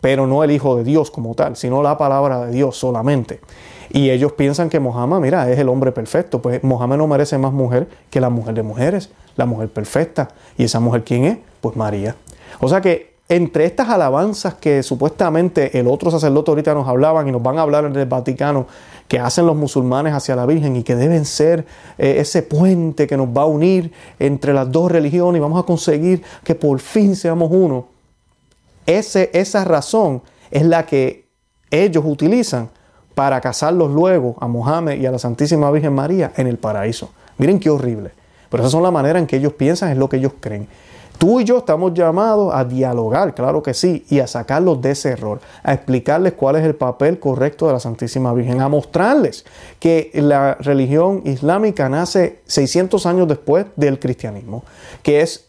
pero 0.00 0.26
no 0.26 0.44
el 0.44 0.50
Hijo 0.50 0.76
de 0.76 0.84
Dios 0.84 1.10
como 1.10 1.34
tal, 1.34 1.56
sino 1.56 1.82
la 1.82 1.96
palabra 1.96 2.46
de 2.46 2.52
Dios 2.52 2.76
solamente. 2.76 3.40
Y 3.90 4.10
ellos 4.10 4.32
piensan 4.32 4.68
que 4.68 4.80
Mohammed, 4.80 5.18
mira, 5.18 5.50
es 5.50 5.58
el 5.58 5.68
hombre 5.68 5.92
perfecto. 5.92 6.42
Pues 6.42 6.62
Mohammed 6.62 6.96
no 6.96 7.06
merece 7.06 7.38
más 7.38 7.52
mujer 7.52 7.88
que 8.10 8.20
la 8.20 8.30
mujer 8.30 8.54
de 8.54 8.62
mujeres, 8.62 9.10
la 9.36 9.46
mujer 9.46 9.68
perfecta. 9.68 10.28
¿Y 10.56 10.64
esa 10.64 10.80
mujer 10.80 11.04
quién 11.04 11.24
es? 11.24 11.38
Pues 11.60 11.76
María. 11.76 12.16
O 12.60 12.68
sea 12.68 12.80
que 12.80 13.16
entre 13.28 13.64
estas 13.64 13.88
alabanzas 13.88 14.54
que 14.54 14.82
supuestamente 14.82 15.78
el 15.78 15.88
otro 15.88 16.10
sacerdote 16.10 16.50
ahorita 16.50 16.74
nos 16.74 16.86
hablaban 16.86 17.26
y 17.26 17.32
nos 17.32 17.42
van 17.42 17.58
a 17.58 17.62
hablar 17.62 17.84
en 17.84 17.96
el 17.96 18.06
Vaticano, 18.06 18.66
que 19.08 19.18
hacen 19.18 19.46
los 19.46 19.56
musulmanes 19.56 20.14
hacia 20.14 20.36
la 20.36 20.46
Virgen 20.46 20.76
y 20.76 20.82
que 20.82 20.96
deben 20.96 21.24
ser 21.24 21.66
eh, 21.98 22.16
ese 22.18 22.42
puente 22.42 23.06
que 23.06 23.16
nos 23.16 23.28
va 23.28 23.42
a 23.42 23.46
unir 23.46 23.92
entre 24.18 24.52
las 24.52 24.70
dos 24.70 24.90
religiones 24.90 25.38
y 25.38 25.42
vamos 25.42 25.60
a 25.60 25.66
conseguir 25.66 26.22
que 26.44 26.54
por 26.54 26.78
fin 26.80 27.16
seamos 27.16 27.50
uno. 27.52 27.86
Ese, 28.84 29.30
esa 29.32 29.64
razón 29.64 30.22
es 30.50 30.64
la 30.64 30.86
que 30.86 31.26
ellos 31.70 32.04
utilizan 32.06 32.70
para 33.16 33.40
casarlos 33.40 33.90
luego 33.90 34.36
a 34.40 34.46
Mohammed 34.46 35.00
y 35.00 35.06
a 35.06 35.10
la 35.10 35.18
Santísima 35.18 35.70
Virgen 35.70 35.94
María 35.94 36.32
en 36.36 36.46
el 36.48 36.58
paraíso. 36.58 37.12
Miren 37.38 37.58
qué 37.58 37.70
horrible. 37.70 38.10
Pero 38.50 38.62
esa 38.62 38.70
son 38.70 38.82
la 38.82 38.90
manera 38.90 39.18
en 39.18 39.26
que 39.26 39.36
ellos 39.36 39.54
piensan, 39.54 39.90
es 39.90 39.96
lo 39.96 40.06
que 40.10 40.18
ellos 40.18 40.32
creen. 40.38 40.68
Tú 41.16 41.40
y 41.40 41.44
yo 41.44 41.56
estamos 41.56 41.94
llamados 41.94 42.52
a 42.54 42.66
dialogar, 42.66 43.34
claro 43.34 43.62
que 43.62 43.72
sí, 43.72 44.04
y 44.10 44.20
a 44.20 44.26
sacarlos 44.26 44.82
de 44.82 44.90
ese 44.90 45.12
error, 45.12 45.40
a 45.62 45.72
explicarles 45.72 46.34
cuál 46.34 46.56
es 46.56 46.64
el 46.64 46.74
papel 46.74 47.18
correcto 47.18 47.66
de 47.66 47.72
la 47.72 47.80
Santísima 47.80 48.34
Virgen, 48.34 48.60
a 48.60 48.68
mostrarles 48.68 49.46
que 49.80 50.10
la 50.12 50.56
religión 50.56 51.22
islámica 51.24 51.88
nace 51.88 52.42
600 52.44 53.06
años 53.06 53.28
después 53.28 53.64
del 53.76 53.98
cristianismo, 53.98 54.62
que 55.02 55.22
es, 55.22 55.48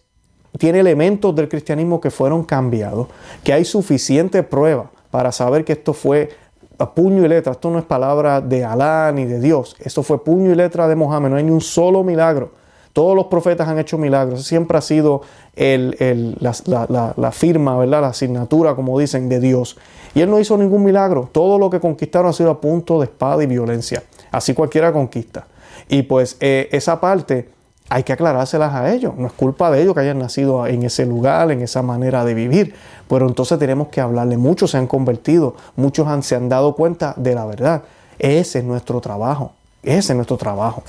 tiene 0.58 0.80
elementos 0.80 1.36
del 1.36 1.49
cristianismo 1.49 1.99
que 1.99 2.12
fueron 2.12 2.45
cambiados, 2.45 3.08
que 3.43 3.51
hay 3.51 3.65
suficiente 3.65 4.43
prueba 4.43 4.89
para 5.12 5.34
saber 5.34 5.65
que 5.65 5.73
esto 5.73 5.93
fue 5.93 6.30
a 6.78 6.94
puño 6.94 7.26
y 7.26 7.28
letra, 7.28 7.54
esto 7.54 7.70
no 7.70 7.80
es 7.80 7.86
palabra 7.86 8.42
de 8.42 8.63
Alá 8.63 9.12
ni 9.12 9.26
de 9.26 9.40
Dios, 9.40 9.76
esto 9.80 10.04
fue 10.04 10.24
puño 10.24 10.52
y 10.52 10.56
letra 10.56 10.88
de 10.88 10.96
Mohammed, 10.96 11.30
no 11.30 11.36
hay 11.38 11.44
ni 11.44 11.52
un 11.52 11.62
solo 11.62 12.04
milagro 12.04 12.52
todos 12.98 13.16
los 13.16 13.28
profetas 13.28 13.68
han 13.68 13.78
hecho 13.78 14.00
milagros. 14.00 14.44
Siempre 14.44 14.76
ha 14.76 14.82
sido 14.82 15.22
la, 15.56 17.32
firma, 17.32 17.78
¿verdad? 17.78 18.02
la 18.02 18.08
asignatura, 18.08 18.74
como 18.74 18.98
dicen, 18.98 19.30
de 19.30 19.40
Dios. 19.40 19.78
Y 20.16 20.22
él 20.22 20.32
no 20.32 20.40
hizo 20.40 20.58
ningún 20.58 20.84
milagro. 20.84 21.30
Todo 21.32 21.60
lo 21.60 21.70
que 21.70 21.80
conquistaron 21.80 22.32
ha 22.32 22.34
sido 22.34 22.50
a 22.50 22.60
punto 22.60 22.98
de 22.98 23.06
espada 23.06 23.44
y 23.44 23.46
violencia. 23.46 24.02
Así 24.32 24.56
cualquiera 24.56 24.92
conquista. 24.92 25.46
Y 25.88 26.02
pues 26.02 26.38
eh, 26.40 26.70
esa 26.72 27.00
parte 27.00 27.48
hay 27.89 28.04
que 28.04 28.13
aclarárselas 28.13 28.73
a 28.73 28.93
ellos. 28.93 29.13
No 29.17 29.28
es 29.28 29.34
culpa 29.34 29.71
de 29.71 29.82
ellos 29.82 29.93
que 29.93 30.02
hayan 30.02 30.19
nacido 30.19 30.65
en 30.67 30.84
ese 30.84 31.06
lugar, 31.06 31.52
en 31.52 31.62
esa 31.62 31.82
manera 31.82 32.26
de 32.26 32.34
vivir. 32.34 32.76
Pero 33.08 33.28
entonces 33.28 33.58
tenemos 33.60 33.88
que 33.88 34.02
hablarle. 34.02 34.38
Muchos 34.38 34.71
se 34.71 34.78
han 34.78 34.88
convertido, 34.88 35.56
muchos 35.76 36.08
han, 36.08 36.23
se 36.23 36.36
han 36.36 36.50
dado 36.50 36.76
cuenta 36.76 37.13
de 37.17 37.36
la 37.36 37.45
verdad. 37.45 37.84
Ese 38.19 38.60
es 38.60 38.65
nuestro 38.65 39.00
trabajo. 39.00 39.54
Ese 39.84 40.13
es 40.13 40.15
nuestro 40.15 40.38
trabajo. 40.38 40.84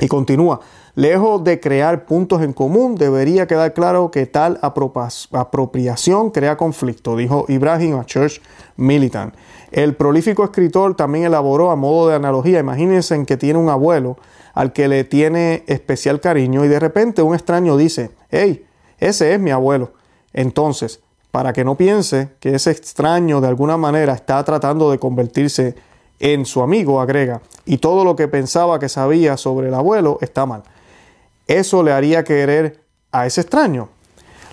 Y 0.00 0.08
continúa. 0.08 0.60
Lejos 0.94 1.42
de 1.42 1.58
crear 1.58 2.04
puntos 2.04 2.42
en 2.42 2.52
común, 2.52 2.96
debería 2.96 3.46
quedar 3.46 3.72
claro 3.72 4.10
que 4.10 4.26
tal 4.26 4.58
apropiación 4.62 6.30
crea 6.30 6.56
conflicto, 6.58 7.16
dijo 7.16 7.46
Ibrahim 7.48 7.96
a 7.96 8.04
Church 8.04 8.42
Militant. 8.76 9.34
El 9.70 9.96
prolífico 9.96 10.44
escritor 10.44 10.94
también 10.94 11.24
elaboró 11.24 11.70
a 11.70 11.76
modo 11.76 12.08
de 12.08 12.14
analogía, 12.14 12.60
imagínense 12.60 13.14
en 13.14 13.24
que 13.24 13.38
tiene 13.38 13.58
un 13.58 13.70
abuelo 13.70 14.18
al 14.52 14.74
que 14.74 14.86
le 14.86 15.04
tiene 15.04 15.64
especial 15.66 16.20
cariño 16.20 16.62
y 16.64 16.68
de 16.68 16.78
repente 16.78 17.22
un 17.22 17.34
extraño 17.34 17.78
dice, 17.78 18.10
hey, 18.30 18.66
ese 18.98 19.32
es 19.32 19.40
mi 19.40 19.50
abuelo. 19.50 19.92
Entonces, 20.34 21.00
para 21.30 21.54
que 21.54 21.64
no 21.64 21.76
piense 21.76 22.28
que 22.38 22.54
ese 22.54 22.70
extraño 22.70 23.40
de 23.40 23.48
alguna 23.48 23.78
manera 23.78 24.12
está 24.12 24.44
tratando 24.44 24.90
de 24.90 24.98
convertirse 24.98 25.68
en 25.68 25.74
su 26.44 26.62
amigo, 26.62 27.00
agrega, 27.00 27.40
y 27.64 27.78
todo 27.78 28.04
lo 28.04 28.16
que 28.16 28.28
pensaba 28.28 28.78
que 28.78 28.88
sabía 28.88 29.36
sobre 29.36 29.68
el 29.68 29.74
abuelo 29.74 30.18
está 30.20 30.46
mal 30.46 30.62
eso 31.46 31.82
le 31.82 31.92
haría 31.92 32.24
querer 32.24 32.80
a 33.10 33.26
ese 33.26 33.42
extraño. 33.42 33.88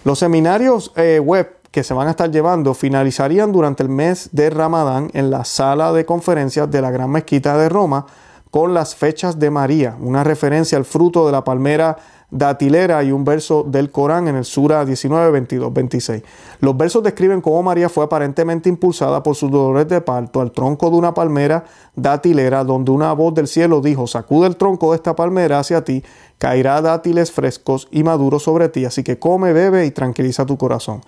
Los 0.03 0.19
seminarios 0.19 0.91
eh, 0.95 1.19
web 1.19 1.57
que 1.71 1.83
se 1.83 1.93
van 1.93 2.07
a 2.07 2.11
estar 2.11 2.31
llevando 2.31 2.73
finalizarían 2.73 3.51
durante 3.51 3.83
el 3.83 3.89
mes 3.89 4.29
de 4.31 4.49
Ramadán 4.49 5.09
en 5.13 5.29
la 5.29 5.45
sala 5.45 5.93
de 5.93 6.05
conferencias 6.05 6.69
de 6.71 6.81
la 6.81 6.91
Gran 6.91 7.11
Mezquita 7.11 7.57
de 7.57 7.69
Roma 7.69 8.07
con 8.49 8.73
las 8.73 8.95
fechas 8.95 9.37
de 9.37 9.51
María, 9.51 9.95
una 9.99 10.23
referencia 10.23 10.77
al 10.77 10.85
fruto 10.85 11.27
de 11.27 11.31
la 11.31 11.43
palmera 11.43 11.97
datilera 12.31 13.03
y 13.03 13.11
un 13.11 13.23
verso 13.23 13.63
del 13.63 13.91
Corán 13.91 14.27
en 14.27 14.35
el 14.35 14.45
Sura 14.45 14.85
19, 14.85 15.31
22, 15.31 15.73
26. 15.73 16.23
Los 16.59 16.77
versos 16.77 17.03
describen 17.03 17.41
cómo 17.41 17.63
María 17.63 17.89
fue 17.89 18.03
aparentemente 18.03 18.69
impulsada 18.69 19.23
por 19.23 19.35
sus 19.35 19.49
dolores 19.49 19.87
de 19.87 20.01
parto 20.01 20.41
al 20.41 20.51
tronco 20.51 20.89
de 20.89 20.97
una 20.97 21.13
palmera 21.13 21.65
datilera, 21.95 22.63
donde 22.63 22.91
una 22.91 23.13
voz 23.13 23.33
del 23.33 23.47
cielo 23.47 23.81
dijo: 23.81 24.07
Sacude 24.07 24.47
el 24.47 24.57
tronco 24.57 24.91
de 24.91 24.97
esta 24.97 25.15
palmera 25.15 25.59
hacia 25.59 25.83
ti, 25.83 26.03
caerá 26.37 26.81
dátiles 26.81 27.31
frescos 27.31 27.87
y 27.91 28.03
maduros 28.03 28.43
sobre 28.43 28.69
ti, 28.69 28.85
así 28.85 29.03
que 29.03 29.17
come, 29.17 29.53
bebe 29.53 29.85
y 29.85 29.91
tranquiliza 29.91 30.45
tu 30.45 30.57
corazón. 30.57 31.01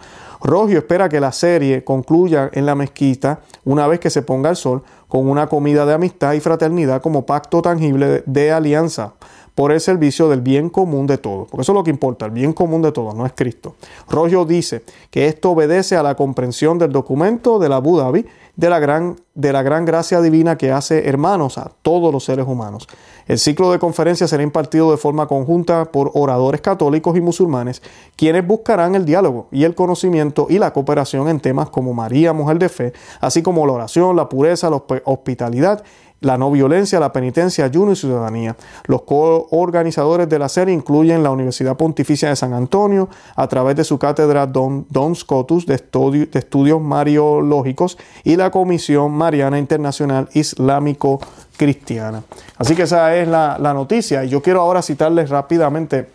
Rogio 0.43 0.79
espera 0.79 1.07
que 1.07 1.19
la 1.19 1.31
serie 1.31 1.84
concluya 1.84 2.49
en 2.53 2.65
la 2.65 2.73
mezquita 2.73 3.41
una 3.63 3.86
vez 3.88 3.99
que 3.99 4.10
se 4.10 4.23
ponga 4.23 4.49
el 4.49 4.55
sol, 4.55 4.81
con 5.07 5.29
una 5.29 5.47
comida 5.47 5.86
de 5.86 5.93
amistad 5.93 6.34
y 6.34 6.39
fraternidad 6.39 7.01
como 7.01 7.25
pacto 7.25 7.62
tangible 7.62 8.23
de 8.25 8.51
alianza 8.51 9.13
por 9.56 9.72
el 9.72 9.82
servicio 9.82 10.30
del 10.30 10.42
bien 10.42 10.70
común 10.70 11.08
de 11.08 11.18
todos. 11.18 11.48
Porque 11.50 11.62
eso 11.62 11.72
es 11.72 11.76
lo 11.76 11.84
que 11.84 11.92
importa, 11.92 12.26
el 12.26 12.32
bien 12.32 12.54
común 12.54 12.82
de 12.82 12.92
todos, 12.92 13.16
no 13.16 13.26
es 13.26 13.34
Cristo. 13.34 13.76
Rollo 14.10 14.46
dice 14.46 14.84
que 15.10 15.28
esto 15.28 15.52
obedece 15.52 15.96
a 15.96 16.04
la 16.04 16.16
comprensión 16.16 16.78
del 16.78 16.92
documento 16.92 17.60
de 17.60 17.70
la 17.70 17.78
Abu 17.78 17.98
Dhabi 17.98 18.26
de 18.56 18.70
la 18.70 18.80
gran, 18.80 19.16
de 19.34 19.54
la 19.54 19.64
gran 19.64 19.86
gracia 19.86 20.22
divina 20.22 20.58
que 20.58 20.72
hace 20.72 21.08
hermanos 21.08 21.58
a 21.58 21.72
todos 21.82 22.14
los 22.14 22.26
seres 22.26 22.46
humanos. 22.48 22.88
El 23.28 23.40
ciclo 23.40 23.72
de 23.72 23.80
conferencias 23.80 24.30
será 24.30 24.44
impartido 24.44 24.92
de 24.92 24.98
forma 24.98 25.28
conjunta 25.28 25.86
por 25.86 26.12
oradores 26.14 26.62
católicos 26.62 27.16
y 27.16 27.22
musulmanes, 27.22 27.82
quienes 28.16 28.46
buscarán 28.46 28.96
el 28.96 29.06
diálogo 29.06 29.48
y 29.52 29.64
el 29.64 29.74
conocimiento 29.74 30.48
y 30.50 30.60
la 30.60 30.74
cooperación 30.74 31.30
en 31.30 31.40
temas 31.40 31.70
como 31.70 31.94
María, 31.94 32.34
mujer 32.34 32.60
de 32.60 32.70
fe, 32.70 32.94
así 33.20 33.42
como 33.42 33.66
la 33.66 33.74
oración, 33.74 34.16
la 34.16 34.28
pureza, 34.28 34.70
la 34.70 34.84
hospitalidad 35.06 35.84
la 36.21 36.38
no 36.38 36.49
violencia, 36.51 36.99
la 36.99 37.12
penitencia, 37.12 37.65
ayuno 37.65 37.91
y 37.91 37.95
ciudadanía. 37.95 38.55
Los 38.86 39.01
coorganizadores 39.01 40.29
de 40.29 40.39
la 40.39 40.49
serie 40.49 40.73
incluyen 40.73 41.23
la 41.23 41.31
Universidad 41.31 41.75
Pontificia 41.75 42.29
de 42.29 42.36
San 42.36 42.53
Antonio, 42.53 43.10
a 43.36 43.47
través 43.47 43.75
de 43.75 43.84
su 43.84 43.97
cátedra 43.97 44.45
Don, 44.45 44.86
Scotus 45.15 45.65
de, 45.65 45.78
de 45.78 46.39
Estudios 46.39 46.80
Mariológicos 46.80 47.97
y 48.24 48.36
la 48.36 48.51
Comisión 48.51 49.11
Mariana 49.11 49.57
Internacional 49.57 50.30
Islámico-Cristiana. 50.34 52.24
Así 52.57 52.76
que 52.76 52.84
esa 52.84 53.15
es 53.15 53.28
la, 53.28 53.57
la 53.59 53.74
noticia. 53.74 54.24
Y 54.24 54.30
yo 54.30 54.43
quiero 54.43 54.61
ahora 54.61 54.84
citarles 54.84 55.32
rápidamente 55.32 56.07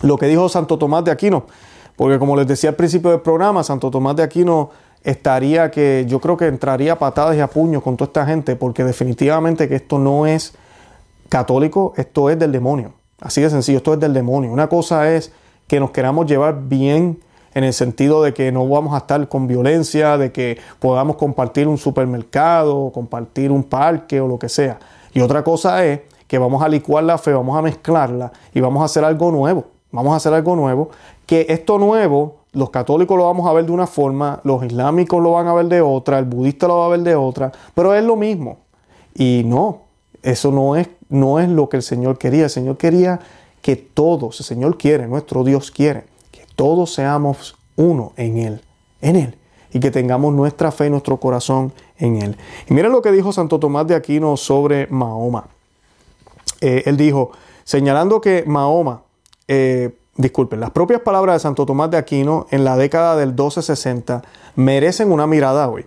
lo 0.00 0.16
que 0.16 0.26
dijo 0.26 0.48
Santo 0.48 0.78
Tomás 0.78 1.04
de 1.04 1.10
Aquino, 1.10 1.44
porque 1.96 2.18
como 2.18 2.36
les 2.36 2.46
decía 2.46 2.70
al 2.70 2.76
principio 2.76 3.10
del 3.10 3.20
programa, 3.20 3.62
Santo 3.62 3.90
Tomás 3.90 4.16
de 4.16 4.22
Aquino 4.22 4.70
estaría 5.04 5.70
que 5.70 6.06
yo 6.08 6.18
creo 6.20 6.36
que 6.36 6.46
entraría 6.46 6.94
a 6.94 6.98
patadas 6.98 7.36
y 7.36 7.40
a 7.40 7.46
puños 7.46 7.82
con 7.82 7.96
toda 7.96 8.08
esta 8.08 8.26
gente, 8.26 8.56
porque 8.56 8.82
definitivamente 8.82 9.68
que 9.68 9.76
esto 9.76 9.98
no 9.98 10.26
es 10.26 10.54
católico, 11.28 11.92
esto 11.96 12.30
es 12.30 12.38
del 12.38 12.50
demonio. 12.50 12.94
Así 13.20 13.40
de 13.40 13.50
sencillo, 13.50 13.78
esto 13.78 13.94
es 13.94 14.00
del 14.00 14.14
demonio. 14.14 14.50
Una 14.50 14.68
cosa 14.68 15.12
es 15.14 15.30
que 15.68 15.78
nos 15.78 15.90
queramos 15.90 16.26
llevar 16.26 16.58
bien 16.62 17.20
en 17.54 17.64
el 17.64 17.72
sentido 17.72 18.22
de 18.22 18.34
que 18.34 18.50
no 18.50 18.66
vamos 18.68 18.94
a 18.94 18.98
estar 18.98 19.28
con 19.28 19.46
violencia, 19.46 20.18
de 20.18 20.32
que 20.32 20.58
podamos 20.80 21.16
compartir 21.16 21.68
un 21.68 21.78
supermercado, 21.78 22.90
compartir 22.92 23.52
un 23.52 23.62
parque 23.62 24.20
o 24.20 24.26
lo 24.26 24.38
que 24.38 24.48
sea. 24.48 24.78
Y 25.12 25.20
otra 25.20 25.44
cosa 25.44 25.84
es 25.84 26.00
que 26.26 26.38
vamos 26.38 26.62
a 26.62 26.68
licuar 26.68 27.04
la 27.04 27.18
fe, 27.18 27.32
vamos 27.32 27.56
a 27.56 27.62
mezclarla 27.62 28.32
y 28.52 28.60
vamos 28.60 28.82
a 28.82 28.86
hacer 28.86 29.04
algo 29.04 29.30
nuevo. 29.30 29.66
Vamos 29.92 30.12
a 30.14 30.16
hacer 30.16 30.34
algo 30.34 30.56
nuevo. 30.56 30.90
Que 31.26 31.46
esto 31.48 31.78
nuevo 31.78 32.43
los 32.54 32.70
católicos 32.70 33.16
lo 33.16 33.24
vamos 33.24 33.48
a 33.48 33.52
ver 33.52 33.66
de 33.66 33.72
una 33.72 33.86
forma, 33.86 34.40
los 34.44 34.64
islámicos 34.64 35.22
lo 35.22 35.32
van 35.32 35.48
a 35.48 35.54
ver 35.54 35.66
de 35.66 35.80
otra, 35.80 36.18
el 36.18 36.24
budista 36.24 36.66
lo 36.66 36.78
va 36.78 36.86
a 36.86 36.88
ver 36.88 37.00
de 37.00 37.14
otra, 37.14 37.52
pero 37.74 37.94
es 37.94 38.02
lo 38.02 38.16
mismo. 38.16 38.58
Y 39.14 39.42
no, 39.44 39.82
eso 40.22 40.50
no 40.50 40.76
es, 40.76 40.88
no 41.08 41.38
es 41.38 41.48
lo 41.48 41.68
que 41.68 41.76
el 41.76 41.82
Señor 41.82 42.18
quería. 42.18 42.44
El 42.44 42.50
Señor 42.50 42.76
quería 42.76 43.20
que 43.60 43.76
todos, 43.76 44.40
el 44.40 44.46
Señor 44.46 44.78
quiere, 44.78 45.06
nuestro 45.06 45.44
Dios 45.44 45.70
quiere, 45.70 46.04
que 46.32 46.46
todos 46.56 46.94
seamos 46.94 47.56
uno 47.76 48.12
en 48.16 48.38
Él, 48.38 48.60
en 49.00 49.16
Él, 49.16 49.38
y 49.72 49.80
que 49.80 49.90
tengamos 49.90 50.32
nuestra 50.32 50.70
fe 50.70 50.86
y 50.86 50.90
nuestro 50.90 51.18
corazón 51.18 51.72
en 51.98 52.22
Él. 52.22 52.36
Y 52.68 52.74
miren 52.74 52.92
lo 52.92 53.02
que 53.02 53.12
dijo 53.12 53.32
Santo 53.32 53.58
Tomás 53.58 53.86
de 53.86 53.94
Aquino 53.94 54.36
sobre 54.36 54.86
Mahoma. 54.88 55.48
Eh, 56.60 56.82
él 56.86 56.96
dijo, 56.96 57.32
señalando 57.64 58.20
que 58.20 58.44
Mahoma, 58.46 59.02
eh, 59.48 59.94
disculpen, 60.16 60.60
las 60.60 60.70
propias 60.70 61.00
palabras 61.00 61.36
de 61.36 61.40
Santo 61.40 61.66
Tomás 61.66 61.90
de 61.90 61.96
Aquino 61.96 62.46
en 62.50 62.64
la 62.64 62.76
década 62.76 63.16
del 63.16 63.28
1260 63.28 64.22
merecen 64.56 65.12
una 65.12 65.26
mirada 65.26 65.68
hoy. 65.68 65.86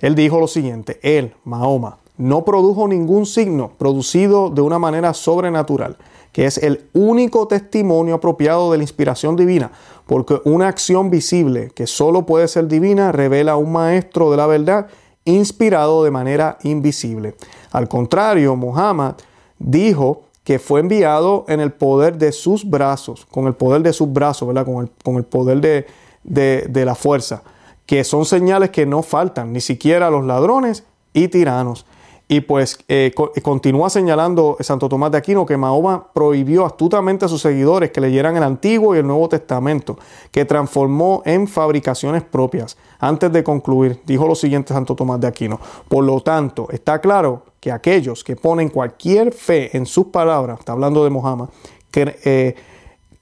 Él 0.00 0.14
dijo 0.14 0.40
lo 0.40 0.48
siguiente, 0.48 0.98
él, 1.02 1.34
Mahoma, 1.44 1.98
no 2.16 2.44
produjo 2.44 2.86
ningún 2.86 3.26
signo 3.26 3.72
producido 3.78 4.50
de 4.50 4.60
una 4.60 4.78
manera 4.78 5.14
sobrenatural, 5.14 5.96
que 6.32 6.46
es 6.46 6.58
el 6.58 6.88
único 6.92 7.48
testimonio 7.48 8.16
apropiado 8.16 8.70
de 8.70 8.78
la 8.78 8.84
inspiración 8.84 9.36
divina, 9.36 9.70
porque 10.06 10.40
una 10.44 10.68
acción 10.68 11.10
visible 11.10 11.70
que 11.74 11.86
solo 11.86 12.26
puede 12.26 12.48
ser 12.48 12.68
divina 12.68 13.12
revela 13.12 13.52
a 13.52 13.56
un 13.56 13.72
maestro 13.72 14.30
de 14.30 14.36
la 14.36 14.46
verdad 14.46 14.88
inspirado 15.24 16.04
de 16.04 16.10
manera 16.10 16.58
invisible. 16.62 17.34
Al 17.72 17.88
contrario, 17.88 18.56
Muhammad 18.56 19.14
dijo 19.58 20.23
que 20.44 20.58
fue 20.58 20.80
enviado 20.80 21.46
en 21.48 21.60
el 21.60 21.72
poder 21.72 22.18
de 22.18 22.30
sus 22.30 22.68
brazos, 22.68 23.26
con 23.30 23.46
el 23.46 23.54
poder 23.54 23.82
de 23.82 23.92
sus 23.94 24.12
brazos, 24.12 24.46
¿verdad? 24.46 24.66
Con 24.66 24.84
el, 24.84 24.90
con 25.02 25.16
el 25.16 25.24
poder 25.24 25.60
de, 25.60 25.86
de, 26.22 26.84
la 26.84 26.94
fuerza, 26.94 27.42
que 27.86 28.04
son 28.04 28.26
señales 28.26 28.70
que 28.70 28.84
no 28.84 29.02
faltan, 29.02 29.52
ni 29.52 29.60
siquiera 29.60 30.08
a 30.08 30.10
los 30.10 30.24
ladrones 30.24 30.84
y 31.14 31.28
tiranos. 31.28 31.86
Y 32.26 32.40
pues 32.40 32.78
eh, 32.88 33.12
continúa 33.42 33.90
señalando 33.90 34.56
Santo 34.60 34.88
Tomás 34.88 35.12
de 35.12 35.18
Aquino 35.18 35.44
que 35.44 35.58
Mahoma 35.58 36.08
prohibió 36.14 36.64
astutamente 36.64 37.26
a 37.26 37.28
sus 37.28 37.42
seguidores 37.42 37.90
que 37.90 38.00
leyeran 38.00 38.34
el 38.36 38.42
Antiguo 38.42 38.94
y 38.94 38.98
el 38.98 39.06
Nuevo 39.06 39.28
Testamento, 39.28 39.98
que 40.30 40.46
transformó 40.46 41.22
en 41.26 41.46
fabricaciones 41.46 42.22
propias. 42.22 42.78
Antes 42.98 43.30
de 43.30 43.44
concluir, 43.44 44.00
dijo 44.06 44.26
lo 44.26 44.34
siguiente 44.34 44.72
Santo 44.72 44.94
Tomás 44.94 45.20
de 45.20 45.26
Aquino. 45.26 45.60
Por 45.86 46.04
lo 46.04 46.20
tanto, 46.22 46.66
está 46.70 46.98
claro 46.98 47.42
que 47.64 47.72
aquellos 47.72 48.22
que 48.22 48.36
ponen 48.36 48.68
cualquier 48.68 49.32
fe 49.32 49.74
en 49.74 49.86
sus 49.86 50.08
palabras, 50.08 50.58
está 50.58 50.72
hablando 50.72 51.02
de 51.02 51.08
Mohammed, 51.08 51.46
que, 51.90 52.14
eh, 52.22 52.54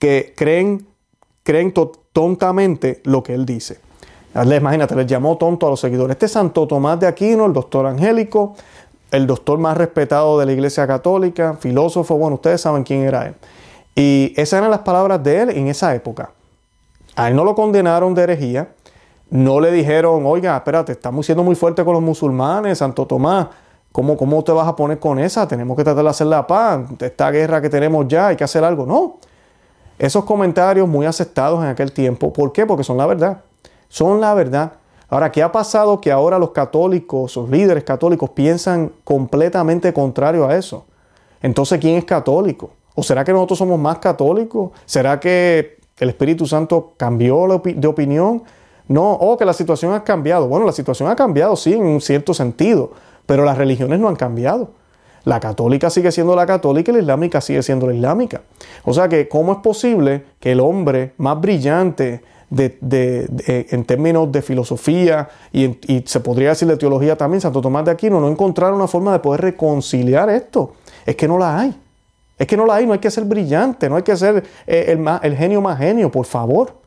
que 0.00 0.34
creen, 0.36 0.84
creen 1.44 1.72
tontamente 2.12 3.00
lo 3.04 3.22
que 3.22 3.34
él 3.34 3.46
dice. 3.46 3.78
Imagínate, 4.34 4.96
les 4.96 5.06
llamó 5.06 5.36
tonto 5.36 5.68
a 5.68 5.70
los 5.70 5.78
seguidores. 5.78 6.16
Este 6.16 6.26
Santo 6.26 6.66
Tomás 6.66 6.98
de 6.98 7.06
Aquino, 7.06 7.46
el 7.46 7.52
doctor 7.52 7.86
angélico, 7.86 8.56
el 9.12 9.28
doctor 9.28 9.60
más 9.60 9.76
respetado 9.76 10.40
de 10.40 10.46
la 10.46 10.52
Iglesia 10.54 10.88
Católica, 10.88 11.56
filósofo, 11.60 12.16
bueno, 12.16 12.34
ustedes 12.34 12.62
saben 12.62 12.82
quién 12.82 13.02
era 13.02 13.28
él. 13.28 13.36
Y 13.94 14.34
esas 14.36 14.58
eran 14.58 14.72
las 14.72 14.80
palabras 14.80 15.22
de 15.22 15.42
él 15.42 15.50
en 15.50 15.68
esa 15.68 15.94
época. 15.94 16.32
A 17.14 17.28
él 17.28 17.36
no 17.36 17.44
lo 17.44 17.54
condenaron 17.54 18.12
de 18.12 18.22
herejía, 18.24 18.70
no 19.30 19.60
le 19.60 19.70
dijeron, 19.70 20.26
oiga, 20.26 20.56
espérate, 20.56 20.90
estamos 20.90 21.26
siendo 21.26 21.44
muy 21.44 21.54
fuerte 21.54 21.84
con 21.84 21.94
los 21.94 22.02
musulmanes, 22.02 22.78
Santo 22.78 23.06
Tomás, 23.06 23.46
¿cómo, 23.92 24.16
cómo 24.16 24.42
te 24.42 24.52
vas 24.52 24.66
a 24.66 24.74
poner 24.74 24.98
con 24.98 25.18
esa? 25.18 25.46
Tenemos 25.46 25.76
que 25.76 25.84
tratar 25.84 26.02
de 26.02 26.10
hacer 26.10 26.26
la 26.26 26.46
paz, 26.46 26.80
esta 26.98 27.30
guerra 27.30 27.60
que 27.60 27.70
tenemos 27.70 28.08
ya, 28.08 28.28
hay 28.28 28.36
que 28.36 28.44
hacer 28.44 28.64
algo. 28.64 28.86
No, 28.86 29.18
esos 29.98 30.24
comentarios 30.24 30.88
muy 30.88 31.06
aceptados 31.06 31.62
en 31.62 31.70
aquel 31.70 31.92
tiempo, 31.92 32.32
¿por 32.32 32.52
qué? 32.52 32.66
Porque 32.66 32.82
son 32.82 32.96
la 32.96 33.06
verdad, 33.06 33.42
son 33.88 34.20
la 34.20 34.34
verdad. 34.34 34.72
Ahora, 35.08 35.30
¿qué 35.30 35.42
ha 35.42 35.52
pasado 35.52 36.00
que 36.00 36.10
ahora 36.10 36.38
los 36.38 36.50
católicos, 36.52 37.36
los 37.36 37.50
líderes 37.50 37.84
católicos 37.84 38.30
piensan 38.30 38.90
completamente 39.04 39.92
contrario 39.92 40.46
a 40.46 40.56
eso? 40.56 40.86
Entonces, 41.42 41.78
¿quién 41.78 41.96
es 41.98 42.04
católico? 42.04 42.70
¿O 42.94 43.02
será 43.02 43.22
que 43.22 43.32
nosotros 43.32 43.58
somos 43.58 43.78
más 43.78 43.98
católicos? 43.98 44.70
¿Será 44.86 45.20
que 45.20 45.78
el 45.98 46.08
Espíritu 46.08 46.46
Santo 46.46 46.94
cambió 46.96 47.46
de 47.62 47.86
opinión? 47.86 48.42
No, 48.88 49.12
o 49.12 49.36
que 49.36 49.44
la 49.44 49.52
situación 49.52 49.92
ha 49.94 50.02
cambiado. 50.02 50.48
Bueno, 50.48 50.66
la 50.66 50.72
situación 50.72 51.08
ha 51.08 51.16
cambiado, 51.16 51.56
sí, 51.56 51.74
en 51.74 51.84
un 51.84 52.00
cierto 52.00 52.34
sentido, 52.34 52.92
pero 53.26 53.44
las 53.44 53.58
religiones 53.58 53.98
no 54.00 54.08
han 54.08 54.16
cambiado. 54.16 54.70
La 55.24 55.38
católica 55.38 55.88
sigue 55.88 56.10
siendo 56.10 56.34
la 56.34 56.46
católica 56.46 56.90
y 56.90 56.94
la 56.94 57.00
islámica 57.00 57.40
sigue 57.40 57.62
siendo 57.62 57.86
la 57.86 57.94
islámica. 57.94 58.42
O 58.84 58.92
sea 58.92 59.08
que, 59.08 59.28
¿cómo 59.28 59.52
es 59.52 59.58
posible 59.58 60.24
que 60.40 60.52
el 60.52 60.60
hombre 60.60 61.12
más 61.18 61.40
brillante, 61.40 62.22
en 62.50 63.84
términos 63.84 64.30
de 64.30 64.42
filosofía 64.42 65.28
y, 65.52 66.02
se 66.04 66.20
podría 66.20 66.50
decir 66.50 66.68
de 66.68 66.76
teología 66.76 67.16
también, 67.16 67.40
Santo 67.40 67.60
Tomás 67.60 67.84
de 67.84 67.92
Aquino, 67.92 68.20
no 68.20 68.28
encontraron 68.28 68.76
una 68.76 68.88
forma 68.88 69.12
de 69.12 69.20
poder 69.20 69.42
reconciliar 69.42 70.28
esto. 70.28 70.74
Es 71.06 71.14
que 71.16 71.28
no 71.28 71.38
la 71.38 71.60
hay. 71.60 71.78
Es 72.36 72.46
que 72.46 72.56
no 72.56 72.66
la 72.66 72.76
hay, 72.76 72.86
no 72.86 72.92
hay 72.92 72.98
que 72.98 73.10
ser 73.10 73.24
brillante, 73.24 73.88
no 73.88 73.96
hay 73.96 74.02
que 74.02 74.16
ser 74.16 74.42
eh, 74.66 74.98
el 75.22 75.36
genio 75.36 75.60
más 75.60 75.78
genio, 75.78 76.10
por 76.10 76.26
favor. 76.26 76.81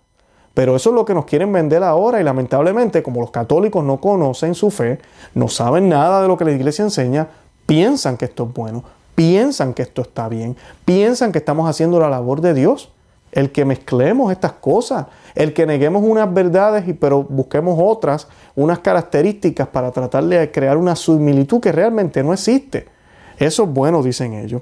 Pero 0.55 0.75
eso 0.75 0.89
es 0.89 0.95
lo 0.95 1.05
que 1.05 1.13
nos 1.13 1.25
quieren 1.25 1.53
vender 1.53 1.83
ahora 1.83 2.19
y 2.19 2.23
lamentablemente 2.23 3.03
como 3.03 3.21
los 3.21 3.29
católicos 3.29 3.83
no 3.83 3.97
conocen 3.97 4.55
su 4.55 4.71
fe, 4.71 4.97
no 5.35 5.49
saben 5.49 5.89
nada 5.89 6.21
de 6.23 6.27
lo 6.27 6.37
que 6.37 6.45
la 6.45 6.53
iglesia 6.53 6.83
enseña, 6.83 7.27
piensan 7.67 8.17
que 8.17 8.25
esto 8.25 8.45
es 8.45 8.53
bueno, 8.53 8.83
piensan 9.13 9.73
que 9.73 9.83
esto 9.83 10.01
está 10.01 10.29
bien, 10.29 10.55
piensan 10.85 11.31
que 11.31 11.39
estamos 11.39 11.69
haciendo 11.69 11.99
la 11.99 12.09
labor 12.09 12.41
de 12.41 12.53
Dios 12.53 12.89
el 13.35 13.51
que 13.51 13.65
mezclemos 13.65 14.31
estas 14.31 14.53
cosas, 14.53 15.07
el 15.35 15.53
que 15.53 15.65
neguemos 15.65 16.01
unas 16.03 16.33
verdades 16.33 16.87
y 16.87 16.93
pero 16.93 17.21
busquemos 17.21 17.77
otras, 17.79 18.29
unas 18.55 18.79
características 18.79 19.67
para 19.67 19.91
tratar 19.91 20.23
de 20.23 20.49
crear 20.51 20.77
una 20.77 20.95
similitud 20.95 21.59
que 21.59 21.73
realmente 21.73 22.23
no 22.23 22.31
existe. 22.31 22.87
Eso 23.37 23.63
es 23.63 23.69
bueno, 23.69 24.01
dicen 24.01 24.33
ellos. 24.33 24.61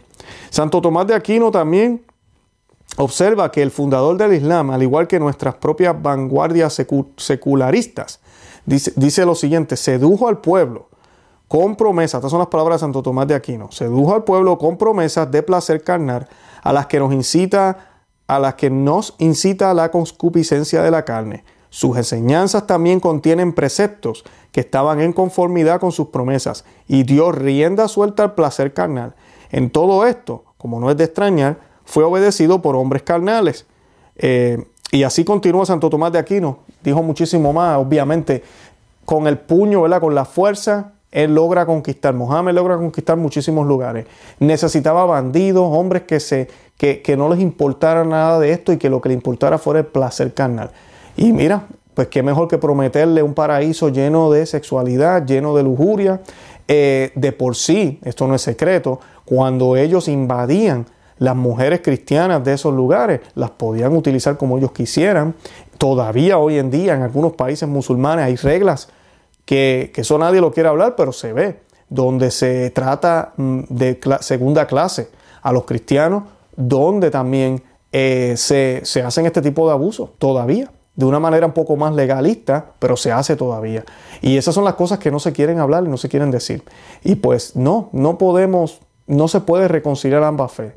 Santo 0.49 0.81
Tomás 0.81 1.05
de 1.05 1.13
Aquino 1.13 1.51
también 1.51 2.01
observa 2.97 3.51
que 3.51 3.61
el 3.61 3.71
fundador 3.71 4.17
del 4.17 4.33
Islam, 4.33 4.71
al 4.71 4.83
igual 4.83 5.07
que 5.07 5.19
nuestras 5.19 5.55
propias 5.55 5.99
vanguardias 6.01 6.81
secularistas, 7.17 8.19
dice, 8.65 8.93
dice 8.95 9.25
lo 9.25 9.35
siguiente, 9.35 9.77
sedujo 9.77 10.27
al 10.27 10.39
pueblo 10.39 10.89
con 11.47 11.75
promesas, 11.75 12.19
estas 12.19 12.31
son 12.31 12.39
las 12.39 12.47
palabras 12.47 12.77
de 12.77 12.85
Santo 12.85 13.03
Tomás 13.03 13.27
de 13.27 13.35
Aquino, 13.35 13.71
sedujo 13.71 14.15
al 14.15 14.23
pueblo 14.23 14.57
con 14.57 14.77
promesas 14.77 15.29
de 15.29 15.43
placer 15.43 15.83
carnal 15.83 16.27
a 16.63 16.73
las 16.73 16.87
que 16.87 16.99
nos 16.99 17.13
incita 17.13 17.89
a 18.25 18.39
las 18.39 18.55
que 18.55 18.69
nos 18.69 19.15
incita 19.19 19.73
la 19.73 19.91
concupiscencia 19.91 20.81
de 20.81 20.91
la 20.91 21.05
carne. 21.05 21.43
Sus 21.69 21.97
enseñanzas 21.97 22.65
también 22.67 22.99
contienen 22.99 23.53
preceptos 23.53 24.23
que 24.51 24.61
estaban 24.61 25.01
en 25.01 25.13
conformidad 25.13 25.79
con 25.79 25.91
sus 25.91 26.07
promesas 26.07 26.65
y 26.87 27.03
dio 27.03 27.31
rienda 27.31 27.87
suelta 27.87 28.23
al 28.23 28.33
placer 28.33 28.73
carnal. 28.73 29.15
En 29.51 29.69
todo 29.69 30.05
esto, 30.05 30.45
como 30.57 30.79
no 30.79 30.89
es 30.89 30.97
de 30.97 31.03
extrañar, 31.03 31.57
fue 31.85 32.03
obedecido 32.03 32.61
por 32.61 32.75
hombres 32.75 33.03
carnales. 33.03 33.65
Eh, 34.15 34.63
y 34.91 35.03
así 35.03 35.23
continúa 35.23 35.65
Santo 35.65 35.89
Tomás 35.89 36.11
de 36.11 36.19
Aquino. 36.19 36.59
Dijo 36.83 37.01
muchísimo 37.01 37.51
más, 37.53 37.77
obviamente, 37.77 38.43
con 39.05 39.27
el 39.27 39.37
puño, 39.37 39.81
¿verdad? 39.81 39.99
con 39.99 40.13
la 40.13 40.25
fuerza, 40.25 40.93
él 41.11 41.33
logra 41.35 41.65
conquistar. 41.65 42.13
Mohammed 42.13 42.53
logra 42.53 42.77
conquistar 42.77 43.17
muchísimos 43.17 43.67
lugares. 43.67 44.05
Necesitaba 44.39 45.05
bandidos, 45.05 45.67
hombres 45.69 46.03
que 46.03 46.19
se 46.19 46.47
que, 46.77 47.15
no 47.17 47.29
les 47.29 47.39
importara 47.39 48.03
nada 48.03 48.39
de 48.39 48.51
esto 48.51 48.73
y 48.73 48.77
que 48.77 48.89
lo 48.89 48.99
que 48.99 49.09
le 49.09 49.15
importara 49.15 49.57
fuera 49.57 49.79
el 49.79 49.85
placer 49.85 50.33
carnal. 50.33 50.71
Y 51.15 51.31
mira, 51.31 51.67
pues 51.93 52.07
qué 52.09 52.23
mejor 52.23 52.47
que 52.47 52.57
prometerle 52.57 53.23
un 53.23 53.33
paraíso 53.33 53.89
lleno 53.89 54.31
de 54.31 54.45
sexualidad, 54.45 55.25
lleno 55.25 55.55
de 55.55 55.63
lujuria. 55.63 56.21
Eh, 56.67 57.11
de 57.15 57.31
por 57.31 57.55
sí, 57.55 57.99
esto 58.03 58.27
no 58.27 58.35
es 58.35 58.41
secreto, 58.41 58.99
cuando 59.25 59.75
ellos 59.75 60.07
invadían 60.07 60.85
las 61.23 61.37
mujeres 61.37 61.79
cristianas 61.81 62.43
de 62.43 62.51
esos 62.51 62.73
lugares, 62.73 63.21
las 63.35 63.51
podían 63.51 63.95
utilizar 63.95 64.35
como 64.35 64.57
ellos 64.57 64.73
quisieran. 64.73 65.35
Todavía 65.77 66.37
hoy 66.37 66.57
en 66.57 66.69
día 66.69 66.95
en 66.95 67.01
algunos 67.01 67.31
países 67.31 67.67
musulmanes 67.69 68.25
hay 68.25 68.35
reglas 68.35 68.89
que, 69.45 69.91
que 69.95 70.01
eso 70.01 70.17
nadie 70.17 70.41
lo 70.41 70.51
quiere 70.51 70.67
hablar, 70.67 70.97
pero 70.97 71.13
se 71.13 71.31
ve, 71.31 71.61
donde 71.87 72.29
se 72.29 72.71
trata 72.71 73.31
mm, 73.37 73.61
de 73.69 73.97
segunda 74.19 74.67
clase 74.67 75.11
a 75.41 75.53
los 75.53 75.63
cristianos, 75.63 76.23
donde 76.57 77.09
también 77.09 77.63
eh, 77.93 78.33
se, 78.35 78.81
se 78.83 79.01
hacen 79.01 79.25
este 79.25 79.41
tipo 79.41 79.65
de 79.65 79.71
abusos, 79.71 80.09
todavía 80.17 80.71
de 80.95 81.05
una 81.05 81.21
manera 81.21 81.45
un 81.45 81.53
poco 81.53 81.77
más 81.77 81.95
legalista, 81.95 82.73
pero 82.79 82.97
se 82.97 83.13
hace 83.13 83.37
todavía. 83.37 83.85
Y 84.21 84.35
esas 84.35 84.53
son 84.53 84.65
las 84.65 84.73
cosas 84.73 84.99
que 84.99 85.09
no 85.09 85.19
se 85.19 85.31
quieren 85.31 85.59
hablar 85.59 85.85
y 85.85 85.87
no 85.87 85.97
se 85.97 86.09
quieren 86.09 86.31
decir. 86.31 86.63
Y 87.01 87.15
pues 87.15 87.55
no, 87.55 87.89
no 87.93 88.17
podemos, 88.17 88.81
no 89.07 89.29
se 89.29 89.39
puede 89.39 89.69
reconciliar 89.69 90.21
ambas 90.21 90.51
fe. 90.51 90.75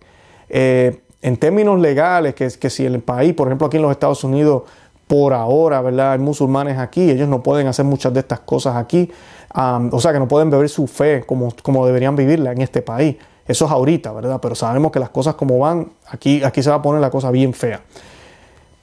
Eh, 0.48 1.00
en 1.22 1.36
términos 1.36 1.80
legales, 1.80 2.34
que, 2.34 2.48
que 2.48 2.70
si 2.70 2.84
el 2.84 3.00
país, 3.00 3.34
por 3.34 3.48
ejemplo 3.48 3.66
aquí 3.66 3.76
en 3.76 3.82
los 3.82 3.90
Estados 3.90 4.22
Unidos, 4.24 4.62
por 5.06 5.32
ahora, 5.32 5.80
¿verdad? 5.80 6.12
Hay 6.12 6.18
musulmanes 6.18 6.78
aquí, 6.78 7.10
ellos 7.10 7.28
no 7.28 7.42
pueden 7.42 7.66
hacer 7.66 7.84
muchas 7.84 8.12
de 8.12 8.20
estas 8.20 8.40
cosas 8.40 8.76
aquí, 8.76 9.10
o 9.54 10.00
sea 10.00 10.12
que 10.12 10.18
no 10.18 10.28
pueden 10.28 10.50
beber 10.50 10.68
su 10.68 10.86
fe 10.86 11.22
como, 11.24 11.54
como 11.62 11.86
deberían 11.86 12.16
vivirla 12.16 12.52
en 12.52 12.60
este 12.60 12.82
país. 12.82 13.16
Eso 13.46 13.66
es 13.66 13.70
ahorita, 13.70 14.12
¿verdad? 14.12 14.40
Pero 14.42 14.54
sabemos 14.56 14.90
que 14.90 14.98
las 14.98 15.10
cosas 15.10 15.36
como 15.36 15.58
van, 15.58 15.92
aquí, 16.08 16.42
aquí 16.42 16.62
se 16.62 16.70
va 16.70 16.76
a 16.76 16.82
poner 16.82 17.00
la 17.00 17.10
cosa 17.10 17.30
bien 17.30 17.54
fea. 17.54 17.80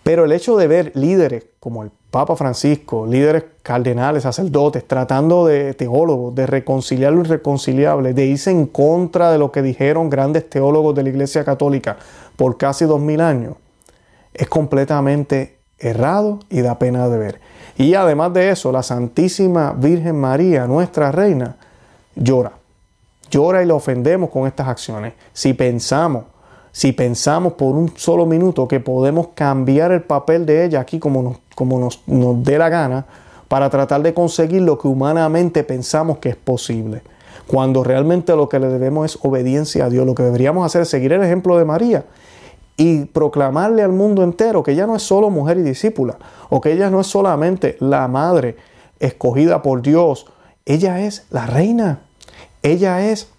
Pero 0.03 0.23
el 0.25 0.31
hecho 0.31 0.55
de 0.55 0.67
ver 0.67 0.91
líderes 0.95 1.45
como 1.59 1.83
el 1.83 1.91
Papa 2.13 2.35
Francisco, 2.35 3.07
líderes 3.07 3.43
cardenales, 3.63 4.21
sacerdotes, 4.21 4.87
tratando 4.87 5.47
de 5.47 5.73
teólogos, 5.73 6.35
de 6.35 6.45
reconciliar 6.45 7.11
lo 7.11 7.21
irreconciliable, 7.21 8.13
de 8.13 8.27
irse 8.27 8.51
en 8.51 8.67
contra 8.67 9.31
de 9.31 9.39
lo 9.39 9.51
que 9.51 9.63
dijeron 9.63 10.11
grandes 10.11 10.47
teólogos 10.47 10.93
de 10.93 11.01
la 11.01 11.09
Iglesia 11.09 11.43
Católica 11.43 11.97
por 12.35 12.57
casi 12.57 12.85
dos 12.85 13.01
mil 13.01 13.19
años, 13.19 13.55
es 14.31 14.47
completamente 14.47 15.57
errado 15.79 16.37
y 16.51 16.61
da 16.61 16.77
pena 16.77 17.09
de 17.09 17.17
ver. 17.17 17.41
Y 17.77 17.95
además 17.95 18.31
de 18.31 18.51
eso, 18.51 18.71
la 18.71 18.83
Santísima 18.83 19.73
Virgen 19.75 20.15
María, 20.15 20.67
nuestra 20.67 21.11
reina, 21.11 21.55
llora. 22.13 22.51
Llora 23.31 23.63
y 23.63 23.65
la 23.65 23.73
ofendemos 23.73 24.29
con 24.29 24.45
estas 24.45 24.67
acciones. 24.67 25.13
Si 25.33 25.55
pensamos 25.55 26.25
si 26.73 26.91
pensamos 26.91 27.53
por 27.53 27.75
un 27.75 27.93
solo 27.95 28.25
minuto 28.25 28.67
que 28.67 28.79
podemos 28.79 29.29
cambiar 29.35 29.91
el 29.91 30.01
papel 30.01 30.45
de 30.45 30.65
ella 30.65 30.81
aquí 30.81 30.99
como 30.99 31.21
nos, 31.21 31.37
como 31.55 31.79
nos, 31.79 32.01
nos 32.07 32.43
dé 32.43 32.57
la 32.57 32.67
gana 32.67 33.05
para 33.47 33.69
tratar 33.69 34.01
de 34.01 34.15
conseguir 34.15 34.63
lo 34.63 34.79
que 34.79 34.87
humanamente 34.87 35.63
pensamos 35.63 36.17
que 36.17 36.29
es 36.29 36.35
posible. 36.35 37.03
Cuando 37.45 37.83
realmente 37.83 38.35
lo 38.35 38.49
que 38.49 38.59
le 38.59 38.67
debemos 38.69 39.05
es 39.05 39.19
obediencia 39.21 39.85
a 39.85 39.89
Dios, 39.89 40.05
lo 40.07 40.15
que 40.15 40.23
deberíamos 40.23 40.65
hacer 40.65 40.81
es 40.81 40.89
seguir 40.89 41.13
el 41.13 41.21
ejemplo 41.21 41.57
de 41.59 41.65
María 41.65 42.05
y 42.75 43.05
proclamarle 43.05 43.83
al 43.83 43.91
mundo 43.91 44.23
entero 44.23 44.63
que 44.63 44.71
ella 44.71 44.87
no 44.87 44.95
es 44.95 45.03
solo 45.03 45.29
mujer 45.29 45.59
y 45.59 45.61
discípula, 45.61 46.17
o 46.49 46.59
que 46.59 46.71
ella 46.71 46.89
no 46.89 46.99
es 47.01 47.07
solamente 47.07 47.77
la 47.79 48.07
madre 48.07 48.57
escogida 48.99 49.61
por 49.61 49.83
Dios, 49.83 50.25
ella 50.65 51.01
es 51.01 51.27
la 51.29 51.45
reina, 51.45 51.99
ella 52.63 53.05
es 53.05 53.29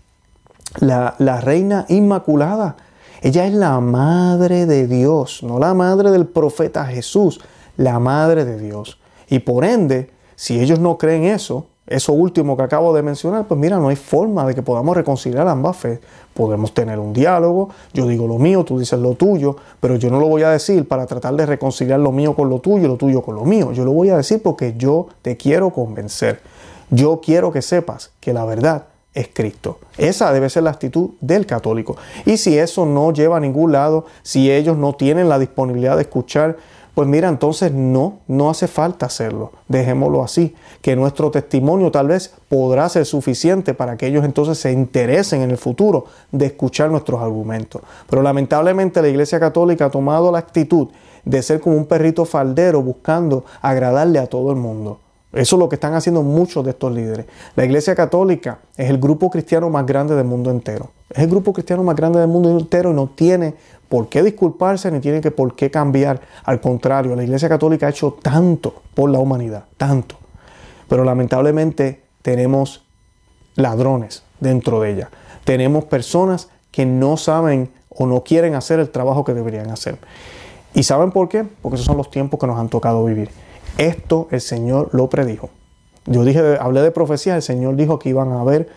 la, 0.78 1.16
la 1.18 1.40
reina 1.40 1.84
inmaculada, 1.88 2.76
ella 3.24 3.46
es 3.46 3.54
la 3.54 3.80
madre 3.80 4.66
de 4.66 4.86
Dios, 4.86 5.42
no 5.42 5.58
la 5.58 5.72
madre 5.72 6.10
del 6.10 6.26
profeta 6.26 6.84
Jesús, 6.84 7.40
la 7.78 7.98
madre 7.98 8.44
de 8.44 8.58
Dios. 8.58 8.98
Y 9.30 9.38
por 9.38 9.64
ende, 9.64 10.10
si 10.36 10.60
ellos 10.60 10.78
no 10.78 10.98
creen 10.98 11.24
eso, 11.24 11.64
eso 11.86 12.12
último 12.12 12.54
que 12.54 12.64
acabo 12.64 12.94
de 12.94 13.02
mencionar, 13.02 13.46
pues 13.48 13.58
mira, 13.58 13.78
no 13.78 13.88
hay 13.88 13.96
forma 13.96 14.44
de 14.44 14.54
que 14.54 14.60
podamos 14.60 14.94
reconciliar 14.94 15.48
ambas 15.48 15.74
fe. 15.74 16.00
Podemos 16.34 16.74
tener 16.74 16.98
un 16.98 17.14
diálogo, 17.14 17.70
yo 17.94 18.06
digo 18.06 18.26
lo 18.26 18.38
mío, 18.38 18.62
tú 18.62 18.78
dices 18.78 18.98
lo 18.98 19.14
tuyo, 19.14 19.56
pero 19.80 19.96
yo 19.96 20.10
no 20.10 20.20
lo 20.20 20.28
voy 20.28 20.42
a 20.42 20.50
decir 20.50 20.86
para 20.86 21.06
tratar 21.06 21.34
de 21.34 21.46
reconciliar 21.46 22.00
lo 22.00 22.12
mío 22.12 22.36
con 22.36 22.50
lo 22.50 22.58
tuyo 22.58 22.88
lo 22.88 22.98
tuyo 22.98 23.22
con 23.22 23.36
lo 23.36 23.46
mío. 23.46 23.72
Yo 23.72 23.86
lo 23.86 23.92
voy 23.92 24.10
a 24.10 24.18
decir 24.18 24.42
porque 24.42 24.74
yo 24.76 25.06
te 25.22 25.38
quiero 25.38 25.70
convencer. 25.70 26.42
Yo 26.90 27.22
quiero 27.24 27.50
que 27.52 27.62
sepas 27.62 28.10
que 28.20 28.34
la 28.34 28.44
verdad 28.44 28.84
es 29.14 29.28
Cristo. 29.32 29.78
Esa 29.96 30.32
debe 30.32 30.50
ser 30.50 30.64
la 30.64 30.70
actitud 30.70 31.10
del 31.20 31.46
católico. 31.46 31.96
Y 32.26 32.36
si 32.36 32.58
eso 32.58 32.84
no 32.84 33.12
lleva 33.12 33.36
a 33.36 33.40
ningún 33.40 33.72
lado, 33.72 34.06
si 34.22 34.50
ellos 34.50 34.76
no 34.76 34.94
tienen 34.94 35.28
la 35.28 35.38
disponibilidad 35.38 35.96
de 35.96 36.02
escuchar, 36.02 36.56
pues 36.94 37.08
mira, 37.08 37.28
entonces 37.28 37.72
no, 37.72 38.20
no 38.28 38.50
hace 38.50 38.68
falta 38.68 39.06
hacerlo. 39.06 39.50
Dejémoslo 39.68 40.22
así, 40.22 40.54
que 40.80 40.94
nuestro 40.94 41.30
testimonio 41.30 41.90
tal 41.90 42.08
vez 42.08 42.34
podrá 42.48 42.88
ser 42.88 43.04
suficiente 43.04 43.74
para 43.74 43.96
que 43.96 44.06
ellos 44.06 44.24
entonces 44.24 44.58
se 44.58 44.70
interesen 44.70 45.42
en 45.42 45.50
el 45.50 45.58
futuro 45.58 46.06
de 46.30 46.46
escuchar 46.46 46.90
nuestros 46.90 47.20
argumentos. 47.20 47.82
Pero 48.08 48.22
lamentablemente 48.22 49.02
la 49.02 49.08
Iglesia 49.08 49.40
Católica 49.40 49.86
ha 49.86 49.90
tomado 49.90 50.30
la 50.30 50.38
actitud 50.38 50.88
de 51.24 51.42
ser 51.42 51.60
como 51.60 51.76
un 51.76 51.86
perrito 51.86 52.24
faldero 52.24 52.82
buscando 52.82 53.44
agradarle 53.60 54.20
a 54.20 54.26
todo 54.28 54.50
el 54.50 54.56
mundo. 54.56 55.00
Eso 55.34 55.56
es 55.56 55.60
lo 55.60 55.68
que 55.68 55.74
están 55.74 55.94
haciendo 55.94 56.22
muchos 56.22 56.64
de 56.64 56.70
estos 56.70 56.92
líderes. 56.92 57.26
La 57.56 57.64
Iglesia 57.64 57.94
Católica 57.94 58.60
es 58.76 58.88
el 58.88 58.98
grupo 58.98 59.30
cristiano 59.30 59.68
más 59.68 59.84
grande 59.84 60.14
del 60.14 60.26
mundo 60.26 60.50
entero. 60.50 60.90
Es 61.10 61.18
el 61.18 61.28
grupo 61.28 61.52
cristiano 61.52 61.82
más 61.82 61.96
grande 61.96 62.20
del 62.20 62.28
mundo 62.28 62.56
entero 62.56 62.90
y 62.90 62.94
no 62.94 63.08
tiene 63.08 63.54
por 63.88 64.08
qué 64.08 64.22
disculparse 64.22 64.90
ni 64.90 65.00
tiene 65.00 65.20
que 65.20 65.32
por 65.32 65.56
qué 65.56 65.70
cambiar. 65.70 66.20
Al 66.44 66.60
contrario, 66.60 67.16
la 67.16 67.24
Iglesia 67.24 67.48
Católica 67.48 67.86
ha 67.86 67.90
hecho 67.90 68.16
tanto 68.22 68.82
por 68.94 69.10
la 69.10 69.18
humanidad, 69.18 69.64
tanto. 69.76 70.16
Pero 70.88 71.04
lamentablemente 71.04 72.02
tenemos 72.22 72.84
ladrones 73.56 74.22
dentro 74.38 74.80
de 74.80 74.92
ella. 74.92 75.10
Tenemos 75.44 75.84
personas 75.84 76.48
que 76.70 76.86
no 76.86 77.16
saben 77.16 77.70
o 77.88 78.06
no 78.06 78.22
quieren 78.22 78.54
hacer 78.54 78.78
el 78.80 78.90
trabajo 78.90 79.24
que 79.24 79.34
deberían 79.34 79.70
hacer. 79.70 79.98
¿Y 80.74 80.82
saben 80.82 81.12
por 81.12 81.28
qué? 81.28 81.44
Porque 81.44 81.76
esos 81.76 81.86
son 81.86 81.96
los 81.96 82.10
tiempos 82.10 82.38
que 82.40 82.46
nos 82.46 82.58
han 82.58 82.68
tocado 82.68 83.04
vivir. 83.04 83.30
Esto 83.78 84.28
el 84.30 84.40
Señor 84.40 84.90
lo 84.92 85.08
predijo. 85.08 85.50
Yo 86.06 86.24
dije, 86.24 86.58
hablé 86.60 86.82
de 86.82 86.90
profecía, 86.90 87.36
el 87.36 87.42
Señor 87.42 87.76
dijo 87.76 87.98
que 87.98 88.10
iban 88.10 88.32
a 88.32 88.40
haber 88.40 88.68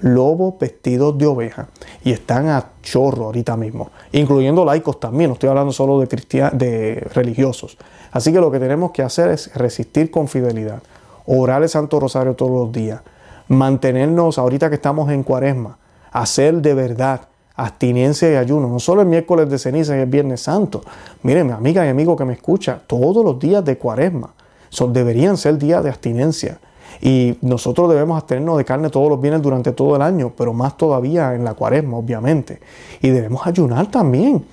lobos 0.00 0.54
vestidos 0.58 1.16
de 1.16 1.26
oveja 1.26 1.68
y 2.02 2.12
están 2.12 2.48
a 2.48 2.70
chorro 2.82 3.26
ahorita 3.26 3.56
mismo, 3.56 3.90
incluyendo 4.10 4.64
laicos 4.64 4.98
también, 4.98 5.30
no 5.30 5.34
estoy 5.34 5.48
hablando 5.48 5.72
solo 5.72 6.00
de, 6.00 6.06
de 6.52 7.06
religiosos. 7.14 7.78
Así 8.10 8.32
que 8.32 8.40
lo 8.40 8.50
que 8.50 8.58
tenemos 8.58 8.90
que 8.90 9.02
hacer 9.02 9.30
es 9.30 9.54
resistir 9.54 10.10
con 10.10 10.26
fidelidad, 10.28 10.82
orar 11.24 11.62
el 11.62 11.68
Santo 11.68 12.00
Rosario 12.00 12.34
todos 12.34 12.50
los 12.50 12.72
días, 12.72 13.00
mantenernos 13.48 14.38
ahorita 14.38 14.68
que 14.68 14.74
estamos 14.74 15.10
en 15.10 15.22
cuaresma, 15.22 15.78
hacer 16.10 16.56
de 16.56 16.74
verdad 16.74 17.28
abstinencia 17.54 18.32
y 18.32 18.36
ayuno, 18.36 18.68
no 18.68 18.78
solo 18.78 19.02
el 19.02 19.08
miércoles 19.08 19.48
de 19.50 19.58
ceniza 19.58 19.96
y 19.96 20.00
el 20.00 20.06
viernes 20.06 20.40
santo. 20.42 20.82
Miren, 21.22 21.50
amiga 21.50 21.84
y 21.84 21.88
amigo 21.88 22.16
que 22.16 22.24
me 22.24 22.32
escucha, 22.32 22.80
todos 22.86 23.24
los 23.24 23.38
días 23.38 23.64
de 23.64 23.78
cuaresma 23.78 24.34
son, 24.68 24.92
deberían 24.92 25.36
ser 25.36 25.58
días 25.58 25.84
de 25.84 25.90
abstinencia. 25.90 26.58
Y 27.00 27.36
nosotros 27.40 27.90
debemos 27.90 28.16
abstenernos 28.16 28.58
de 28.58 28.64
carne 28.64 28.88
todos 28.88 29.08
los 29.08 29.20
viernes 29.20 29.42
durante 29.42 29.72
todo 29.72 29.96
el 29.96 30.02
año, 30.02 30.32
pero 30.36 30.52
más 30.52 30.76
todavía 30.76 31.34
en 31.34 31.44
la 31.44 31.54
cuaresma, 31.54 31.96
obviamente. 31.96 32.60
Y 33.00 33.10
debemos 33.10 33.46
ayunar 33.46 33.90
también. 33.90 34.44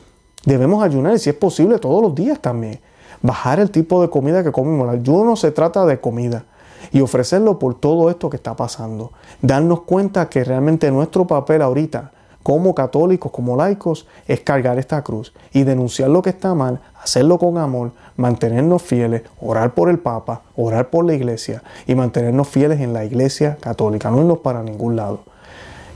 Debemos 0.46 0.84
ayunar, 0.84 1.16
y 1.16 1.20
si 1.20 1.30
es 1.30 1.36
posible, 1.36 1.78
todos 1.80 2.02
los 2.02 2.16
días 2.16 2.40
también. 2.40 2.80
Bajar 3.22 3.60
el 3.60 3.72
tipo 3.72 4.02
de 4.02 4.10
comida 4.10 4.44
que 4.44 4.52
comemos. 4.52 4.88
El 4.90 5.02
ayuno 5.02 5.26
no 5.26 5.36
se 5.36 5.52
trata 5.52 5.86
de 5.86 6.00
comida. 6.00 6.46
Y 6.92 7.02
ofrecerlo 7.02 7.60
por 7.60 7.76
todo 7.76 8.10
esto 8.10 8.30
que 8.30 8.38
está 8.38 8.56
pasando. 8.56 9.12
Darnos 9.42 9.82
cuenta 9.82 10.28
que 10.30 10.44
realmente 10.44 10.90
nuestro 10.92 11.28
papel 11.28 11.62
ahorita 11.62 12.12
como 12.44 12.74
católicos, 12.74 13.32
como 13.32 13.56
laicos, 13.56 14.08
es 14.28 14.40
cargar 14.42 14.80
esta 14.80 15.02
cruz 15.04 15.34
y 15.52 15.64
denunciar 15.64 16.10
lo 16.10 16.22
que 16.22 16.30
está 16.30 16.54
mal, 16.56 16.80
hacerlo 17.02 17.38
con 17.38 17.58
amor, 17.58 17.92
mantenernos 18.16 18.82
fieles, 18.82 19.24
orar 19.42 19.74
por 19.74 19.90
el 19.90 20.00
Papa, 20.00 20.42
orar 20.56 20.90
por 20.90 21.06
la 21.06 21.14
iglesia 21.14 21.64
y 21.88 21.96
mantenernos 21.96 22.48
fieles 22.48 22.80
en 22.80 22.94
la 22.94 23.06
iglesia 23.06 23.58
católica, 23.60 24.10
no 24.10 24.20
irnos 24.20 24.40
para 24.40 24.64
ningún 24.64 24.96
lado. 24.96 25.22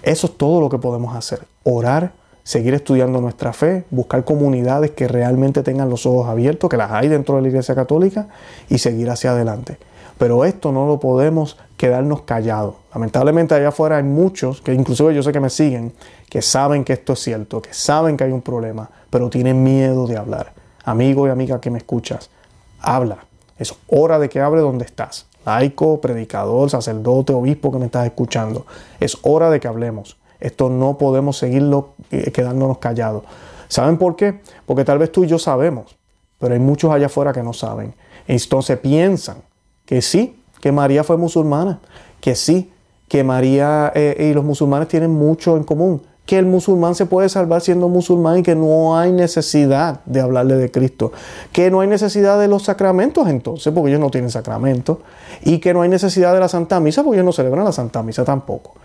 Eso 0.04 0.28
es 0.28 0.38
todo 0.38 0.60
lo 0.60 0.70
que 0.70 0.78
podemos 0.78 1.16
hacer. 1.16 1.48
Orar, 1.64 2.12
seguir 2.44 2.74
estudiando 2.74 3.22
nuestra 3.22 3.54
fe, 3.54 3.86
buscar 3.90 4.26
comunidades 4.26 4.92
que 4.92 5.08
realmente 5.08 5.64
tengan 5.64 5.90
los 5.90 6.06
ojos 6.06 6.28
abiertos, 6.28 6.70
que 6.70 6.78
las 6.78 6.92
hay 6.92 7.08
dentro 7.08 7.38
de 7.38 7.42
la 7.42 7.48
iglesia 7.48 7.74
católica 7.74 8.28
y 8.70 8.80
seguir 8.80 9.10
hacia 9.10 9.32
adelante. 9.32 9.78
Pero 10.18 10.46
esto 10.46 10.72
no 10.72 10.86
lo 10.86 11.00
podemos 11.00 11.58
quedarnos 11.78 12.22
callados. 12.22 12.76
Lamentablemente 12.94 13.56
allá 13.56 13.70
afuera 13.70 13.98
hay 13.98 14.04
muchos, 14.04 14.62
que 14.62 14.74
inclusive 14.74 15.16
yo 15.16 15.24
sé 15.24 15.32
que 15.32 15.40
me 15.40 15.50
siguen, 15.50 15.94
que 16.34 16.42
saben 16.42 16.84
que 16.84 16.94
esto 16.94 17.14
es 17.14 17.20
cierto, 17.20 17.62
que 17.62 17.76
saben 17.76 18.18
que 18.18 18.24
hay 18.24 18.32
un 18.32 18.42
problema, 18.42 18.90
pero 19.12 19.30
tienen 19.30 19.62
miedo 19.62 20.08
de 20.08 20.18
hablar. 20.18 20.52
Amigo 20.84 21.28
y 21.28 21.30
amiga 21.30 21.62
que 21.62 21.70
me 21.70 21.78
escuchas, 21.78 22.32
habla. 22.80 23.20
Es 23.60 23.76
hora 23.88 24.18
de 24.18 24.30
que 24.30 24.42
hable 24.42 24.62
donde 24.62 24.84
estás. 24.84 25.28
Laico, 25.46 26.02
predicador, 26.02 26.72
sacerdote, 26.72 27.34
obispo 27.34 27.72
que 27.72 27.78
me 27.78 27.86
estás 27.86 28.08
escuchando. 28.08 28.66
Es 29.00 29.16
hora 29.22 29.52
de 29.52 29.60
que 29.60 29.68
hablemos. 29.68 30.18
Esto 30.40 30.70
no 30.70 30.98
podemos 30.98 31.38
seguirlo 31.38 31.90
eh, 32.10 32.32
quedándonos 32.32 32.80
callados. 32.80 33.26
¿Saben 33.68 34.00
por 34.00 34.16
qué? 34.16 34.42
Porque 34.66 34.84
tal 34.84 34.98
vez 34.98 35.12
tú 35.12 35.26
y 35.26 35.28
yo 35.28 35.38
sabemos, 35.38 35.96
pero 36.40 36.56
hay 36.56 36.60
muchos 36.60 36.92
allá 36.92 37.06
afuera 37.06 37.32
que 37.32 37.44
no 37.44 37.54
saben. 37.54 37.94
Entonces 38.28 38.80
piensan 38.80 39.38
que 39.86 40.02
sí, 40.02 40.42
que 40.60 40.72
María 40.72 41.04
fue 41.04 41.16
musulmana, 41.16 41.80
que 42.20 42.34
sí, 42.34 42.74
que 43.08 43.24
María 43.24 43.92
eh, 43.94 44.30
y 44.32 44.34
los 44.34 44.44
musulmanes 44.44 44.88
tienen 44.88 45.12
mucho 45.12 45.58
en 45.58 45.64
común, 45.64 46.02
que 46.26 46.38
el 46.38 46.46
musulmán 46.46 46.96
se 46.96 47.06
puede 47.06 47.28
salvar 47.28 47.62
siendo 47.62 47.90
musulmán 47.90 48.38
y 48.38 48.44
que 48.44 48.56
no 48.56 48.98
hay 48.98 49.12
necesidad 49.12 50.02
de 50.06 50.22
hablarle 50.22 50.56
de 50.56 50.72
Cristo, 50.72 51.12
que 51.52 51.70
no 51.70 51.82
hay 51.82 51.88
necesidad 51.88 52.40
de 52.40 52.48
los 52.48 52.64
sacramentos 52.64 53.28
entonces, 53.28 53.74
porque 53.74 53.90
ellos 53.90 54.00
no 54.00 54.10
tienen 54.10 54.32
sacramentos, 54.32 55.00
y 55.44 55.60
que 55.60 55.74
no 55.74 55.82
hay 55.82 55.90
necesidad 55.90 56.34
de 56.34 56.40
la 56.40 56.48
Santa 56.48 56.80
Misa, 56.80 57.04
porque 57.04 57.18
ellos 57.18 57.26
no 57.26 57.34
celebran 57.34 57.66
la 57.66 57.74
Santa 57.74 58.02
Misa 58.04 58.24
tampoco. 58.24 58.76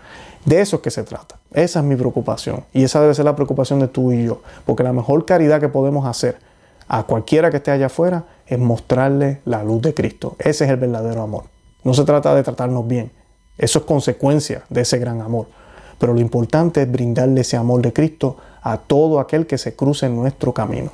De 0.45 0.61
eso 0.61 0.77
es 0.77 0.81
que 0.81 0.91
se 0.91 1.03
trata. 1.03 1.37
Esa 1.53 1.79
es 1.79 1.85
mi 1.85 1.95
preocupación. 1.95 2.63
Y 2.73 2.83
esa 2.83 3.01
debe 3.01 3.13
ser 3.13 3.25
la 3.25 3.35
preocupación 3.35 3.79
de 3.79 3.87
tú 3.87 4.11
y 4.11 4.25
yo. 4.25 4.41
Porque 4.65 4.83
la 4.83 4.93
mejor 4.93 5.25
caridad 5.25 5.59
que 5.59 5.67
podemos 5.67 6.05
hacer 6.07 6.37
a 6.87 7.03
cualquiera 7.03 7.51
que 7.51 7.57
esté 7.57 7.71
allá 7.71 7.87
afuera 7.87 8.23
es 8.47 8.57
mostrarle 8.57 9.41
la 9.45 9.63
luz 9.63 9.81
de 9.81 9.93
Cristo. 9.93 10.35
Ese 10.39 10.65
es 10.65 10.71
el 10.71 10.77
verdadero 10.77 11.21
amor. 11.21 11.43
No 11.83 11.93
se 11.93 12.03
trata 12.03 12.33
de 12.33 12.43
tratarnos 12.43 12.87
bien. 12.87 13.11
Eso 13.57 13.79
es 13.79 13.85
consecuencia 13.85 14.63
de 14.69 14.81
ese 14.81 14.97
gran 14.97 15.21
amor. 15.21 15.47
Pero 15.99 16.13
lo 16.13 16.19
importante 16.19 16.81
es 16.81 16.91
brindarle 16.91 17.41
ese 17.41 17.57
amor 17.57 17.81
de 17.81 17.93
Cristo 17.93 18.37
a 18.61 18.77
todo 18.77 19.19
aquel 19.19 19.45
que 19.45 19.57
se 19.57 19.75
cruce 19.75 20.07
en 20.07 20.15
nuestro 20.15 20.53
camino. 20.53 20.91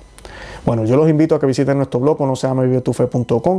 Bueno, 0.65 0.83
yo 0.85 0.97
los 0.97 1.07
invito 1.07 1.35
a 1.35 1.39
que 1.39 1.45
visiten 1.45 1.77
nuestro 1.77 1.99
blog, 1.99 2.19
no 2.21 2.35
se 2.35 2.47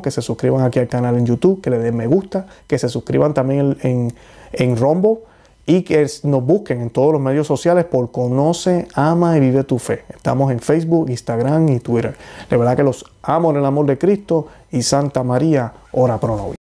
que 0.03 0.11
se 0.11 0.23
suscriban 0.23 0.65
aquí 0.65 0.81
al 0.81 0.89
canal 0.89 1.17
en 1.17 1.25
YouTube, 1.25 1.61
que 1.61 1.71
le 1.71 1.79
den 1.79 1.97
me 1.97 2.09
gusta, 2.09 2.47
que 2.67 2.79
se 2.79 2.89
suscriban 2.89 3.33
también 3.33 3.77
en, 3.83 4.13
en 4.53 4.77
Rombo 4.77 5.23
y 5.67 5.83
que 5.83 6.07
nos 6.25 6.45
busquen 6.45 6.81
en 6.81 6.91
todos 6.91 7.13
los 7.13 7.21
medios 7.21 7.47
sociales 7.47 7.85
por 7.85 8.11
Conoce, 8.11 8.89
Ama 8.95 9.37
y 9.37 9.41
Vive 9.41 9.65
tu 9.65 9.79
Fe. 9.79 10.05
Estamos 10.09 10.51
en 10.53 10.61
Facebook, 10.61 11.11
Instagram 11.11 11.69
y 11.69 11.81
Twitter. 11.81 12.17
De 12.51 12.57
verdad 12.57 12.77
que 12.77 12.83
los 12.83 13.05
amo 13.23 13.51
en 13.51 13.57
el 13.59 13.65
amor 13.65 13.87
de 13.87 13.99
Cristo 13.99 14.49
y 14.71 14.83
Santa 14.83 15.23
María, 15.23 15.73
ora 15.93 16.19
pro. 16.19 16.56